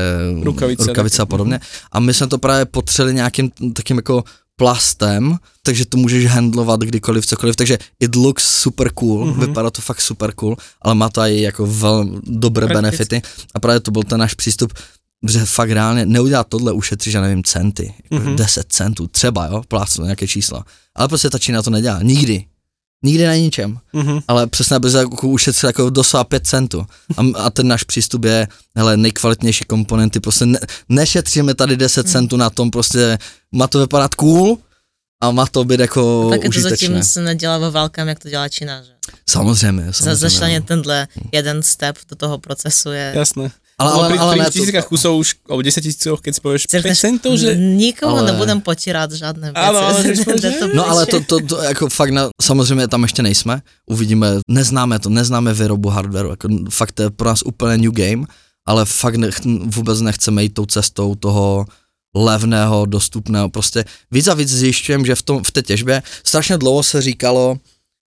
[0.44, 1.60] Rukavice, rukavice a podobně.
[1.91, 4.23] A my jsme to právě potřeli nějakým takým jako
[4.56, 9.34] plastem, takže to můžeš handlovat kdykoliv, cokoliv, takže it looks super cool, Mhm.
[9.36, 9.48] mm-hmm.
[9.48, 13.22] vypadá to fakt super cool, ale má to i jako velmi dobré benefity
[13.53, 14.73] a právě to byl ten náš přístup,
[15.30, 18.35] že fakt reálně neudělat tohle, ušetříš, já nevím, centy, jako Mhm.
[18.35, 20.65] 10 centů, třeba, jo, plácnu nějaké čísla,
[20.95, 22.45] ale prostě ta Čína to nedělá, nikdy,
[23.03, 24.19] nikdy na ničem, Mhm.
[24.27, 26.85] ale přesně aby jako ušetřil jako doslova 5 centů.
[27.18, 32.11] A, a ten náš přístup je, hele, nejkvalitnější komponenty, prostě ne, nešetříme tady 10 Hmm.
[32.11, 33.18] centů na tom, prostě
[33.52, 34.57] má to vypadat cool
[35.23, 36.88] a má to být jako Také to užitečné.
[36.88, 38.81] zatím se nedělá ve velkém, jak to dělá Čína.
[38.84, 38.91] Že?
[39.30, 40.15] Samozřejmě, Za samozřejmě.
[40.15, 40.65] zašlenie no.
[40.65, 43.14] tenhle jeden step do toho procesu je...
[43.15, 43.52] Jasné.
[43.82, 46.82] Ale, ale, pri, ale, pri tisíckach kusov už, alebo 10 tisícoch, keď si povieš 5
[46.82, 47.56] Řekneš, centov, že...
[47.58, 49.66] Nikomu Ale- nebudem potírat žádné věci.
[49.68, 50.20] Ano, ale povíš,
[50.60, 54.99] to No ale to, to, to jako fakt, na, samozřejmě tam ještě nejsme, uvidíme, neznáme
[54.99, 58.26] to, neznáme výrobu hardwareu, jako fakt to je pro nás úplně new game,
[58.68, 61.66] ale fakt nech, vůbec nechceme jít tou cestou toho
[62.16, 66.84] levného, dostupného, prostě víc a víc zjišťujeme, že v, tom, v té těžbě strašně dlouho
[66.84, 67.58] se říkalo,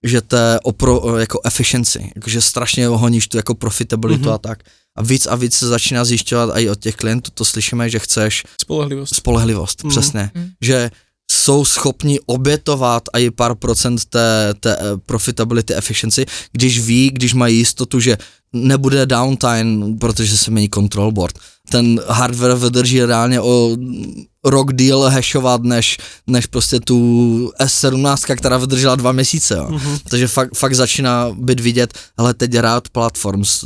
[0.04, 4.34] že to je o pro, jako efficiency, jakože strašně honíš tu jako profitabilitu Mhm.
[4.34, 4.60] a tak.
[4.98, 8.00] A víc a víc se začíná zjišťovat a i od těch klientů to slyšíme, že
[8.00, 9.16] chceš Spolehlivosť.
[9.16, 9.92] spolehlivost, Mhm.
[9.92, 10.32] přesně.
[10.36, 10.50] Mhm.
[10.62, 10.92] Že
[11.32, 17.58] jsou schopni obětovat i pár procent té, té eh, profitability efficiency, když ví, když mají
[17.58, 18.18] jistotu, že
[18.54, 21.40] nebude downtime, protože se mění control board.
[21.70, 23.78] Ten hardware vydrží reálně o
[24.46, 25.98] rok díl hashovat, než,
[26.28, 29.56] než prostě tu S17, která vydržela dva měsíce.
[29.56, 29.68] Jo.
[29.70, 29.98] Mhm.
[30.10, 33.66] Takže fakt, fakt začíná být vidět, ale teď rád Platforms,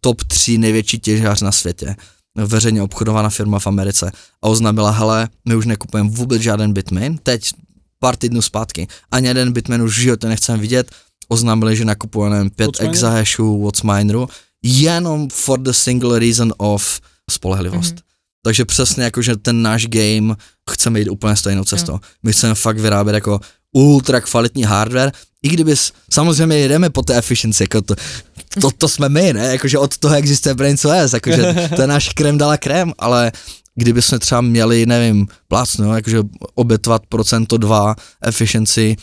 [0.00, 1.96] top 3 největší těžář na světě,
[2.36, 4.12] veřejně obchodovaná firma v Americe
[4.42, 7.52] a oznámila, hele, my už nekupujeme vůbec žádný Bitmain, teď
[7.98, 10.90] pár týdnů zpátky, ani jeden Bitmain už v životě nechceme vidět,
[11.30, 12.90] oznámili, že nakupujeme 5 Watchminer?
[12.90, 14.28] exahashů Watchmineru,
[14.62, 17.00] jenom for the single reason of
[17.30, 17.94] spolehlivost.
[17.94, 18.02] Mhm.
[18.44, 20.34] Takže přesně jako, že ten náš game
[20.70, 21.98] chceme jít úplně stejnou cestou.
[22.22, 23.40] My chceme fakt vyrábět jako
[23.72, 25.12] ultra kvalitní hardware,
[25.42, 25.74] i kdyby,
[26.12, 27.94] samozřejmě jedeme po té efficiency, jako to,
[28.60, 32.38] to, to jsme my, ne, jakože od toho existuje BrainOS, jakože to je náš krem
[32.38, 33.32] dala krem, ale
[33.74, 36.18] kdyby jsme třeba měli, nevím, plácnu, jo, jakože
[36.54, 38.96] obětovat procento dva efficiency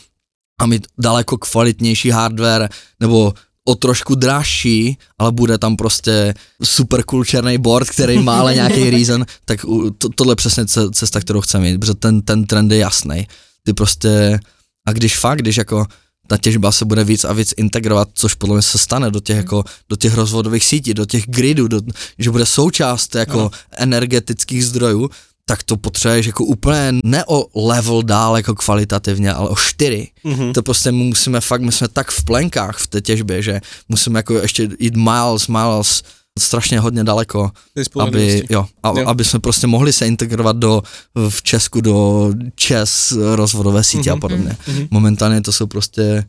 [0.62, 2.70] a mít daleko kvalitnější hardware,
[3.00, 3.34] nebo
[3.66, 8.90] o trošku dražší, ale bude tam prostě super cool černý board, který má ale nějaký
[8.90, 9.66] reason, tak
[9.98, 13.28] to, tohle je přesně ce- cesta, kterou chceme jít, protože ten, ten trend je jasný.
[13.64, 14.40] Ty prostě,
[14.88, 15.86] a když fakt, když jako
[16.28, 19.38] ta těžba se bude víc a víc integrovat, což podle mě se stane do těch,
[19.38, 21.82] jako, do těch rozvodových sítí, do těch gridů, do,
[22.20, 23.52] že bude součást jako Ano.
[23.78, 25.10] energetických zdrojů,
[25.50, 30.08] tak to potřebuješ jako úplně ne o level dál jako kvalitativně, ale o čtyři.
[30.24, 30.54] Mhm.
[30.54, 34.20] To prostě my musíme fakt, my jsme tak v plenkách v té těžbě, že musíme
[34.20, 36.04] jako ještě jít miles, miles,
[36.40, 37.52] strašně hodně daleko,
[38.00, 39.08] aby, jo, a, Jo.
[39.08, 40.82] aby jsme prostě mohli se integrovat do,
[41.30, 44.58] v Česku do ČES rozvodové sítě Mhm, a podobně.
[44.68, 44.88] Mhm.
[44.92, 46.26] Momentálně to jsou prostě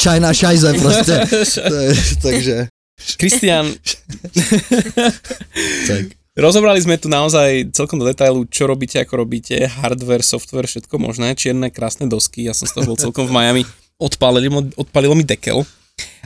[0.00, 1.26] China šajze prostě.
[1.68, 2.66] To je, takže,
[3.16, 3.66] Kristian,
[5.86, 6.23] tak.
[6.42, 11.38] Rozobrali sme tu naozaj celkom do detailu, čo robíte, ako robíte, hardware, software, všetko možné,
[11.38, 13.62] čierne, krásne dosky, ja som z toho bol celkom v Miami,
[13.98, 15.62] odpálilo, mi- odpálilo mi dekel.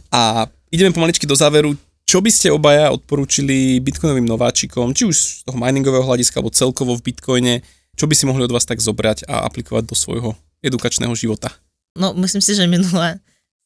[0.08, 1.76] A ideme pomaličky do záveru,
[2.08, 6.96] čo by ste obaja odporúčili bitcoinovým nováčikom, či už z toho miningového hľadiska, alebo celkovo
[6.96, 7.60] v bitcoine,
[7.92, 10.32] čo by si mohli od vás tak zobrať a aplikovať do svojho
[10.64, 11.52] edukačného života?
[11.98, 13.20] No, myslím si, že minule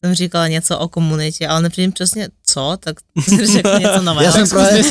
[0.05, 2.97] jsem říkala něco o komunitě, ale nepřijím přesně co, tak
[3.53, 4.23] řekni něco nového.
[4.23, 4.83] Já jsem právě,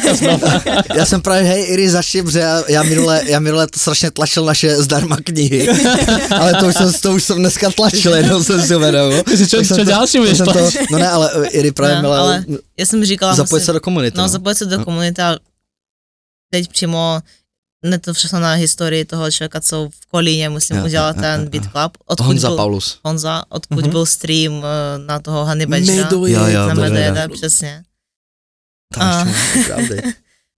[0.95, 4.45] já jsem právě, hej Iri, začni, protože já, já, minule, já minule to strašně tlačil
[4.45, 5.69] naše zdarma knihy,
[6.39, 9.23] ale to už jsem, to už jsem dneska tlačil, jenom jsem si uvědomil.
[9.23, 10.53] Tak jsem čo to- tak budeš to?
[10.91, 12.45] No ne, ale uh, Iri právě No, měla ale
[12.79, 14.17] já jsem říkala, zapojit se do komunity.
[14.17, 14.85] No, zapojit se do No.
[14.85, 15.35] komunity a
[16.53, 17.19] teď přímo
[17.85, 21.41] ne to všechno na historii toho člověka, co v Kolíně, musím Jo, udělat jo, ten
[21.43, 21.49] jo.
[21.49, 21.97] Beat Club.
[22.05, 22.99] Odkud Honza byl, Paulus.
[23.03, 23.89] Honza, odkud Mhm.
[23.89, 25.93] byl stream eh, na toho Hany Bečka.
[26.27, 27.27] Jo, na Medojeda.
[27.27, 27.83] Přesně.
[28.93, 29.25] Tam A-
[29.57, 30.01] ještě.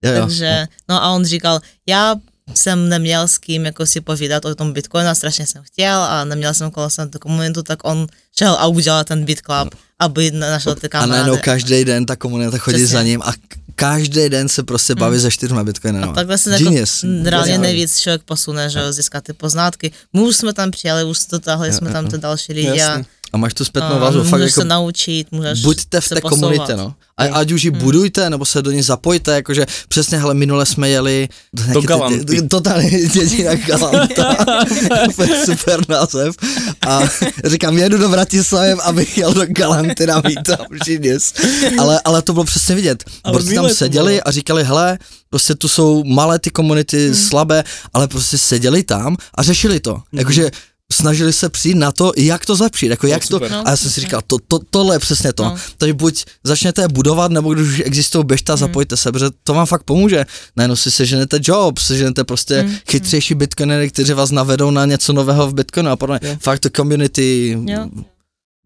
[0.02, 2.14] Takže, no a on říkal, já
[2.54, 6.24] jsem neměl s kým jako si povídat o tom Bitcoinu a strašně jsem chtěl a
[6.24, 8.06] neměl jsem kolem sebe tu komunitu, tak on
[8.38, 11.42] šel a udělal ten Beat Club, aby našel ty A najednou kamarády.
[11.42, 12.92] každý den ta komunita chodí Přesně.
[12.96, 13.32] za ním a
[13.74, 16.12] každý den se prostě baví se čtyřma bitcoinama.
[16.12, 16.70] A takhle se jako
[17.22, 19.90] reálně nejvíc člověk posune, že jo, získat ty poznátky.
[20.12, 23.04] My už jsme tam přijali, už to tahli jsme tam ty další lidi a, Jasně.
[23.34, 26.20] A máš tu zpětnou vazbu, fakt můžeš jako se naučit, můžeš buďte v se té
[26.20, 26.40] posouvat.
[26.40, 26.94] komunitě, no.
[27.16, 30.88] A, ať už ji budujte, nebo se do ní zapojte, jakože přesně, hele, minule jsme
[30.88, 31.28] jeli
[31.72, 32.42] Do Galanty.
[32.42, 34.36] Totálně děti Galanta.
[35.44, 36.34] Super název.
[36.88, 37.00] A
[37.44, 40.22] říkám, jedu do Bratislavy, abych jel do Galanty na
[40.86, 41.32] genius.
[41.78, 43.04] Ale, ale to bylo přesně vidět.
[43.32, 44.98] Borci tam seděli a říkali, hele,
[45.30, 47.14] prostě tu jsou malé ty komunity, Hmm.
[47.14, 49.92] slabé, ale prostě seděli tam a řešili to.
[49.94, 50.02] Mhm.
[50.12, 50.50] Jakože
[50.92, 54.00] snažili se přijít na to, jak to zlepšit, jako jak to, a já jsem si
[54.00, 55.44] říkal, to, to, tohle je přesně to.
[55.44, 55.56] No.
[55.78, 58.54] Takže buď začněte budovat, nebo když už existují, běžte Hmm.
[58.54, 60.26] a zapojte se, protože to vám fakt pomůže.
[60.56, 62.76] Najednou si seženete job, seženete prostě Hmm.
[62.90, 66.28] chytřejší bitcoinery, kteří vás navedou na něco nového v bitcoinu a podobně.
[66.28, 66.36] Jo.
[66.40, 67.88] Fakt to community, Jo.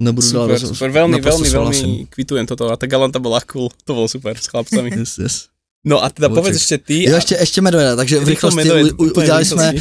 [0.01, 2.07] nebudu dál Super, roz- super, veľmi, veľmi souhlasím.
[2.07, 4.91] kvitujem toto a tá Galanta bola cool, to bolo super s chlapcami.
[4.95, 5.35] Yes, yes.
[5.87, 6.39] No a teda Vůček.
[6.39, 7.05] povedz ešte ty.
[7.11, 9.75] Jo, a- ještě, ještě Medveda, takže v rychlosti u, udělali jsme.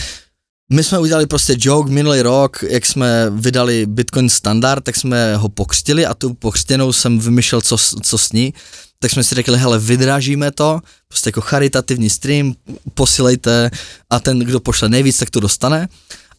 [0.70, 5.50] My jsme udělali prostě joke minulý rok, jak jsme vydali Bitcoin standard, tak jsme ho
[5.50, 8.54] pokřtili a tu pokřtěnou jsem vymyšlel, co, co s ní.
[9.00, 12.54] Tak jsme si řekli, hele, vydražíme to, prostě jako charitativní stream,
[12.94, 13.72] posílejte
[14.10, 15.88] a ten, kdo pošle nejvíc, tak to dostane.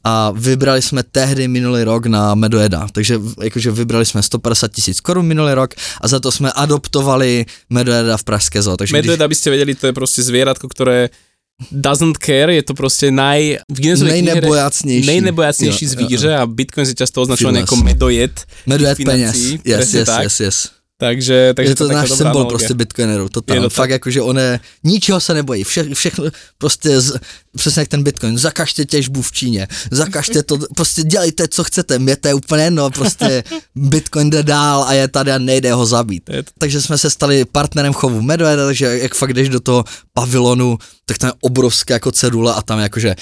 [0.05, 5.27] A vybrali jsme tehdy minulý rok na Medojeda, takže jakože vybrali jsme 150 tisíc korun
[5.27, 8.77] minulý rok a za to jsme adoptovali Medojeda v Pražské zoo.
[8.77, 11.11] Takže když, Medved, aby ste vedeli, to je proste zvieratko, ktoré
[11.73, 13.59] doesn't care, je to proste naj...
[13.69, 15.07] V nejnebojacnější.
[15.07, 17.73] Nejnebojacnejší Jo, jo, zvíře a Bitcoin je často označovaný Fearless.
[17.73, 18.35] ako medojed.
[18.67, 19.37] Medved tých peněz.
[19.65, 20.23] Yes, yes, tak.
[20.25, 20.78] yes, yes.
[21.01, 22.49] Takže, takže je to, je taká náš symbol analogia.
[22.49, 23.63] prostě bitcoinerů, to Je tam.
[23.63, 26.25] to Fakt jako, že on je, ničeho se nebojí, vše, všechno,
[26.59, 27.17] prostě z,
[27.57, 32.17] přesně jak ten bitcoin, zakažte těžbu v Číně, zakažte to, prostě dělejte, co chcete, mě
[32.17, 33.45] to je úplně jedno, prostě
[33.75, 36.25] bitcoin jde dál a je tady a nejde ho zabít.
[36.25, 40.79] To- Takže jsme se stali partnerem chovu Medveda, takže jak fakt jdeš do toho pavilonu,
[41.07, 43.15] tak tam je obrovské jako cedule a tam jakože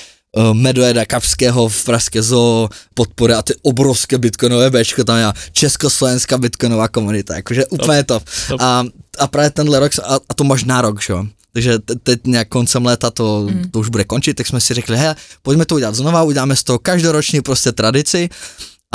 [0.52, 6.88] Medveda Kapského v Pražské zoo podpory a ty obrovské bitcoinové bečko, tam je československá bitcoinová
[6.88, 8.22] komunita, jakože úplně top.
[8.48, 8.60] top.
[8.60, 8.84] A,
[9.18, 11.24] a právě tenhle rok, a, a to máš nárok, že jo.
[11.52, 13.70] Takže te- teď nějak koncem léta to, mm.
[13.70, 16.64] to už bude končit, tak jsme si řekli, hele, pojďme to udělat znova, uděláme z
[16.64, 18.28] toho každoroční prostě tradici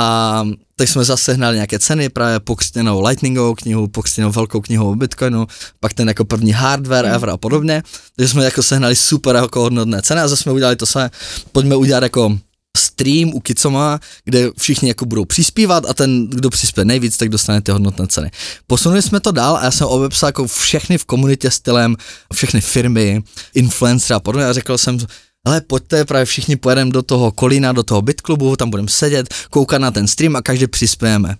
[0.00, 0.44] a
[0.76, 5.46] tak jsme zase hnali nějaké ceny, právě pokřtěnou Lightningovou knihu, pokřtěnou velkou knihu o Bitcoinu,
[5.80, 7.82] pak ten jako první hardware ever a podobně,
[8.16, 11.10] takže jsme jako sehnali super jako hodnotné ceny a zase jsme udělali to samé,
[11.52, 12.38] pojďme udělat jako
[12.76, 17.60] stream u Kicoma, kde všichni jako budou přispívat a ten, kdo přispěje nejvíc, tak dostane
[17.60, 18.30] ty hodnotné ceny.
[18.66, 21.96] Posunuli jsme to dál a já jsem obepsal jako všechny v komunitě stylem,
[22.34, 23.22] všechny firmy,
[23.54, 24.46] influencer a podobně.
[24.46, 24.98] A řekl jsem,
[25.46, 29.80] ale pojďte, právě všichni pojedeme do toho kolína, do toho bytklubu, tam budeme sedět, koukat
[29.80, 31.36] na ten stream a každý přispějeme.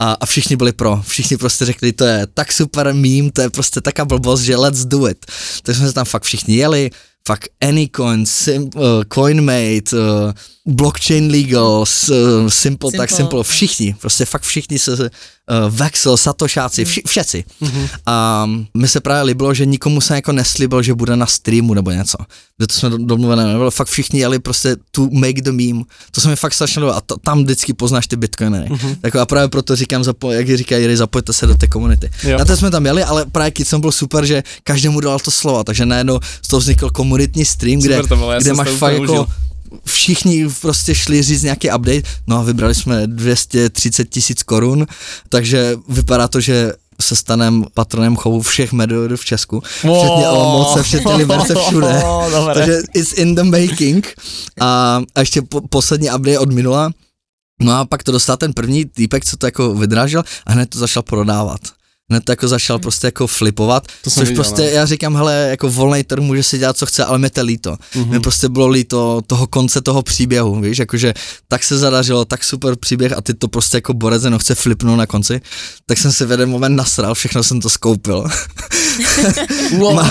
[0.00, 3.50] A, a všichni byli pro, všichni prostě řekli, to je tak super meme, to je
[3.50, 5.26] prostě taká blbost, že let's do it.
[5.62, 6.90] Takže jsme se tam fakt všichni jeli,
[7.26, 8.82] fakt Anycoin, Sim, uh,
[9.14, 10.32] CoinMate, uh,
[10.66, 13.42] Blockchain Legal, s, uh, Simple, tak Simple, Simple, no.
[13.42, 15.08] všichni, prostě fakt všichni se, uh,
[15.68, 17.44] Vexel, Satošáci, vši, všetci.
[17.60, 17.86] Mhm.
[18.06, 21.90] A mi se právě líbilo, že nikomu se jako neslíbil, že bude na streamu nebo
[21.90, 22.18] něco.
[22.60, 25.84] Že to jsme do- domluvené nebylo, fakt všichni jeli prostě to make the meme.
[26.10, 28.70] To se mi fakt strašně líbilo a to, tam vždycky poznáš ty bitcoinery.
[28.70, 28.96] Mhm.
[29.02, 32.10] Jako a právě proto říkám, zapo, jak říkají, Jiry, zapojte se do té komunity.
[32.22, 32.38] Jo.
[32.38, 35.64] Na to jsme tam jeli, ale právě Kicom byl super, že každému dal to slovo,
[35.64, 39.02] takže najednou z toho vznikl komunitní stream, kde, Super kde som si máš fakt jako
[39.12, 39.26] užil.
[39.84, 44.86] Všichni prostě šli říct nějaký update, no a vybrali jsme 230 tisíc korun,
[45.28, 51.14] takže vypadá to, že se stanem patronem chovu všech medoidů v Česku, včetně Olomouce, včetně
[51.14, 52.02] Liberce všude.
[52.30, 52.54] Dobre.
[52.54, 54.14] Takže it's in the making.
[54.60, 56.90] A, a ještě po, poslední update od minula.
[57.60, 60.78] No a pak to dostal ten první týpek, co to jako vydrážel a hned to
[60.78, 61.60] začal prodávat.
[62.10, 64.68] Hned to jako začal prostě jako flipovat, To což viděl, prostě no.
[64.68, 67.70] já říkám, hele, jako volný trh může si dělat, co chce, ale mě to líto.
[67.70, 68.04] Mhm.
[68.04, 68.08] Mm-hmm.
[68.08, 71.14] Mě prostě bylo líto toho konce toho příběhu, víš, jakože
[71.48, 74.98] tak se zadařilo, tak super příběh a ty to prostě jako borec jenom chce flipnout
[74.98, 75.40] na konci,
[75.86, 78.24] tak jsem si v jeden moment nasral, všechno jsem to skoupil.
[79.94, 80.10] Má,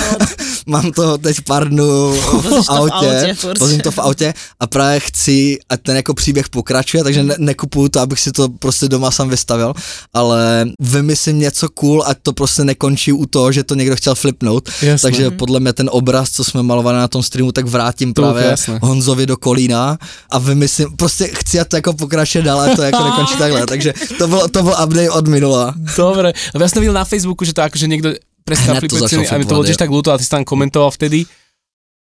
[0.65, 4.67] mám to teď pár dnů v Vozíš to v autě, vozím to v autě a
[4.67, 8.87] právě chci, ať ten jako příběh pokračuje, takže ne, nekupuju to, abych si to prostě
[8.87, 9.73] doma sám vystavil,
[10.13, 14.69] ale vymyslím něco cool, ať to prostě nekončí u toho, že to někdo chtěl flipnout,
[14.81, 15.07] Jasné.
[15.07, 18.43] takže podle mě ten obraz, co jsme malovali na tom streamu, tak vrátím To právě
[18.43, 18.79] jasné.
[18.81, 19.97] Honzovi do kolína
[20.31, 23.93] a vymyslím, prostě chci, ať to jako pokračuje dál, ať to jako nekončí takhle, takže
[24.17, 25.73] to byl, to byl update od minula.
[25.97, 29.35] Dobre, lebo ja som videl na Facebooku, že to akože niekto presne flipuje začal ceny
[29.35, 31.25] a mi to bolo tiež tak ľúto a ty si tam komentoval vtedy.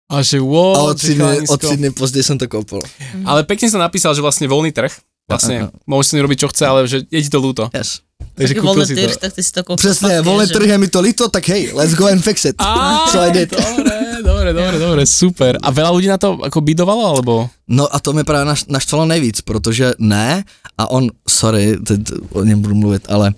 [0.08, 1.54] A že A wow, od že dny, chalanisko.
[1.54, 2.80] od tři dny později jsem to koupil.
[3.28, 4.88] Ale pekne som napísal, že vlastne voľný trh,
[5.28, 7.68] vlastne môžeš si robiť čo chce, ale že je ti to ľúto.
[7.76, 8.00] Yes.
[8.32, 9.20] Takže Taký kúpil voľný si tyrš, to.
[9.20, 9.82] tak ty si to koupil.
[9.84, 10.52] Přesně, špatně, volný že?
[10.56, 12.56] trh je mi to líto, tak hej, let's go and fix it.
[12.58, 13.50] Á, So I did.
[13.52, 15.60] dobre, dobre, dobre, dobre, super.
[15.60, 17.50] A veľa ľudí na to ako bidovalo, alebo?
[17.68, 20.44] No a to mě právě naš, naštvalo nejvíc, protože ne,
[20.78, 22.00] a on, sorry, teď
[22.32, 23.34] o něm budu mluvit, ale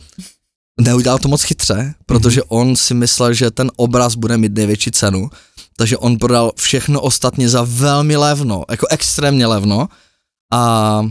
[0.80, 5.30] neudělal to moc chytře, protože on si myslel, že ten obraz bude mít největší cenu,
[5.76, 9.88] takže on prodal všechno ostatně za velmi levno, jako extrémně levno
[10.52, 11.02] a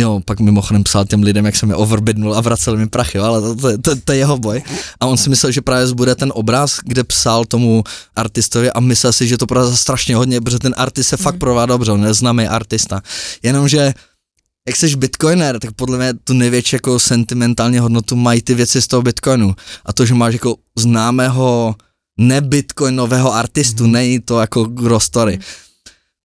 [0.00, 3.40] Jo, pak mimochodem psal těm lidem, jak jsem je overbidnul a vracel mi prachy, ale
[3.40, 4.62] to, to, to, to je jeho boj.
[5.00, 7.84] A on si myslel, že právě bude ten obraz, kde psal tomu
[8.16, 11.38] artistovi a myslel si, že to prodá za strašně hodně, protože ten artist se fakt
[11.38, 13.02] prodá dobře, on je známý artista.
[13.42, 13.94] Jenomže
[14.68, 18.86] jak jsi bitcoiner, tak podle mě tu největší jako sentimentální hodnotu mají ty věci z
[18.86, 19.54] toho bitcoinu.
[19.84, 21.74] A to, že máš jako známého
[22.18, 23.92] nebitcoinového artistu, mm.
[23.92, 25.38] není to jako gro story.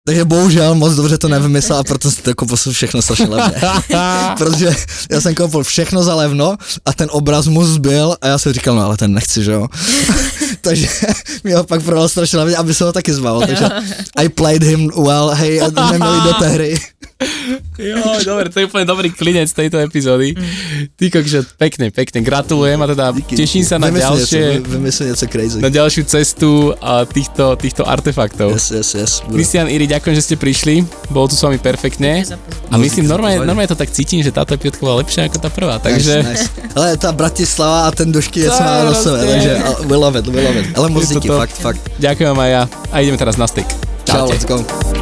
[0.05, 3.61] Takže bohužel moc dobře to nevymyslel a proto si to koupil všechno strašně levně.
[4.39, 4.77] Protože
[5.11, 8.75] já jsem koupil všechno za levno a ten obraz mu zbyl a já jsem říkal,
[8.75, 9.69] no ale ten nechci, že jo.
[10.61, 10.89] takže
[11.45, 13.47] mi ho pak prodal strašně levně, aby se ho taky zbavil.
[13.47, 13.69] Takže
[14.17, 16.81] I played him well, hej, a neměli do té hry.
[17.79, 20.37] Jo, dobre, to je úplne dobrý klinec tejto epizódy.
[20.95, 25.59] Ty kokže, pekne, pekne, gratulujem a teda Díky, teším sa na ďalšie, vymysli něco crazy.
[25.61, 28.53] na ďalšiu cestu a týchto, týchto artefaktov.
[28.53, 29.13] Yes, yes, yes.
[29.27, 30.85] Kristian, Iri, ďakujem, že ste prišli.
[31.11, 32.25] Bolo tu s vami perfektne.
[32.71, 35.77] A myslím, normálne, normálne to tak cítim, že táto epizódka bola lepšia ako tá prvá.
[35.83, 36.77] Takže Nice, nice.
[36.79, 39.53] Ale ta Bratislava a ten dušky je je na sebe, takže
[39.89, 40.67] we love it, we love it.
[40.77, 41.37] Ale moc díky, to.
[41.37, 41.83] fakt, fakt.
[41.99, 42.63] ďakujem vám aj ja.
[42.93, 43.67] A ideme teraz na styk.
[44.05, 45.02] Čau, let's go.